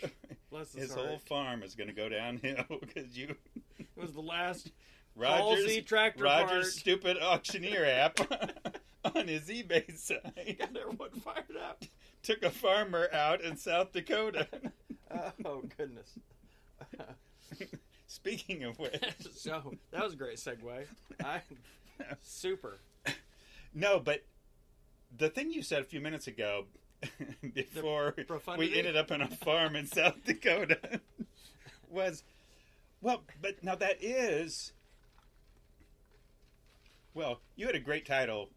his 0.75 0.94
whole 0.94 1.18
farm 1.18 1.62
is 1.62 1.75
going 1.75 1.88
to 1.88 1.94
go 1.94 2.09
downhill 2.09 2.64
because 2.81 3.16
you, 3.16 3.35
It 3.79 3.87
was 3.96 4.12
the 4.12 4.20
last 4.20 4.70
Rogers, 5.16 5.64
Halsey 5.64 5.83
tractor 5.83 6.24
Rogers' 6.24 6.74
stupid 6.74 7.16
auctioneer 7.18 7.85
app 7.85 8.20
on 9.14 9.29
his 9.29 9.48
eBay 9.48 9.96
site 9.96 10.59
got 10.59 10.76
everyone 10.76 11.11
fired 11.22 11.57
up. 11.62 11.85
took 12.22 12.42
a 12.42 12.50
farmer 12.50 13.09
out 13.12 13.40
in 13.40 13.57
South 13.57 13.92
Dakota. 13.92 14.46
Oh 15.44 15.62
goodness. 15.76 16.18
Speaking 18.07 18.64
of 18.64 18.79
which, 18.79 19.02
so 19.35 19.74
that 19.90 20.02
was 20.02 20.12
a 20.12 20.16
great 20.16 20.37
segue. 20.37 20.87
I 21.24 21.40
super. 22.22 22.79
no, 23.74 23.98
but 23.98 24.24
the 25.16 25.29
thing 25.29 25.50
you 25.50 25.62
said 25.62 25.83
a 25.83 25.85
few 25.85 26.00
minutes 26.00 26.26
ago, 26.26 26.66
before 27.55 28.14
we 28.57 28.76
ended 28.76 28.96
up 28.96 29.11
on 29.11 29.22
a 29.22 29.29
farm 29.29 29.76
in 29.76 29.87
South 29.87 30.16
Dakota, 30.24 31.00
was 31.90 32.22
well. 33.00 33.22
But 33.40 33.62
now 33.64 33.74
that 33.74 34.02
is 34.02 34.72
well. 37.16 37.40
You 37.57 37.66
had 37.66 37.74
a 37.74 37.81
great 37.81 38.07
title, 38.07 38.50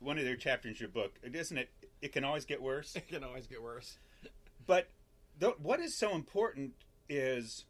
one 0.00 0.18
of 0.18 0.24
their 0.24 0.36
chapters 0.36 0.76
in 0.76 0.80
your 0.80 0.88
book, 0.90 1.18
isn't 1.22 1.56
it? 1.56 1.70
It 2.02 2.12
can 2.12 2.24
always 2.24 2.44
get 2.44 2.60
worse. 2.60 2.96
It 2.96 3.08
can 3.08 3.24
always 3.24 3.46
get 3.46 3.62
worse. 3.62 3.98
But 4.66 4.88
the, 5.38 5.50
what 5.62 5.80
is 5.80 5.96
so 5.96 6.14
important 6.14 6.72
is 7.08 7.64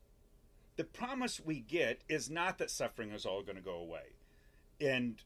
the 0.76 0.84
promise 0.84 1.40
we 1.40 1.60
get 1.60 2.00
is 2.08 2.30
not 2.30 2.58
that 2.58 2.70
suffering 2.70 3.10
is 3.10 3.26
all 3.26 3.42
going 3.42 3.56
to 3.56 3.62
go 3.62 3.74
away. 3.74 4.14
And 4.80 5.22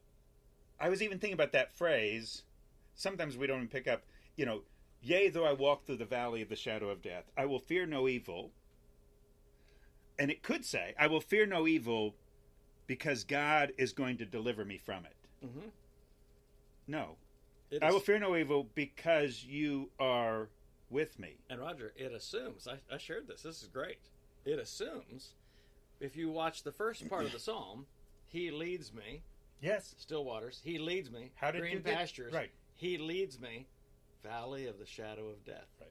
I 0.80 0.88
was 0.88 1.00
even 1.00 1.18
thinking 1.18 1.34
about 1.34 1.52
that 1.52 1.72
phrase. 1.72 2.42
Sometimes 2.96 3.36
we 3.36 3.46
don't 3.46 3.58
even 3.58 3.68
pick 3.68 3.86
up, 3.86 4.02
you 4.36 4.44
know, 4.44 4.62
yea, 5.00 5.28
though 5.28 5.46
I 5.46 5.52
walk 5.52 5.86
through 5.86 5.98
the 5.98 6.04
valley 6.04 6.42
of 6.42 6.48
the 6.48 6.56
shadow 6.56 6.88
of 6.90 7.02
death, 7.02 7.30
I 7.36 7.46
will 7.46 7.60
fear 7.60 7.86
no 7.86 8.08
evil. 8.08 8.50
And 10.18 10.30
it 10.30 10.42
could 10.42 10.64
say, 10.64 10.94
I 10.98 11.06
will 11.06 11.20
fear 11.20 11.46
no 11.46 11.66
evil 11.66 12.14
because 12.86 13.24
God 13.24 13.72
is 13.78 13.92
going 13.92 14.18
to 14.18 14.24
deliver 14.26 14.64
me 14.64 14.78
from 14.78 15.04
it. 15.04 15.46
Mm-hmm. 15.46 15.68
No. 16.86 17.16
It 17.70 17.82
I 17.82 17.90
will 17.90 18.00
fear 18.00 18.18
no 18.18 18.36
evil 18.36 18.68
because 18.74 19.44
you 19.44 19.90
are 19.98 20.48
with 20.90 21.18
me. 21.18 21.38
And 21.50 21.60
Roger, 21.60 21.92
it 21.96 22.12
assumes. 22.12 22.68
I, 22.68 22.76
I 22.94 22.98
shared 22.98 23.26
this. 23.26 23.42
This 23.42 23.62
is 23.62 23.68
great. 23.68 23.98
It 24.44 24.58
assumes. 24.58 25.34
If 26.00 26.16
you 26.16 26.28
watch 26.30 26.62
the 26.62 26.72
first 26.72 27.08
part 27.08 27.24
of 27.24 27.32
the 27.32 27.38
psalm, 27.38 27.86
He 28.28 28.50
leads 28.50 28.92
me. 28.92 29.22
Yes. 29.62 29.94
Still 29.98 30.24
waters. 30.24 30.60
He 30.62 30.78
leads 30.78 31.10
me. 31.10 31.30
How 31.36 31.50
did 31.50 31.60
green 31.62 31.72
you 31.74 31.78
get- 31.80 31.96
pastures? 31.96 32.32
right. 32.32 32.50
He 32.76 32.98
leads 32.98 33.40
me. 33.40 33.66
Valley 34.22 34.66
of 34.66 34.78
the 34.78 34.86
shadow 34.86 35.28
of 35.28 35.44
death. 35.44 35.68
Right. 35.80 35.90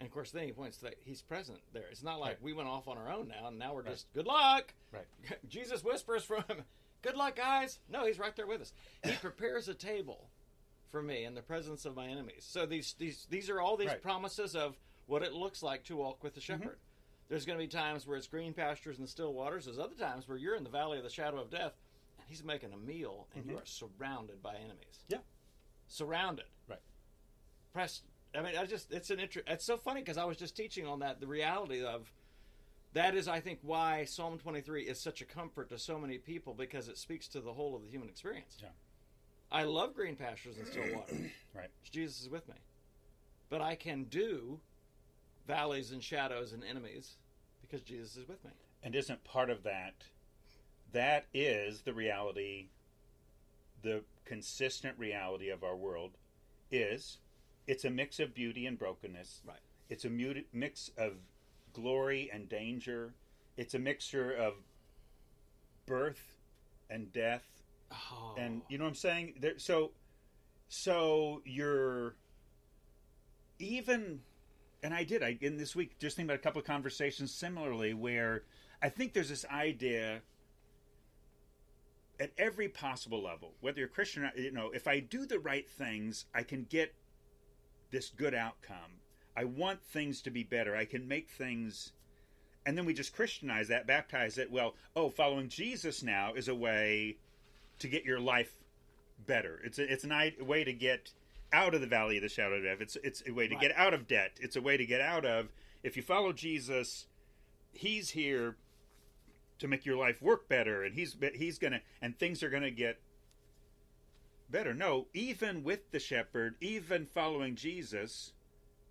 And 0.00 0.06
of 0.06 0.12
course, 0.12 0.30
then 0.30 0.44
he 0.44 0.52
points 0.52 0.78
to 0.78 0.84
that 0.84 0.94
he's 1.04 1.22
present 1.22 1.58
there. 1.72 1.86
It's 1.90 2.02
not 2.04 2.20
like 2.20 2.34
Right. 2.34 2.42
we 2.42 2.52
went 2.52 2.68
off 2.68 2.86
on 2.88 2.96
our 2.98 3.10
own 3.10 3.28
now, 3.28 3.48
and 3.48 3.58
now 3.58 3.74
we're 3.74 3.82
Right. 3.82 3.90
just 3.92 4.12
good 4.12 4.26
luck. 4.26 4.72
Right. 4.92 5.06
Jesus 5.48 5.82
whispers 5.82 6.24
from 6.24 6.42
him, 6.44 6.64
"Good 7.02 7.16
luck, 7.16 7.34
guys." 7.36 7.80
No, 7.88 8.06
he's 8.06 8.18
right 8.18 8.34
there 8.36 8.46
with 8.46 8.60
us. 8.60 8.72
He 9.04 9.12
prepares 9.20 9.68
a 9.68 9.74
table 9.74 10.30
for 10.90 11.02
me 11.02 11.24
in 11.24 11.34
the 11.34 11.42
presence 11.42 11.84
of 11.84 11.96
my 11.96 12.06
enemies. 12.06 12.44
So 12.48 12.64
these 12.64 12.94
these 12.94 13.26
these 13.28 13.50
are 13.50 13.60
all 13.60 13.76
these 13.76 13.88
Right. 13.88 13.96
Mm-hmm. 13.98 14.08
promises 14.08 14.54
of 14.54 14.78
what 15.06 15.22
it 15.22 15.32
looks 15.32 15.62
like 15.62 15.84
to 15.84 15.96
walk 15.96 16.22
with 16.22 16.34
the 16.34 16.40
shepherd. 16.40 16.78
There's 17.28 17.44
going 17.44 17.58
to 17.58 17.64
be 17.64 17.68
times 17.68 18.06
where 18.06 18.16
it's 18.16 18.26
green 18.28 18.54
pastures 18.54 18.98
and 19.00 19.08
still 19.08 19.34
waters. 19.34 19.64
There's 19.66 19.78
other 19.78 19.94
times 19.96 20.26
where 20.28 20.38
you're 20.38 20.54
in 20.54 20.64
the 20.64 20.70
valley 20.70 20.96
of 20.98 21.04
the 21.04 21.10
shadow 21.10 21.38
of 21.40 21.50
death, 21.50 21.74
and 22.18 22.26
he's 22.28 22.42
making 22.44 22.72
a 22.72 22.76
meal, 22.78 23.28
and 23.34 23.44
you 23.44 23.52
Mhm. 23.56 23.62
are 23.62 23.66
surrounded 23.66 24.42
by 24.42 24.54
enemies. 24.56 25.04
Yeah. 25.08 25.18
surrounded. 25.88 26.46
Right. 26.68 26.80
Pressed. 27.72 28.04
I 28.38 28.42
mean, 28.42 28.56
I 28.56 28.64
just 28.66 28.92
it's 28.92 29.10
an 29.10 29.20
inter- 29.20 29.42
It's 29.46 29.64
so 29.64 29.76
funny 29.76 30.00
because 30.00 30.18
I 30.18 30.24
was 30.24 30.36
just 30.36 30.56
teaching 30.56 30.86
on 30.86 31.00
that 31.00 31.20
the 31.20 31.26
reality 31.26 31.82
of 31.82 32.12
that 32.94 33.14
is, 33.14 33.28
I 33.28 33.40
think, 33.40 33.58
why 33.62 34.04
Psalm 34.04 34.38
23 34.38 34.84
is 34.84 34.98
such 34.98 35.20
a 35.20 35.24
comfort 35.24 35.68
to 35.70 35.78
so 35.78 35.98
many 35.98 36.18
people 36.18 36.54
because 36.54 36.88
it 36.88 36.96
speaks 36.96 37.28
to 37.28 37.40
the 37.40 37.52
whole 37.52 37.76
of 37.76 37.82
the 37.82 37.88
human 37.88 38.08
experience. 38.08 38.56
Yeah. 38.60 38.68
I 39.50 39.64
love 39.64 39.94
green 39.94 40.16
pastures 40.16 40.56
and 40.56 40.66
still 40.66 40.94
water. 40.94 41.14
Right. 41.54 41.70
Jesus 41.90 42.22
is 42.22 42.28
with 42.28 42.46
me. 42.48 42.54
But 43.50 43.62
I 43.62 43.74
can 43.74 44.04
do 44.04 44.60
valleys 45.46 45.90
and 45.90 46.00
shadows 46.02 46.52
and 46.52 46.62
enemies 46.62 47.16
because 47.62 47.80
Jesus 47.80 48.16
is 48.16 48.28
with 48.28 48.44
me. 48.44 48.52
And 48.84 48.94
isn't 48.94 49.24
part 49.24 49.50
of 49.50 49.64
that 49.64 49.94
that 50.92 51.26
is 51.34 51.82
the 51.82 51.92
reality 51.92 52.68
the 53.82 54.02
consistent 54.24 54.98
reality 54.98 55.50
of 55.50 55.62
our 55.62 55.76
world 55.76 56.12
is 56.70 57.18
it's 57.68 57.84
a 57.84 57.90
mix 57.90 58.18
of 58.18 58.34
beauty 58.34 58.66
and 58.66 58.76
brokenness. 58.78 59.42
Right. 59.46 59.60
It's 59.88 60.04
a 60.04 60.10
mu- 60.10 60.42
mix 60.52 60.90
of 60.98 61.12
glory 61.72 62.30
and 62.32 62.48
danger. 62.48 63.14
It's 63.56 63.74
a 63.74 63.78
mixture 63.78 64.32
of 64.32 64.54
birth 65.86 66.36
and 66.90 67.12
death 67.12 67.44
Oh. 67.90 68.34
and 68.36 68.60
you 68.68 68.76
know 68.76 68.84
what 68.84 68.90
I'm 68.90 68.94
saying? 68.96 69.34
There, 69.40 69.58
so, 69.58 69.92
so 70.68 71.40
you're 71.46 72.16
even, 73.58 74.20
and 74.82 74.92
I 74.92 75.04
did. 75.04 75.22
I 75.22 75.38
in 75.40 75.56
this 75.56 75.74
week 75.74 75.98
just 75.98 76.16
think 76.16 76.26
about 76.26 76.36
a 76.36 76.42
couple 76.42 76.60
of 76.60 76.66
conversations 76.66 77.32
similarly 77.32 77.94
where 77.94 78.44
I 78.82 78.90
think 78.90 79.14
there's 79.14 79.30
this 79.30 79.46
idea 79.46 80.20
at 82.20 82.32
every 82.36 82.68
possible 82.68 83.22
level, 83.22 83.54
whether 83.60 83.78
you're 83.78 83.88
Christian, 83.88 84.22
or 84.22 84.26
not, 84.26 84.38
you 84.38 84.52
know, 84.52 84.70
if 84.70 84.86
I 84.86 85.00
do 85.00 85.24
the 85.24 85.38
right 85.38 85.68
things, 85.68 86.26
I 86.34 86.42
can 86.42 86.64
get 86.68 86.94
this 87.90 88.10
good 88.10 88.34
outcome. 88.34 89.00
I 89.36 89.44
want 89.44 89.82
things 89.82 90.20
to 90.22 90.30
be 90.30 90.42
better. 90.42 90.74
I 90.76 90.84
can 90.84 91.06
make 91.06 91.30
things. 91.30 91.92
And 92.66 92.76
then 92.76 92.84
we 92.84 92.92
just 92.94 93.14
Christianize 93.14 93.68
that, 93.68 93.86
baptize 93.86 94.36
it. 94.36 94.50
Well, 94.50 94.74
oh, 94.96 95.08
following 95.10 95.48
Jesus 95.48 96.02
now 96.02 96.34
is 96.34 96.48
a 96.48 96.54
way 96.54 97.16
to 97.78 97.88
get 97.88 98.04
your 98.04 98.20
life 98.20 98.52
better. 99.26 99.60
It's 99.64 99.78
a, 99.78 99.90
it's 99.92 100.04
an 100.04 100.12
i- 100.12 100.34
way 100.40 100.64
to 100.64 100.72
get 100.72 101.12
out 101.52 101.74
of 101.74 101.80
the 101.80 101.86
valley 101.86 102.16
of 102.16 102.22
the 102.22 102.28
shadow 102.28 102.56
of 102.56 102.64
death. 102.64 102.80
It's 102.80 102.96
it's 103.02 103.22
a 103.26 103.32
way 103.32 103.48
to 103.48 103.54
Right. 103.54 103.62
get 103.62 103.76
out 103.76 103.94
of 103.94 104.06
debt. 104.06 104.32
It's 104.40 104.56
a 104.56 104.60
way 104.60 104.76
to 104.76 104.84
get 104.84 105.00
out 105.00 105.24
of 105.24 105.48
if 105.82 105.96
you 105.96 106.02
follow 106.02 106.32
Jesus, 106.32 107.06
he's 107.72 108.10
here 108.10 108.56
to 109.60 109.68
make 109.68 109.86
your 109.86 109.96
life 109.96 110.20
work 110.20 110.48
better 110.48 110.82
and 110.82 110.94
he's 110.94 111.16
he's 111.34 111.58
going 111.58 111.72
to 111.72 111.80
and 112.02 112.18
things 112.18 112.42
are 112.42 112.50
going 112.50 112.62
to 112.62 112.70
get 112.70 113.00
better. 114.50 114.74
No, 114.74 115.06
even 115.14 115.62
with 115.62 115.90
the 115.90 115.98
shepherd, 115.98 116.54
even 116.60 117.06
following 117.06 117.54
Jesus, 117.54 118.32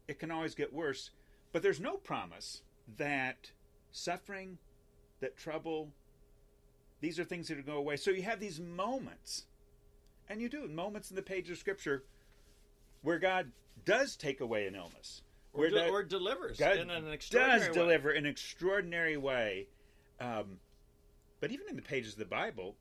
it 0.08 0.20
can 0.20 0.32
always 0.32 0.55
get 0.55 0.74
worse. 0.74 1.12
But 1.51 1.64
there's 1.64 1.80
no 1.80 1.97
promise 1.97 2.62
that 2.97 3.51
suffering, 3.91 4.58
that 5.20 5.38
trouble, 5.38 5.91
these 7.01 7.20
are 7.20 7.24
things 7.24 7.47
that 7.47 7.58
are 7.58 7.64
go 7.64 7.78
away. 7.78 7.95
So 7.97 8.12
you 8.12 8.24
have 8.24 8.39
these 8.39 8.60
moments, 8.60 9.45
and 10.30 10.41
you 10.41 10.49
do 10.49 10.68
moments 10.68 11.10
in 11.10 11.16
the 11.16 11.22
page 11.22 11.49
of 11.49 11.58
Scripture 11.58 12.03
where 13.01 13.20
God 13.20 13.51
does 13.86 14.16
take 14.16 14.41
away 14.41 14.68
an 14.68 14.76
illness, 14.76 15.22
or, 15.53 15.62
where 15.62 15.70
de- 15.70 15.76
that- 15.76 15.89
or 15.89 16.03
delivers 16.03 16.58
God 16.58 16.78
in 16.78 16.89
an 16.89 17.12
extraordinary 17.12 17.60
does 17.60 17.70
way. 17.70 17.74
deliver 17.74 18.12
in 18.12 18.26
an 18.26 18.32
extraordinary 18.32 19.18
way. 19.18 19.68
Um, 20.20 20.60
but 21.39 21.51
even 21.51 21.68
in 21.70 21.76
the 21.76 21.82
pages 21.84 22.14
of 22.14 22.20
the 22.20 22.26
Bible, 22.26 22.76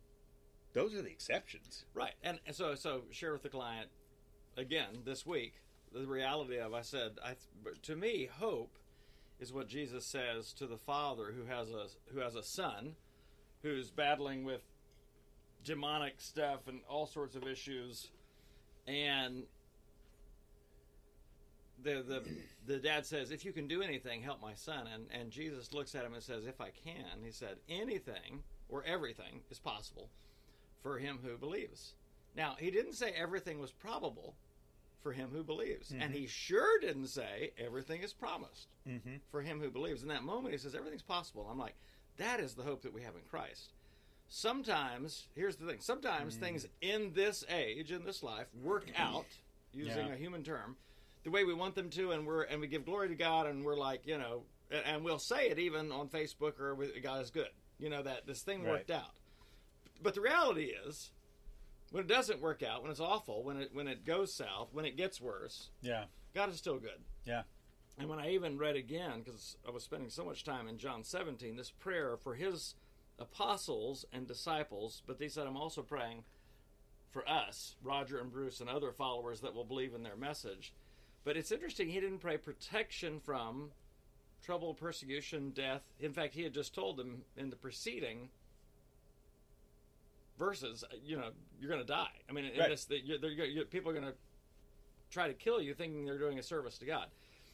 those 0.77 0.95
are 0.95 1.01
the 1.01 1.09
exceptions. 1.09 1.87
Right, 1.95 2.13
and, 2.23 2.39
and 2.47 2.55
so 2.55 2.75
so 2.75 3.03
share 3.11 3.33
with 3.33 3.43
the 3.43 3.49
client 3.49 3.89
again 4.59 5.03
this 5.05 5.25
week 5.25 5.55
the 5.93 6.07
reality 6.07 6.59
of 6.59 6.75
I 6.75 6.83
said 6.83 7.13
I 7.25 7.35
to 7.83 7.97
me 7.97 8.29
hope 8.31 8.77
is 9.41 9.53
what 9.55 9.69
Jesus 9.69 10.05
says 10.05 10.53
to 10.55 10.67
the 10.67 10.77
father 10.77 11.33
who 11.35 11.47
has 11.47 11.71
a 11.71 11.87
who 12.13 12.21
has 12.21 12.35
a 12.35 12.43
son 12.43 12.95
who's 13.63 13.91
battling 13.91 14.45
with 14.45 14.61
demonic 15.65 16.21
stuff 16.21 16.69
and 16.69 16.81
all 16.89 17.07
sorts 17.07 17.35
of 17.35 17.49
issues. 17.49 18.11
And 18.87 19.45
the 21.83 22.05
the 22.07 22.23
the 22.67 22.79
dad 22.79 23.07
says 23.07 23.31
if 23.31 23.47
you 23.47 23.53
can 23.53 23.67
do 23.67 23.81
anything 23.81 24.21
help 24.21 24.43
my 24.43 24.55
son. 24.55 24.87
And 24.93 25.07
and 25.11 25.31
Jesus 25.31 25.73
looks 25.73 25.95
at 25.95 26.05
him 26.05 26.13
and 26.13 26.23
says 26.23 26.45
if 26.45 26.61
I 26.61 26.69
can 26.85 27.25
he 27.25 27.33
said 27.33 27.57
anything 27.67 28.43
or 28.69 28.85
everything 28.85 29.41
is 29.51 29.59
possible 29.59 30.11
for 30.83 30.99
him 30.99 31.19
who 31.23 31.37
believes. 31.37 31.95
Now, 32.37 32.57
he 32.59 32.71
didn't 32.71 32.95
say 32.95 33.13
everything 33.17 33.59
was 33.59 33.73
probable 33.73 34.35
for 35.03 35.13
him 35.13 35.31
who 35.33 35.43
believes. 35.43 35.93
And 35.93 36.13
he 36.13 36.21
mm-hmm. 36.21 36.27
sure 36.27 36.81
didn't 36.81 37.07
say 37.09 37.53
everything 37.59 38.03
is 38.03 38.13
promised 38.13 38.69
Mm-hmm. 38.89 39.17
for 39.33 39.43
him 39.43 39.61
who 39.61 39.69
believes. 39.69 40.03
In 40.03 40.09
that 40.09 40.23
moment, 40.23 40.53
he 40.53 40.59
says 40.59 40.75
everything's 40.77 41.03
possible. 41.03 41.49
I'm 41.51 41.59
like, 41.59 41.75
that 42.19 42.39
is 42.39 42.55
the 42.55 42.63
hope 42.63 42.83
that 42.83 42.93
we 42.93 43.03
have 43.03 43.17
in 43.17 43.23
Christ. 43.29 43.73
Sometimes, 44.29 45.27
here's 45.35 45.57
the 45.57 45.67
thing 45.67 45.79
sometimes 45.81 46.37
mm. 46.37 46.41
things 46.41 46.67
in 46.81 47.13
this 47.13 47.45
age, 47.49 47.91
in 47.93 48.05
this 48.05 48.23
life, 48.23 48.47
work 48.63 48.87
mm-hmm. 48.87 49.03
out, 49.03 49.27
using 49.73 50.07
Yeah. 50.07 50.13
a 50.13 50.17
human 50.17 50.43
term, 50.43 50.77
the 51.25 51.31
way 51.31 51.45
we 51.45 51.55
want 51.55 51.75
them 51.75 51.91
to, 51.91 52.13
and 52.13 52.27
we're 52.27 52.43
and 52.43 52.61
we 52.61 52.67
give 52.67 52.85
glory 52.85 53.09
to 53.09 53.15
God, 53.15 53.47
and 53.47 53.65
we're 53.65 53.77
like, 53.77 54.07
you 54.07 54.19
know, 54.19 54.43
and, 54.71 55.05
we'll 55.05 55.19
say 55.19 55.49
it 55.49 55.59
even 55.59 55.93
on 55.93 56.09
Facebook 56.09 56.59
or 56.61 56.77
God 57.01 57.23
is 57.23 57.31
good. 57.31 57.51
You 57.79 57.89
know 57.89 58.03
that 58.03 58.27
this 58.27 58.43
thing 58.43 58.63
Right. 58.63 58.73
worked 58.73 58.91
out. 58.91 59.15
But 60.03 60.15
the 60.15 60.21
reality 60.21 60.73
is, 60.87 61.11
when 61.91 62.03
it 62.05 62.09
doesn't 62.09 62.41
work 62.41 62.63
out, 62.63 62.83
when 62.83 62.91
it's 62.91 63.01
awful, 63.01 63.43
when 63.43 63.57
it 63.59 63.71
when 63.73 63.89
it 63.89 64.05
goes 64.05 64.33
south, 64.35 64.69
when 64.73 64.85
it 64.85 64.97
gets 64.97 65.21
worse, 65.21 65.71
Yeah. 65.81 66.05
God 66.35 66.51
is 66.51 66.57
still 66.57 66.79
good. 66.79 67.03
Yeah. 67.25 67.43
And 67.99 68.09
when 68.11 68.19
I 68.19 68.31
even 68.33 68.59
read 68.59 68.77
again, 68.77 69.23
because 69.25 69.57
I 69.67 69.71
was 69.71 69.83
spending 69.83 70.11
so 70.11 70.25
much 70.25 70.45
time 70.45 70.69
in 70.69 70.77
John 70.77 71.03
17, 71.03 71.57
this 71.57 71.71
prayer 71.71 72.19
for 72.19 72.35
his 72.35 72.75
apostles 73.19 74.05
and 74.13 74.27
disciples, 74.27 75.03
but 75.07 75.17
he 75.19 75.29
said, 75.31 75.47
I'm 75.47 75.57
also 75.57 75.81
praying 75.81 76.25
for 77.11 77.27
us, 77.27 77.77
Roger 77.83 78.19
and 78.21 78.31
Bruce, 78.31 78.61
and 78.61 78.69
other 78.69 78.93
followers 78.93 79.41
that 79.41 79.55
will 79.55 79.65
believe 79.65 79.95
in 79.95 80.03
their 80.03 80.17
message. 80.17 80.75
But 81.25 81.39
it's 81.39 81.51
interesting, 81.51 81.89
he 81.89 81.99
didn't 82.01 82.19
pray 82.19 82.37
protection 82.37 83.19
from 83.19 83.71
trouble, 84.45 84.75
persecution, 84.75 85.51
death. 85.51 85.81
In 85.99 86.13
fact, 86.13 86.35
he 86.35 86.43
had 86.43 86.53
just 86.53 86.75
told 86.75 86.99
them 86.99 87.23
in 87.37 87.49
the 87.49 87.57
preceding 87.57 88.29
verses, 90.39 90.85
uh, 90.85 90.97
you 91.05 91.17
know, 91.17 91.31
you're 91.61 91.71
going 91.71 91.81
to 91.81 91.87
die. 91.87 92.09
I 92.29 92.33
mean, 92.33 92.47
in 92.47 92.59
Right. 92.59 92.71
this, 92.71 92.85
that 92.87 93.05
you're, 93.05 93.19
they're, 93.19 93.31
you're, 93.31 93.65
people 93.65 93.91
are 93.91 93.95
going 93.95 94.07
to 94.07 94.15
try 95.11 95.29
to 95.29 95.35
kill 95.35 95.61
you 95.61 95.75
thinking 95.75 96.05
they're 96.05 96.19
doing 96.19 96.39
a 96.39 96.43
service 96.43 96.79
to 96.79 96.87
God. 96.87 97.07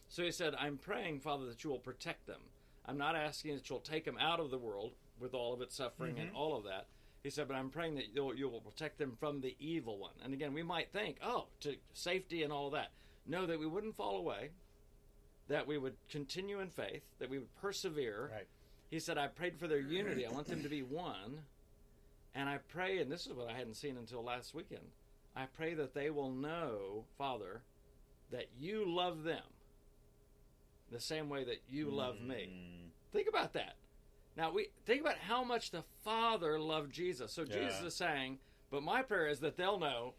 So 0.08 0.22
he 0.22 0.30
said, 0.30 0.54
I'm 0.58 0.76
praying, 0.76 1.20
Father, 1.20 1.46
that 1.46 1.64
you 1.64 1.70
will 1.70 1.78
protect 1.78 2.26
them. 2.26 2.40
I'm 2.86 2.98
not 2.98 3.16
asking 3.16 3.54
that 3.54 3.70
you'll 3.70 3.80
take 3.80 4.04
them 4.04 4.18
out 4.18 4.40
of 4.40 4.50
the 4.50 4.58
world 4.58 4.92
with 5.20 5.34
all 5.34 5.54
of 5.54 5.60
its 5.62 5.76
suffering 5.76 6.18
and 6.18 6.28
mm-hmm. 6.28 6.36
all 6.36 6.56
of 6.56 6.64
that. 6.64 6.86
He 7.22 7.30
said, 7.30 7.46
but 7.46 7.54
I'm 7.54 7.70
praying 7.70 7.94
that 7.94 8.06
you'll, 8.12 8.34
you 8.34 8.48
will 8.48 8.60
protect 8.60 8.98
them 8.98 9.16
from 9.18 9.40
the 9.40 9.54
evil 9.60 9.96
one. 9.98 10.14
And 10.24 10.34
again, 10.34 10.52
we 10.52 10.64
might 10.64 10.92
think, 10.92 11.18
oh, 11.24 11.46
to 11.60 11.76
safety 11.92 12.42
and 12.42 12.52
all 12.52 12.70
that. 12.70 12.90
No, 13.26 13.46
that 13.46 13.58
we 13.58 13.66
wouldn't 13.66 13.96
fall 13.96 14.18
away, 14.18 14.50
that 15.48 15.66
we 15.66 15.78
would 15.78 15.94
continue 16.10 16.58
in 16.58 16.70
faith, 16.70 17.02
that 17.20 17.30
we 17.30 17.38
would 17.38 17.54
persevere. 17.54 18.30
Right. 18.32 18.46
He 18.90 18.98
said, 18.98 19.16
I 19.16 19.28
prayed 19.28 19.56
for 19.56 19.68
their 19.68 19.80
unity. 19.80 20.26
I 20.26 20.32
want 20.32 20.48
them 20.48 20.62
to 20.64 20.68
be 20.68 20.82
one. 20.82 21.42
And 22.34 22.48
I 22.48 22.58
pray, 22.68 22.98
and 22.98 23.10
this 23.10 23.26
is 23.26 23.32
what 23.34 23.48
I 23.48 23.52
hadn't 23.52 23.74
seen 23.74 23.96
until 23.96 24.22
last 24.24 24.54
weekend 24.54 24.84
I 25.34 25.46
pray 25.46 25.74
that 25.74 25.94
they 25.94 26.10
will 26.10 26.30
know, 26.30 27.04
Father, 27.16 27.62
that 28.30 28.46
you 28.58 28.84
love 28.86 29.24
them 29.24 29.42
the 30.90 31.00
same 31.00 31.28
way 31.28 31.44
that 31.44 31.62
you 31.70 31.90
love 31.90 32.20
me. 32.20 32.50
Mm. 32.52 32.88
Think 33.12 33.28
about 33.28 33.54
that. 33.54 33.76
Now 34.36 34.50
we 34.52 34.68
think 34.84 35.00
about 35.00 35.16
how 35.16 35.42
much 35.44 35.70
the 35.70 35.84
Father 36.04 36.58
loved 36.58 36.92
Jesus. 36.92 37.32
So 37.32 37.44
Jesus 37.44 37.80
is 37.82 37.94
saying, 37.94 38.38
but 38.70 38.82
my 38.82 39.02
prayer 39.02 39.28
is 39.28 39.40
that 39.40 39.56
they'll 39.56 39.78
know 39.78 40.14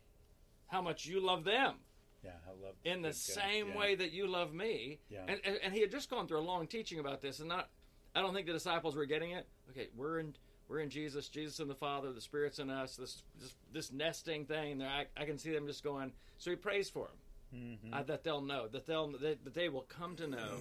how 0.67 0.81
much 0.81 1.05
you 1.05 1.19
love 1.19 1.43
them 1.43 1.75
Yeah. 2.23 2.31
I 2.47 2.65
love 2.65 2.75
in 2.83 3.01
the 3.03 3.13
same 3.13 3.69
Yeah. 3.69 3.77
way 3.77 3.95
that 3.95 4.11
you 4.11 4.27
love 4.27 4.53
me. 4.53 4.99
Yeah. 5.09 5.25
And, 5.27 5.39
and 5.43 5.57
and 5.63 5.73
he 5.73 5.81
had 5.81 5.91
just 5.91 6.09
gone 6.09 6.27
through 6.27 6.39
a 6.39 6.41
long 6.41 6.65
teaching 6.67 6.99
about 6.99 7.21
this, 7.21 7.39
and 7.39 7.49
not. 7.49 7.69
I 8.15 8.21
don't 8.21 8.33
think 8.33 8.45
the 8.47 8.53
disciples 8.53 8.95
were 8.95 9.05
getting 9.05 9.31
it. 9.31 9.47
Okay, 9.71 9.89
we're 9.95 10.19
in 10.19 10.35
we're 10.67 10.79
in 10.79 10.89
Jesus, 10.89 11.27
Jesus 11.29 11.59
and 11.59 11.69
the 11.69 11.75
Father, 11.75 12.11
the 12.13 12.21
Spirit's 12.21 12.59
in 12.59 12.69
us. 12.69 12.95
This 12.95 13.23
this, 13.39 13.53
this 13.71 13.91
nesting 13.91 14.45
thing. 14.45 14.77
There, 14.79 14.87
I, 14.89 15.05
I 15.15 15.25
can 15.25 15.37
see 15.37 15.51
them 15.51 15.67
just 15.67 15.83
going. 15.83 16.11
So 16.37 16.49
he 16.49 16.55
prays 16.55 16.89
for 16.89 17.05
him. 17.07 17.17
Mhm. 17.55 17.93
uh, 17.93 18.01
that 18.03 18.23
they'll 18.23 18.41
know, 18.41 18.67
that 18.69 18.87
they'll 18.87 19.11
that, 19.19 19.43
that 19.43 19.53
they 19.53 19.69
will 19.69 19.83
come 19.83 20.15
to 20.15 20.25
know. 20.25 20.57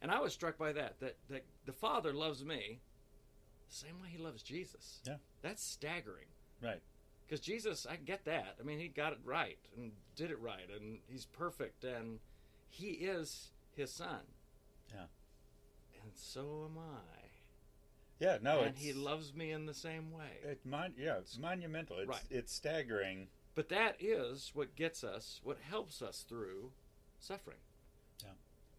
And 0.00 0.10
I 0.10 0.20
was 0.20 0.32
struck 0.32 0.56
by 0.56 0.72
that 0.72 0.98
that 1.00 1.16
that 1.28 1.44
the 1.66 1.72
Father 1.74 2.14
loves 2.14 2.42
me 2.42 2.80
the 3.68 3.74
same 3.74 4.00
way 4.00 4.08
He 4.10 4.16
loves 4.16 4.42
Jesus. 4.42 5.02
Yeah. 5.06 5.16
that's 5.42 5.62
staggering. 5.62 6.28
Right. 6.62 6.80
Because 7.26 7.40
Jesus, 7.44 7.86
I 7.88 7.96
get 7.96 8.24
that. 8.24 8.56
I 8.58 8.62
mean, 8.64 8.78
he 8.78 8.88
got 8.88 9.12
it 9.12 9.18
right 9.22 9.58
and 9.76 9.92
did 10.16 10.30
it 10.30 10.40
right, 10.40 10.68
and 10.74 10.98
he's 11.08 11.26
perfect, 11.26 11.84
and 11.84 12.18
he 12.70 12.86
is 12.88 13.50
his 13.76 13.92
son. 13.92 14.20
Yeah. 14.92 15.04
And 16.02 16.12
so 16.14 16.68
am 16.70 16.78
I. 16.78 17.19
Yeah. 18.20 18.38
No. 18.42 18.60
and 18.60 18.76
he 18.76 18.92
loves 18.92 19.34
me 19.34 19.50
in 19.50 19.66
the 19.66 19.74
same 19.74 20.12
way. 20.12 20.38
It 20.44 20.60
mon- 20.64 20.94
yeah, 20.96 21.16
it's 21.18 21.38
monumental. 21.38 21.98
It's 21.98 22.08
Right. 22.08 22.22
it's 22.30 22.52
staggering. 22.52 23.28
But 23.54 23.68
that 23.70 23.96
is 24.00 24.50
what 24.54 24.76
gets 24.76 25.02
us, 25.02 25.40
what 25.42 25.58
helps 25.58 26.00
us 26.02 26.24
through 26.28 26.70
suffering. 27.18 27.58
Yeah. 28.22 28.30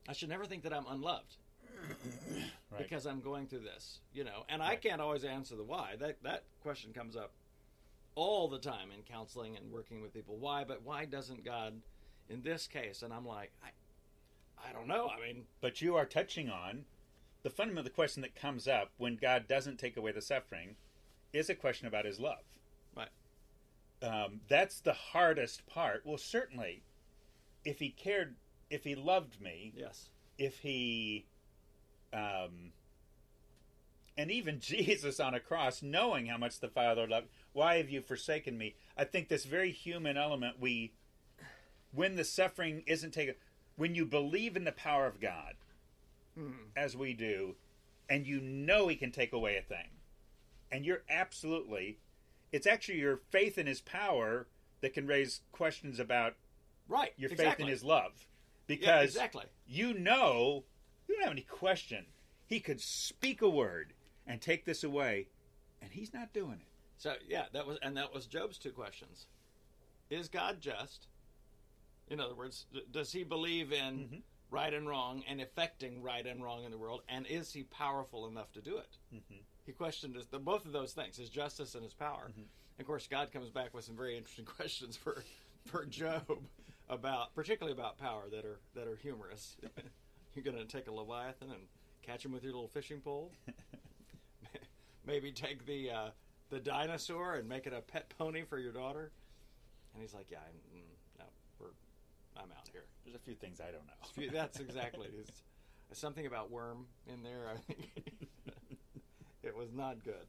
I 0.08 0.14
should 0.14 0.30
never 0.30 0.46
think 0.46 0.64
that 0.64 0.74
I'm 0.74 0.86
unloved 0.88 1.36
Right. 2.72 2.78
because 2.78 3.06
I'm 3.06 3.20
going 3.22 3.48
through 3.48 3.60
this, 3.62 4.00
you 4.14 4.24
know. 4.24 4.46
And 4.48 4.62
I 4.64 4.76
can't 4.78 5.02
always 5.02 5.24
answer 5.24 5.56
the 5.56 5.64
why. 5.64 5.96
That 6.00 6.22
that 6.24 6.44
question 6.62 6.94
comes 6.94 7.16
up 7.16 7.32
all 8.16 8.48
the 8.48 8.60
time 8.60 8.92
in 8.96 9.02
counseling 9.04 9.56
and 9.58 9.72
working 9.72 10.02
with 10.02 10.14
people. 10.14 10.38
Why? 10.38 10.64
But 10.64 10.84
why 10.84 11.06
doesn't 11.06 11.44
God 11.44 11.82
in 12.30 12.42
this 12.42 12.68
case? 12.68 13.02
And 13.04 13.14
I'm 13.14 13.26
like, 13.26 13.52
I, 13.64 13.70
I 14.70 14.74
don't 14.74 14.88
know. 14.88 15.10
I 15.10 15.20
mean, 15.26 15.46
But 15.62 15.82
you 15.82 15.96
are 15.96 16.06
touching 16.06 16.50
on 16.50 16.86
the 17.44 17.50
fundamental 17.50 17.92
question 17.92 18.22
that 18.22 18.36
comes 18.36 18.68
up 18.68 18.92
when 18.98 19.16
God 19.16 19.48
doesn't 19.48 19.80
take 19.80 19.98
away 19.98 20.12
the 20.12 20.22
suffering 20.22 20.76
is 21.34 21.50
a 21.50 21.56
question 21.56 21.88
about 21.88 22.06
His 22.06 22.20
love. 22.20 22.44
Right. 22.96 23.10
Um, 24.02 24.42
that's 24.48 24.82
the 24.82 24.94
hardest 24.94 25.66
part. 25.66 26.04
Well, 26.06 26.18
certainly, 26.18 26.84
if 27.66 27.80
He 27.80 27.90
cared, 27.90 28.36
if 28.70 28.84
He 28.84 28.96
loved 28.96 29.42
me, 29.42 29.74
yes, 29.76 30.10
if 30.38 30.60
He, 30.60 31.26
um, 32.14 32.74
and 34.18 34.30
even 34.30 34.60
Jesus 34.62 35.20
on 35.20 35.34
a 35.34 35.40
cross, 35.40 35.82
knowing 35.82 36.28
how 36.28 36.38
much 36.38 36.60
the 36.60 36.68
Father 36.68 37.08
loved, 37.08 37.28
why 37.54 37.78
have 37.78 37.90
you 37.90 38.02
forsaken 38.02 38.58
me? 38.58 38.76
I 38.98 39.04
think 39.04 39.30
this 39.30 39.46
very 39.46 39.72
human 39.72 40.18
element 40.18 40.60
we, 40.60 40.94
when 41.92 42.16
the 42.16 42.24
suffering 42.24 42.84
isn't 42.86 43.14
taken, 43.14 43.36
when 43.78 43.96
you 43.96 44.06
believe 44.06 44.56
in 44.56 44.64
the 44.64 44.72
power 44.72 45.08
of 45.08 45.20
God, 45.20 45.56
Mhm. 46.38 46.72
as 46.76 46.96
we 46.96 47.14
do, 47.14 47.56
and 48.10 48.26
you 48.26 48.40
know 48.40 48.88
He 48.88 48.96
can 48.96 49.12
take 49.12 49.34
away 49.34 49.58
a 49.58 49.62
thing, 49.62 49.90
and 50.72 50.86
you're 50.86 51.04
absolutely, 51.10 52.00
it's 52.52 52.68
actually 52.68 53.00
your 53.00 53.18
faith 53.18 53.58
in 53.58 53.68
His 53.68 53.82
power 53.82 54.48
that 54.82 54.94
can 54.94 55.08
raise 55.08 55.42
questions 55.52 56.00
about 56.00 56.36
right. 56.88 57.14
your 57.18 57.30
faith 57.30 57.60
in 57.60 57.68
His 57.68 57.84
love, 57.84 58.28
Yeah, 58.68 58.76
because 58.76 59.10
exactly. 59.16 59.46
you 59.68 59.94
know 59.94 60.66
you 61.08 61.16
don't 61.16 61.24
have 61.24 61.32
any 61.32 61.42
question. 61.42 62.06
He 62.46 62.60
could 62.60 62.82
speak 62.82 63.42
a 63.42 63.50
word 63.50 63.94
and 64.26 64.42
take 64.42 64.66
this 64.66 64.84
away, 64.84 65.28
and 65.82 65.92
He's 65.92 66.14
not 66.14 66.34
doing 66.34 66.60
it. 66.62 66.68
So 66.98 67.16
yeah, 67.28 67.48
that 67.54 67.66
was 67.66 67.78
and 67.82 67.98
that 67.98 68.14
was 68.14 68.26
Job's 68.28 68.58
two 68.58 68.72
questions: 68.72 69.28
Is 70.10 70.30
God 70.30 70.62
just? 70.62 71.08
In 72.08 72.20
other 72.20 72.36
words, 72.36 72.66
does 72.92 73.14
he 73.14 73.24
believe 73.24 73.72
in 73.72 74.00
Mhm. 74.10 74.22
Right 74.52 74.74
and 74.74 74.88
wrong 74.88 75.24
and 75.28 75.42
effecting 75.42 76.04
right 76.04 76.26
and 76.28 76.44
wrong 76.44 76.64
in 76.64 76.72
the 76.72 76.78
world, 76.78 77.02
and 77.10 77.26
is 77.26 77.52
he 77.52 77.64
powerful 77.64 78.28
enough 78.28 78.52
to 78.52 78.62
do 78.62 78.78
it? 78.78 78.98
Mhm. 79.14 79.40
He 79.66 79.72
questioned 79.72 80.16
his, 80.16 80.28
the, 80.28 80.38
both 80.40 80.66
of 80.66 80.72
those 80.74 80.94
things: 80.94 81.18
his 81.18 81.30
justice 81.30 81.74
and 81.74 81.84
his 81.84 81.94
power. 81.94 82.30
Mhm. 82.30 82.46
Of 82.80 82.86
course, 82.86 83.08
God 83.08 83.32
comes 83.32 83.50
back 83.50 83.74
with 83.74 83.86
some 83.86 83.96
very 83.96 84.18
interesting 84.18 84.46
questions 84.58 84.96
for 84.98 85.24
for 85.66 85.86
Job 85.86 86.26
about, 86.90 87.34
particularly 87.34 87.74
about 87.78 87.98
power, 87.98 88.30
that 88.30 88.46
are 88.46 88.60
that 88.76 88.88
are 88.88 88.96
humorous. 88.98 89.58
You're 90.36 90.44
going 90.44 90.58
to 90.58 90.66
take 90.66 90.88
a 90.88 90.92
leviathan 90.92 91.50
and 91.52 91.68
catch 92.04 92.24
him 92.26 92.32
with 92.32 92.44
your 92.44 92.54
little 92.54 92.68
fishing 92.70 93.02
pole. 93.02 93.32
Maybe 95.06 95.32
take 95.32 95.66
the 95.66 95.90
uh, 95.92 96.10
the 96.50 96.60
dinosaur 96.60 97.36
and 97.36 97.48
make 97.50 97.66
it 97.68 97.74
a 97.74 97.82
pet 97.82 98.14
pony 98.18 98.44
for 98.44 98.58
your 98.60 98.72
daughter. 98.72 99.12
And 99.94 100.02
he's 100.02 100.14
like, 100.14 100.28
"Yeah, 100.32 100.38
I'm, 100.40 100.71
I'm 102.38 102.52
out 102.52 102.68
here." 102.72 102.84
There's 103.04 103.16
a 103.16 103.20
few 103.20 103.36
things 103.36 103.60
I 103.62 103.72
don't 103.72 103.86
know. 103.88 104.32
That's 104.34 104.60
exactly. 104.68 105.08
It's, 105.20 105.44
it's 105.90 106.00
something 106.00 106.26
about 106.26 106.52
worm 106.52 106.86
in 107.08 107.24
there. 107.24 107.48
I 107.54 107.58
think 107.58 107.90
it 109.44 109.56
was 109.56 109.74
not 109.74 110.04
good. 110.04 110.28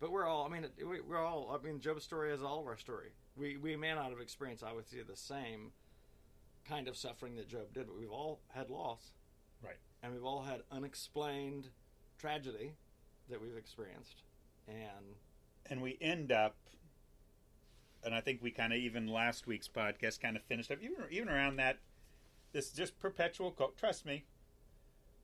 But 0.00 0.12
we're 0.12 0.26
all. 0.26 0.44
I 0.46 0.48
mean, 0.48 0.66
we- 0.78 1.00
we're 1.00 1.24
all. 1.24 1.50
I 1.58 1.64
mean, 1.64 1.80
Job's 1.80 2.04
story 2.04 2.32
is 2.32 2.42
all 2.42 2.60
of 2.60 2.66
our 2.66 2.76
story. 2.76 3.08
We 3.36 3.56
we 3.56 3.76
may 3.76 3.94
not 3.94 4.10
have 4.10 4.20
experienced, 4.20 4.62
I 4.64 4.72
would 4.72 4.88
say, 4.88 4.98
the 5.02 5.16
same 5.16 5.72
kind 6.64 6.86
of 6.88 6.96
suffering 6.96 7.34
that 7.36 7.48
Job 7.48 7.72
did, 7.72 7.86
but 7.86 7.96
we've 7.96 8.10
all 8.10 8.40
had 8.48 8.68
loss, 8.70 9.12
Right. 9.64 9.78
and 10.02 10.12
we've 10.12 10.24
all 10.24 10.42
had 10.42 10.60
unexplained 10.70 11.68
tragedy 12.18 12.74
that 13.30 13.40
we've 13.40 13.56
experienced, 13.56 14.22
and 14.68 15.16
and 15.66 15.80
we 15.82 15.96
end 16.00 16.30
up 16.30 16.56
and 18.04 18.14
i 18.14 18.20
think 18.20 18.42
we 18.42 18.50
kind 18.50 18.72
of 18.72 18.78
even 18.78 19.06
last 19.08 19.46
week's 19.46 19.68
podcast 19.68 20.20
kind 20.20 20.36
of 20.36 20.42
finished 20.44 20.70
up 20.70 20.78
even, 20.82 20.96
even 21.10 21.28
around 21.28 21.56
that 21.56 21.78
this 22.52 22.70
just 22.70 22.98
perpetual 22.98 23.50
cult 23.50 23.76
trust 23.76 24.04
me 24.06 24.24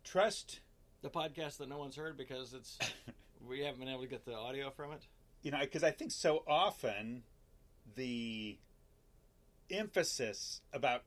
trust 0.02 0.60
the 1.02 1.10
podcast 1.10 1.58
that 1.58 1.68
no 1.68 1.78
one's 1.78 1.96
heard 1.96 2.16
because 2.16 2.52
it's 2.54 2.78
we 3.48 3.60
haven't 3.60 3.80
been 3.80 3.88
able 3.88 4.02
to 4.02 4.08
get 4.08 4.24
the 4.24 4.34
audio 4.34 4.70
from 4.70 4.92
it. 4.92 5.06
you 5.42 5.50
know 5.50 5.60
because 5.60 5.82
i 5.84 5.90
think 5.90 6.10
so 6.10 6.42
often 6.46 7.22
the 7.96 8.58
emphasis 9.70 10.60
about 10.72 11.02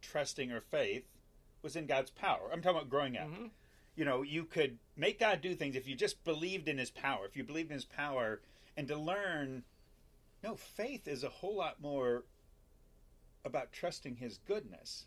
trusting 0.00 0.52
or 0.52 0.60
faith 0.60 1.04
was 1.62 1.76
in 1.76 1.86
god's 1.86 2.10
power 2.10 2.50
i'm 2.52 2.60
talking 2.60 2.76
about 2.78 2.90
growing 2.90 3.16
up 3.16 3.28
Mhm. 3.28 3.50
you 3.96 4.04
know 4.04 4.22
you 4.22 4.44
could 4.44 4.78
make 4.96 5.18
god 5.18 5.40
do 5.40 5.54
things 5.54 5.74
if 5.76 5.88
you 5.88 5.94
just 5.96 6.22
believed 6.24 6.68
in 6.68 6.78
his 6.78 6.90
power 6.90 7.24
if 7.26 7.36
you 7.36 7.42
believed 7.44 7.70
in 7.70 7.74
his 7.74 7.84
power 7.84 8.40
and 8.76 8.86
to 8.88 8.96
learn 8.96 9.64
no 10.44 10.54
faith 10.54 11.08
is 11.08 11.24
a 11.24 11.28
whole 11.28 11.56
lot 11.56 11.80
more 11.80 12.24
about 13.44 13.72
trusting 13.72 14.16
his 14.16 14.38
goodness 14.46 15.06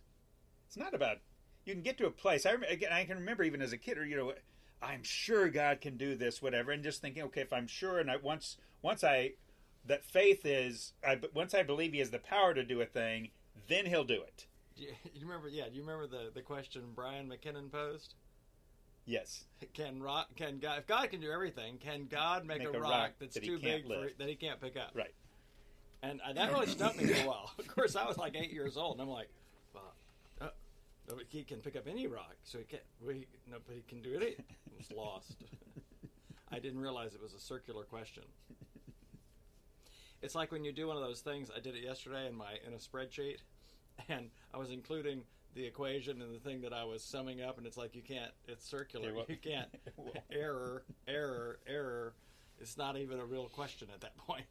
it's 0.66 0.78
not 0.78 0.96
about 0.96 1.18
you 1.64 1.74
can 1.74 1.84
get 1.84 1.98
to 1.98 2.08
a 2.08 2.12
place 2.12 2.46
i 2.46 2.54
again 2.70 2.92
i 2.92 3.06
can 3.06 3.18
remember 3.18 3.44
even 3.44 3.62
as 3.62 3.72
a 3.72 3.78
kid 3.78 3.98
or 3.98 4.06
you 4.06 4.18
know 4.18 4.34
i'm 4.82 5.04
sure 5.04 5.48
god 5.48 5.80
can 5.80 5.96
do 5.96 6.16
this 6.16 6.42
whatever 6.42 6.72
and 6.72 6.84
just 6.84 7.02
thinking 7.02 7.24
okay 7.24 7.42
if 7.42 7.54
i'm 7.54 7.68
sure 7.68 8.00
and 8.00 8.10
i 8.10 8.18
once 8.18 8.58
once 8.82 9.04
i 9.04 9.32
that 9.86 10.04
faith 10.04 10.42
is 10.44 10.94
I, 11.06 11.20
once 11.34 11.54
i 11.54 11.64
believe 11.64 11.94
he 11.94 12.00
has 12.00 12.10
the 12.10 12.20
power 12.20 12.54
to 12.54 12.64
do 12.64 12.82
a 12.82 12.86
thing 12.86 13.30
then 13.68 13.86
he'll 13.86 14.04
do 14.04 14.22
it 14.22 14.48
Do 14.76 14.84
you, 14.84 14.90
you 15.14 15.28
remember? 15.28 15.50
Yeah, 15.50 15.70
do 15.70 15.76
you 15.76 15.82
remember 15.82 16.08
the, 16.08 16.32
the 16.34 16.42
question 16.42 16.84
Brian 16.96 17.30
McKinnon 17.30 17.72
posed? 17.72 18.16
yes 19.06 19.46
Can 19.74 20.02
rock? 20.02 20.28
Can 20.36 20.60
God? 20.60 20.80
If 20.80 20.88
God 20.88 21.10
can 21.10 21.22
do 21.22 21.32
everything, 21.32 21.78
can 21.78 22.08
God 22.08 22.46
make, 22.46 22.60
Make 22.60 22.68
a, 22.68 22.80
rock, 22.80 22.92
rock 22.92 23.12
that's 23.20 23.36
that 23.36 23.44
too 23.44 23.60
big 23.60 23.88
for, 23.88 24.10
that 24.18 24.28
he 24.28 24.36
can't 24.36 24.60
pick 24.62 24.78
up? 24.78 24.92
right 24.94 25.14
And 26.04 26.22
uh, 26.22 26.34
that 26.34 26.52
really 26.52 26.68
stumped 26.68 27.02
me 27.02 27.08
for 27.08 27.24
a 27.24 27.28
while. 27.28 27.52
Of 27.58 27.68
course, 27.68 27.96
I 27.96 28.06
was 28.06 28.18
like 28.18 28.36
eight 28.36 28.52
years 28.52 28.78
old, 28.78 28.94
and 28.94 29.02
I'm 29.02 29.10
like, 29.10 29.30
well, 29.74 29.94
uh, 30.42 30.50
no, 31.10 31.16
but 31.16 31.26
he 31.30 31.44
can 31.44 31.60
pick 31.60 31.76
up 31.76 31.88
any 31.88 32.08
rock, 32.08 32.36
so 32.44 32.60
he 32.60 32.66
can't. 32.66 32.84
We 33.06 33.26
no, 33.50 33.58
but 33.66 33.76
he 33.76 33.82
can 33.88 34.02
do 34.02 34.14
it. 34.20 34.40
I 34.40 34.78
was 34.78 34.92
lost. 34.92 35.36
I 36.52 36.60
didn't 36.60 36.80
realize 36.80 37.14
it 37.14 37.22
was 37.22 37.34
a 37.34 37.40
circular 37.40 37.84
question. 37.84 38.24
It's 40.22 40.34
like 40.36 40.52
when 40.52 40.64
you 40.64 40.72
do 40.72 40.88
one 40.88 40.98
of 40.98 41.04
those 41.04 41.22
things. 41.22 41.50
I 41.56 41.60
did 41.60 41.76
it 41.76 41.84
yesterday 41.84 42.28
in 42.28 42.36
my 42.36 42.54
in 42.66 42.74
a 42.74 42.78
spreadsheet, 42.78 43.38
and 44.10 44.30
I 44.54 44.58
was 44.58 44.72
including 44.72 45.24
the 45.56 45.66
equation 45.66 46.22
and 46.22 46.34
the 46.34 46.40
thing 46.40 46.62
that 46.62 46.74
I 46.74 46.84
was 46.84 47.04
summing 47.04 47.42
up, 47.42 47.58
and 47.58 47.66
it's 47.66 47.78
like 47.78 47.96
you 47.96 48.02
can't. 48.04 48.32
It's 48.48 48.68
circular. 48.70 49.08
Okay, 49.08 49.16
well- 49.16 49.26
you 49.28 49.38
can't. 49.38 49.70
Well- 49.98 50.14
error, 50.32 50.84
error, 51.08 51.60
error. 51.68 52.14
It's 52.60 52.78
not 52.78 52.98
even 52.98 53.20
a 53.20 53.26
real 53.26 53.48
question 53.50 53.88
at 53.94 54.02
that 54.02 54.16
point. 54.18 54.46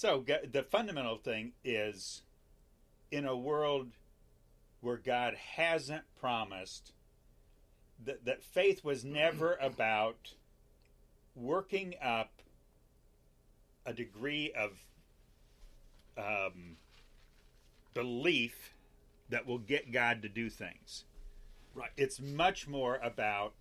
So 0.00 0.24
the 0.50 0.62
fundamental 0.62 1.18
thing 1.18 1.52
is 1.62 2.22
in 3.10 3.26
a 3.26 3.36
world 3.36 3.90
where 4.80 4.96
God 4.96 5.34
hasn't 5.34 6.04
promised 6.18 6.94
that, 8.06 8.24
that 8.24 8.42
faith 8.42 8.82
was 8.82 9.04
never 9.04 9.56
about 9.60 10.32
working 11.34 11.96
up 12.02 12.32
a 13.84 13.92
degree 13.92 14.54
of 14.56 14.70
um, 16.16 16.78
belief 17.92 18.72
that 19.28 19.46
will 19.46 19.58
get 19.58 19.92
God 19.92 20.22
to 20.22 20.30
do 20.30 20.48
things. 20.48 21.04
Right. 21.74 21.90
It's 21.98 22.18
much 22.18 22.66
more 22.66 22.98
about 23.02 23.52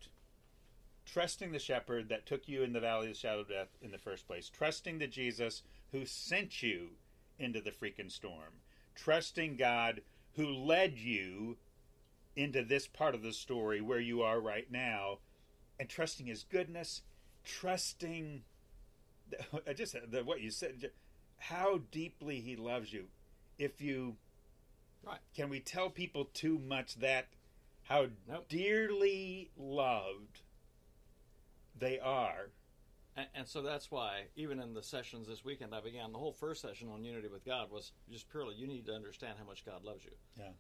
trusting 1.06 1.52
the 1.52 1.60
shepherd 1.60 2.08
that 2.08 2.26
took 2.26 2.48
you 2.48 2.64
in 2.64 2.72
the 2.72 2.80
valley 2.80 3.08
of 3.08 3.14
the 3.14 3.20
shadow 3.20 3.42
of 3.42 3.50
death 3.50 3.76
in 3.82 3.92
the 3.92 3.98
first 3.98 4.26
place, 4.26 4.48
trusting 4.48 5.00
the 5.00 5.08
Jesus 5.08 5.64
who 5.92 6.06
sent 6.06 6.62
you 6.62 6.90
into 7.38 7.62
the 7.62 7.72
freaking 7.72 8.12
storm, 8.12 8.62
trusting 8.96 9.56
God 9.58 10.02
who 10.36 10.48
led 10.48 10.98
you 10.98 11.58
into 12.36 12.64
this 12.64 12.88
part 12.88 13.16
of 13.16 13.22
the 13.24 13.34
story 13.34 13.82
where 13.82 14.00
you 14.00 14.22
are 14.22 14.40
right 14.40 14.72
now, 14.72 15.20
and 15.80 15.90
trusting 15.90 16.28
His 16.28 16.44
goodness, 16.44 17.02
trusting 17.44 18.44
I 19.68 19.74
just 19.74 19.96
the, 20.10 20.24
what 20.24 20.42
you 20.42 20.52
said, 20.52 20.92
how 21.38 21.80
deeply 21.92 22.40
He 22.42 22.56
loves 22.56 22.92
you. 22.94 23.06
if 23.58 23.82
you 23.82 24.18
Right. 25.02 25.20
can 25.34 25.50
we 25.50 25.62
tell 25.62 25.90
people 25.90 26.26
too 26.26 26.60
much 26.60 26.96
that 26.96 27.28
how 27.84 28.08
Nope. 28.28 28.50
dearly 28.50 29.50
loved 29.56 30.42
they 31.78 31.98
are. 32.00 32.52
And, 33.20 33.28
and 33.36 33.48
so 33.48 33.62
that's 33.62 33.92
why, 33.92 34.24
even 34.38 34.60
in 34.62 34.74
the 34.74 34.82
sessions 34.82 35.28
this 35.28 35.44
weekend, 35.44 35.76
I 35.76 35.82
began 35.82 36.12
the 36.14 36.18
whole 36.18 36.32
first 36.32 36.62
session 36.62 36.90
on 36.90 37.04
unity 37.04 37.28
with 37.28 37.44
God 37.46 37.70
was 37.70 37.92
just 38.10 38.30
purely 38.30 38.56
you 38.56 38.66
need 38.68 38.86
to 38.86 38.94
understand 38.94 39.36
how 39.38 39.46
much 39.46 39.66
God 39.66 39.84
loves 39.84 40.06
you. 40.06 40.12
Yeah. 40.38 40.52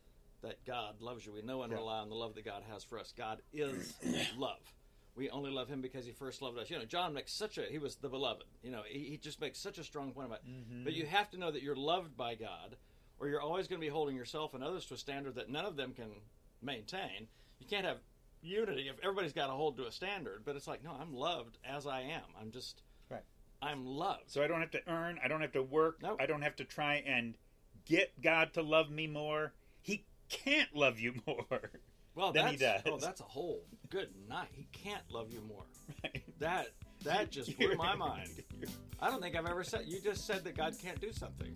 That 0.41 0.65
God 0.65 1.01
loves 1.01 1.25
you. 1.25 1.31
We 1.33 1.41
know 1.41 1.63
and 1.63 1.71
Yeah. 1.71 1.77
rely 1.77 1.99
on 1.99 2.09
the 2.09 2.15
love 2.15 2.35
that 2.35 2.43
God 2.45 2.63
has 2.69 2.83
for 2.83 2.99
us. 2.99 3.13
God 3.17 3.41
is 3.53 3.93
love. 4.37 4.59
We 5.15 5.29
only 5.29 5.51
love 5.51 5.69
Him 5.69 5.81
because 5.81 6.05
He 6.05 6.11
first 6.11 6.41
loved 6.41 6.57
us. 6.57 6.69
You 6.69 6.79
know, 6.79 6.85
John 6.85 7.13
makes 7.13 7.31
such 7.33 7.57
a, 7.57 7.63
he 7.63 7.77
was 7.77 7.95
the 7.95 8.09
beloved. 8.09 8.43
You 8.61 8.71
know, 8.71 8.81
he, 8.87 8.99
he 9.05 9.17
just 9.17 9.39
makes 9.39 9.57
such 9.59 9.77
a 9.77 9.83
strong 9.83 10.11
point 10.11 10.27
about 10.27 10.39
it. 10.45 10.83
But 10.83 10.93
you 10.93 11.05
have 11.05 11.29
to 11.31 11.37
know 11.37 11.51
that 11.51 11.61
you're 11.63 11.75
loved 11.75 12.17
by 12.17 12.35
God, 12.35 12.75
or 13.19 13.27
you're 13.29 13.41
always 13.41 13.67
going 13.67 13.79
to 13.81 13.85
be 13.85 13.91
holding 13.91 14.15
yourself 14.17 14.53
and 14.53 14.63
others 14.63 14.85
to 14.87 14.95
a 14.95 14.97
standard 14.97 15.35
that 15.35 15.49
none 15.49 15.65
of 15.65 15.75
them 15.77 15.93
can 15.93 16.09
maintain. 16.61 17.27
You 17.59 17.67
can't 17.67 17.85
have 17.85 17.97
unity 18.41 18.89
if 18.89 18.95
everybody's 19.03 19.33
got 19.33 19.47
to 19.47 19.53
hold 19.53 19.77
to 19.77 19.85
a 19.85 19.91
standard. 19.91 20.41
But 20.45 20.55
it's 20.55 20.67
like, 20.67 20.83
no, 20.83 20.91
I'm 20.99 21.13
loved 21.13 21.57
as 21.65 21.85
I 21.87 22.01
am. 22.01 22.23
I'm 22.39 22.51
just, 22.51 22.81
Right. 23.09 23.23
I'm 23.61 23.85
loved. 23.85 24.29
So 24.31 24.43
I 24.43 24.47
don't 24.47 24.61
have 24.61 24.71
to 24.71 24.81
earn, 24.87 25.19
I 25.23 25.27
don't 25.27 25.41
have 25.41 25.53
to 25.53 25.63
work, 25.63 25.99
Nope. 26.01 26.17
I 26.19 26.25
don't 26.25 26.41
have 26.41 26.55
to 26.57 26.63
try 26.65 26.95
and 27.05 27.35
get 27.85 28.21
God 28.21 28.53
to 28.53 28.61
love 28.61 28.89
me 28.89 29.07
more. 29.07 29.53
He 29.81 30.05
can't 30.29 30.73
love 30.75 30.99
you 30.99 31.15
more. 31.27 31.71
Well, 32.15 32.33
than 32.33 32.47
he 32.47 32.55
that's, 32.57 32.83
oh, 32.85 32.91
does. 32.91 33.03
Oh, 33.03 33.05
that's 33.05 33.21
a 33.21 33.25
whole 33.25 33.63
good 33.89 34.09
night. 34.27 34.49
He 34.51 34.67
can't 34.73 35.03
love 35.09 35.31
you 35.31 35.41
more. 35.47 35.63
Right? 36.03 36.23
That 36.39 36.67
that 37.03 37.31
just 37.31 37.57
blew 37.57 37.75
my 37.75 37.95
mind. 37.97 38.29
I 38.99 39.09
don't 39.09 39.21
think 39.21 39.35
I've 39.37 39.45
ever 39.45 39.63
said. 39.63 39.83
You 39.85 40.01
just 40.01 40.25
said 40.25 40.43
that 40.43 40.57
God 40.57 40.75
can't 40.81 40.99
do 40.99 41.11
something. 41.13 41.53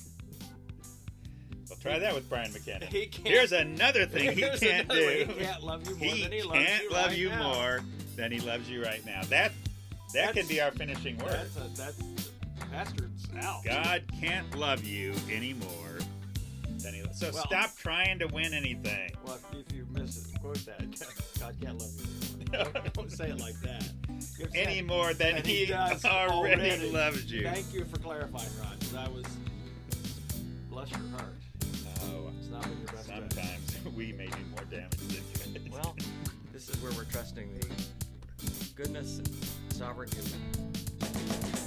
Well, 1.69 1.79
try 1.81 1.99
that 1.99 2.13
with 2.13 2.29
Brian 2.29 2.51
McKenna. 2.53 2.85
He 2.85 3.07
can't- 3.07 3.27
Here's 3.27 3.51
another 3.51 4.05
thing 4.05 4.35
he 4.35 4.41
can't 4.41 4.87
do. 4.89 5.25
He 5.27 5.43
can't 5.43 5.63
love 5.63 5.87
you 5.87 5.95
more 5.95 6.05
He 6.15 6.23
than 6.23 6.31
he 6.31 6.41
loves 6.43 6.65
can't 6.65 6.83
you 6.83 6.89
love 6.91 7.05
right 7.07 7.17
you 7.17 7.29
now. 7.29 7.53
more 7.53 7.79
than 8.15 8.31
he 8.31 8.39
loves 8.39 8.69
you 8.69 8.83
right 8.83 9.05
now. 9.05 9.21
That 9.23 9.51
that 10.13 10.13
That's- 10.13 10.35
can 10.35 10.47
be 10.47 10.61
our 10.61 10.71
finishing 10.71 11.17
word. 11.17 11.31
That's 11.31 11.57
a, 11.57 11.69
that's 11.75 12.03
Pastor's 12.71 13.09
out. 13.41 13.63
God 13.65 14.03
can't 14.19 14.55
love 14.55 14.83
you 14.83 15.13
anymore 15.31 15.97
than 16.79 16.93
he. 16.93 17.03
So 17.13 17.31
Well- 17.33 17.45
stop 17.45 17.75
trying 17.77 18.19
to 18.19 18.27
win 18.27 18.53
anything. 18.53 19.11
Well, 19.25 19.39
if, 19.53 19.73
you 19.75 19.87
miss 19.91 20.17
it, 20.17 20.31
misquote 20.33 20.65
that, 20.65 20.79
God 21.39 21.55
can't 21.61 21.79
love 21.79 21.91
you. 21.97 22.45
Don't, 22.45 22.93
don't 22.93 23.11
say 23.11 23.29
it 23.29 23.39
like 23.39 23.59
that. 23.61 23.89
Any 24.53 24.81
more 24.81 25.13
than 25.13 25.37
and 25.37 25.45
he, 25.45 25.65
does 25.65 26.03
already, 26.05 26.91
loves 26.91 27.31
you. 27.31 27.43
Thank 27.43 27.73
you 27.73 27.85
for 27.85 27.97
clarifying, 27.99 28.49
Rog. 28.59 29.07
I 29.07 29.09
was 29.09 29.25
bless 30.69 30.89
your 30.91 30.99
heart. 31.17 31.33
It's 32.53 32.67
not 32.67 32.71
been 32.71 32.77
your 32.77 32.87
best 32.87 33.07
day. 33.07 33.15
sometimes 33.15 33.95
we 33.95 34.13
may 34.13 34.27
do 34.27 34.37
more 34.51 34.65
damage 34.69 34.97
than 34.97 35.53
good. 35.53 35.71
Well, 35.71 35.95
this 36.51 36.69
is 36.69 36.81
where 36.83 36.91
we're 36.91 37.05
trusting 37.05 37.49
the 37.59 38.73
goodness 38.75 39.17
and 39.17 39.27
sovereignty 39.73 40.19
of 40.19 40.31
God. 40.31 41.62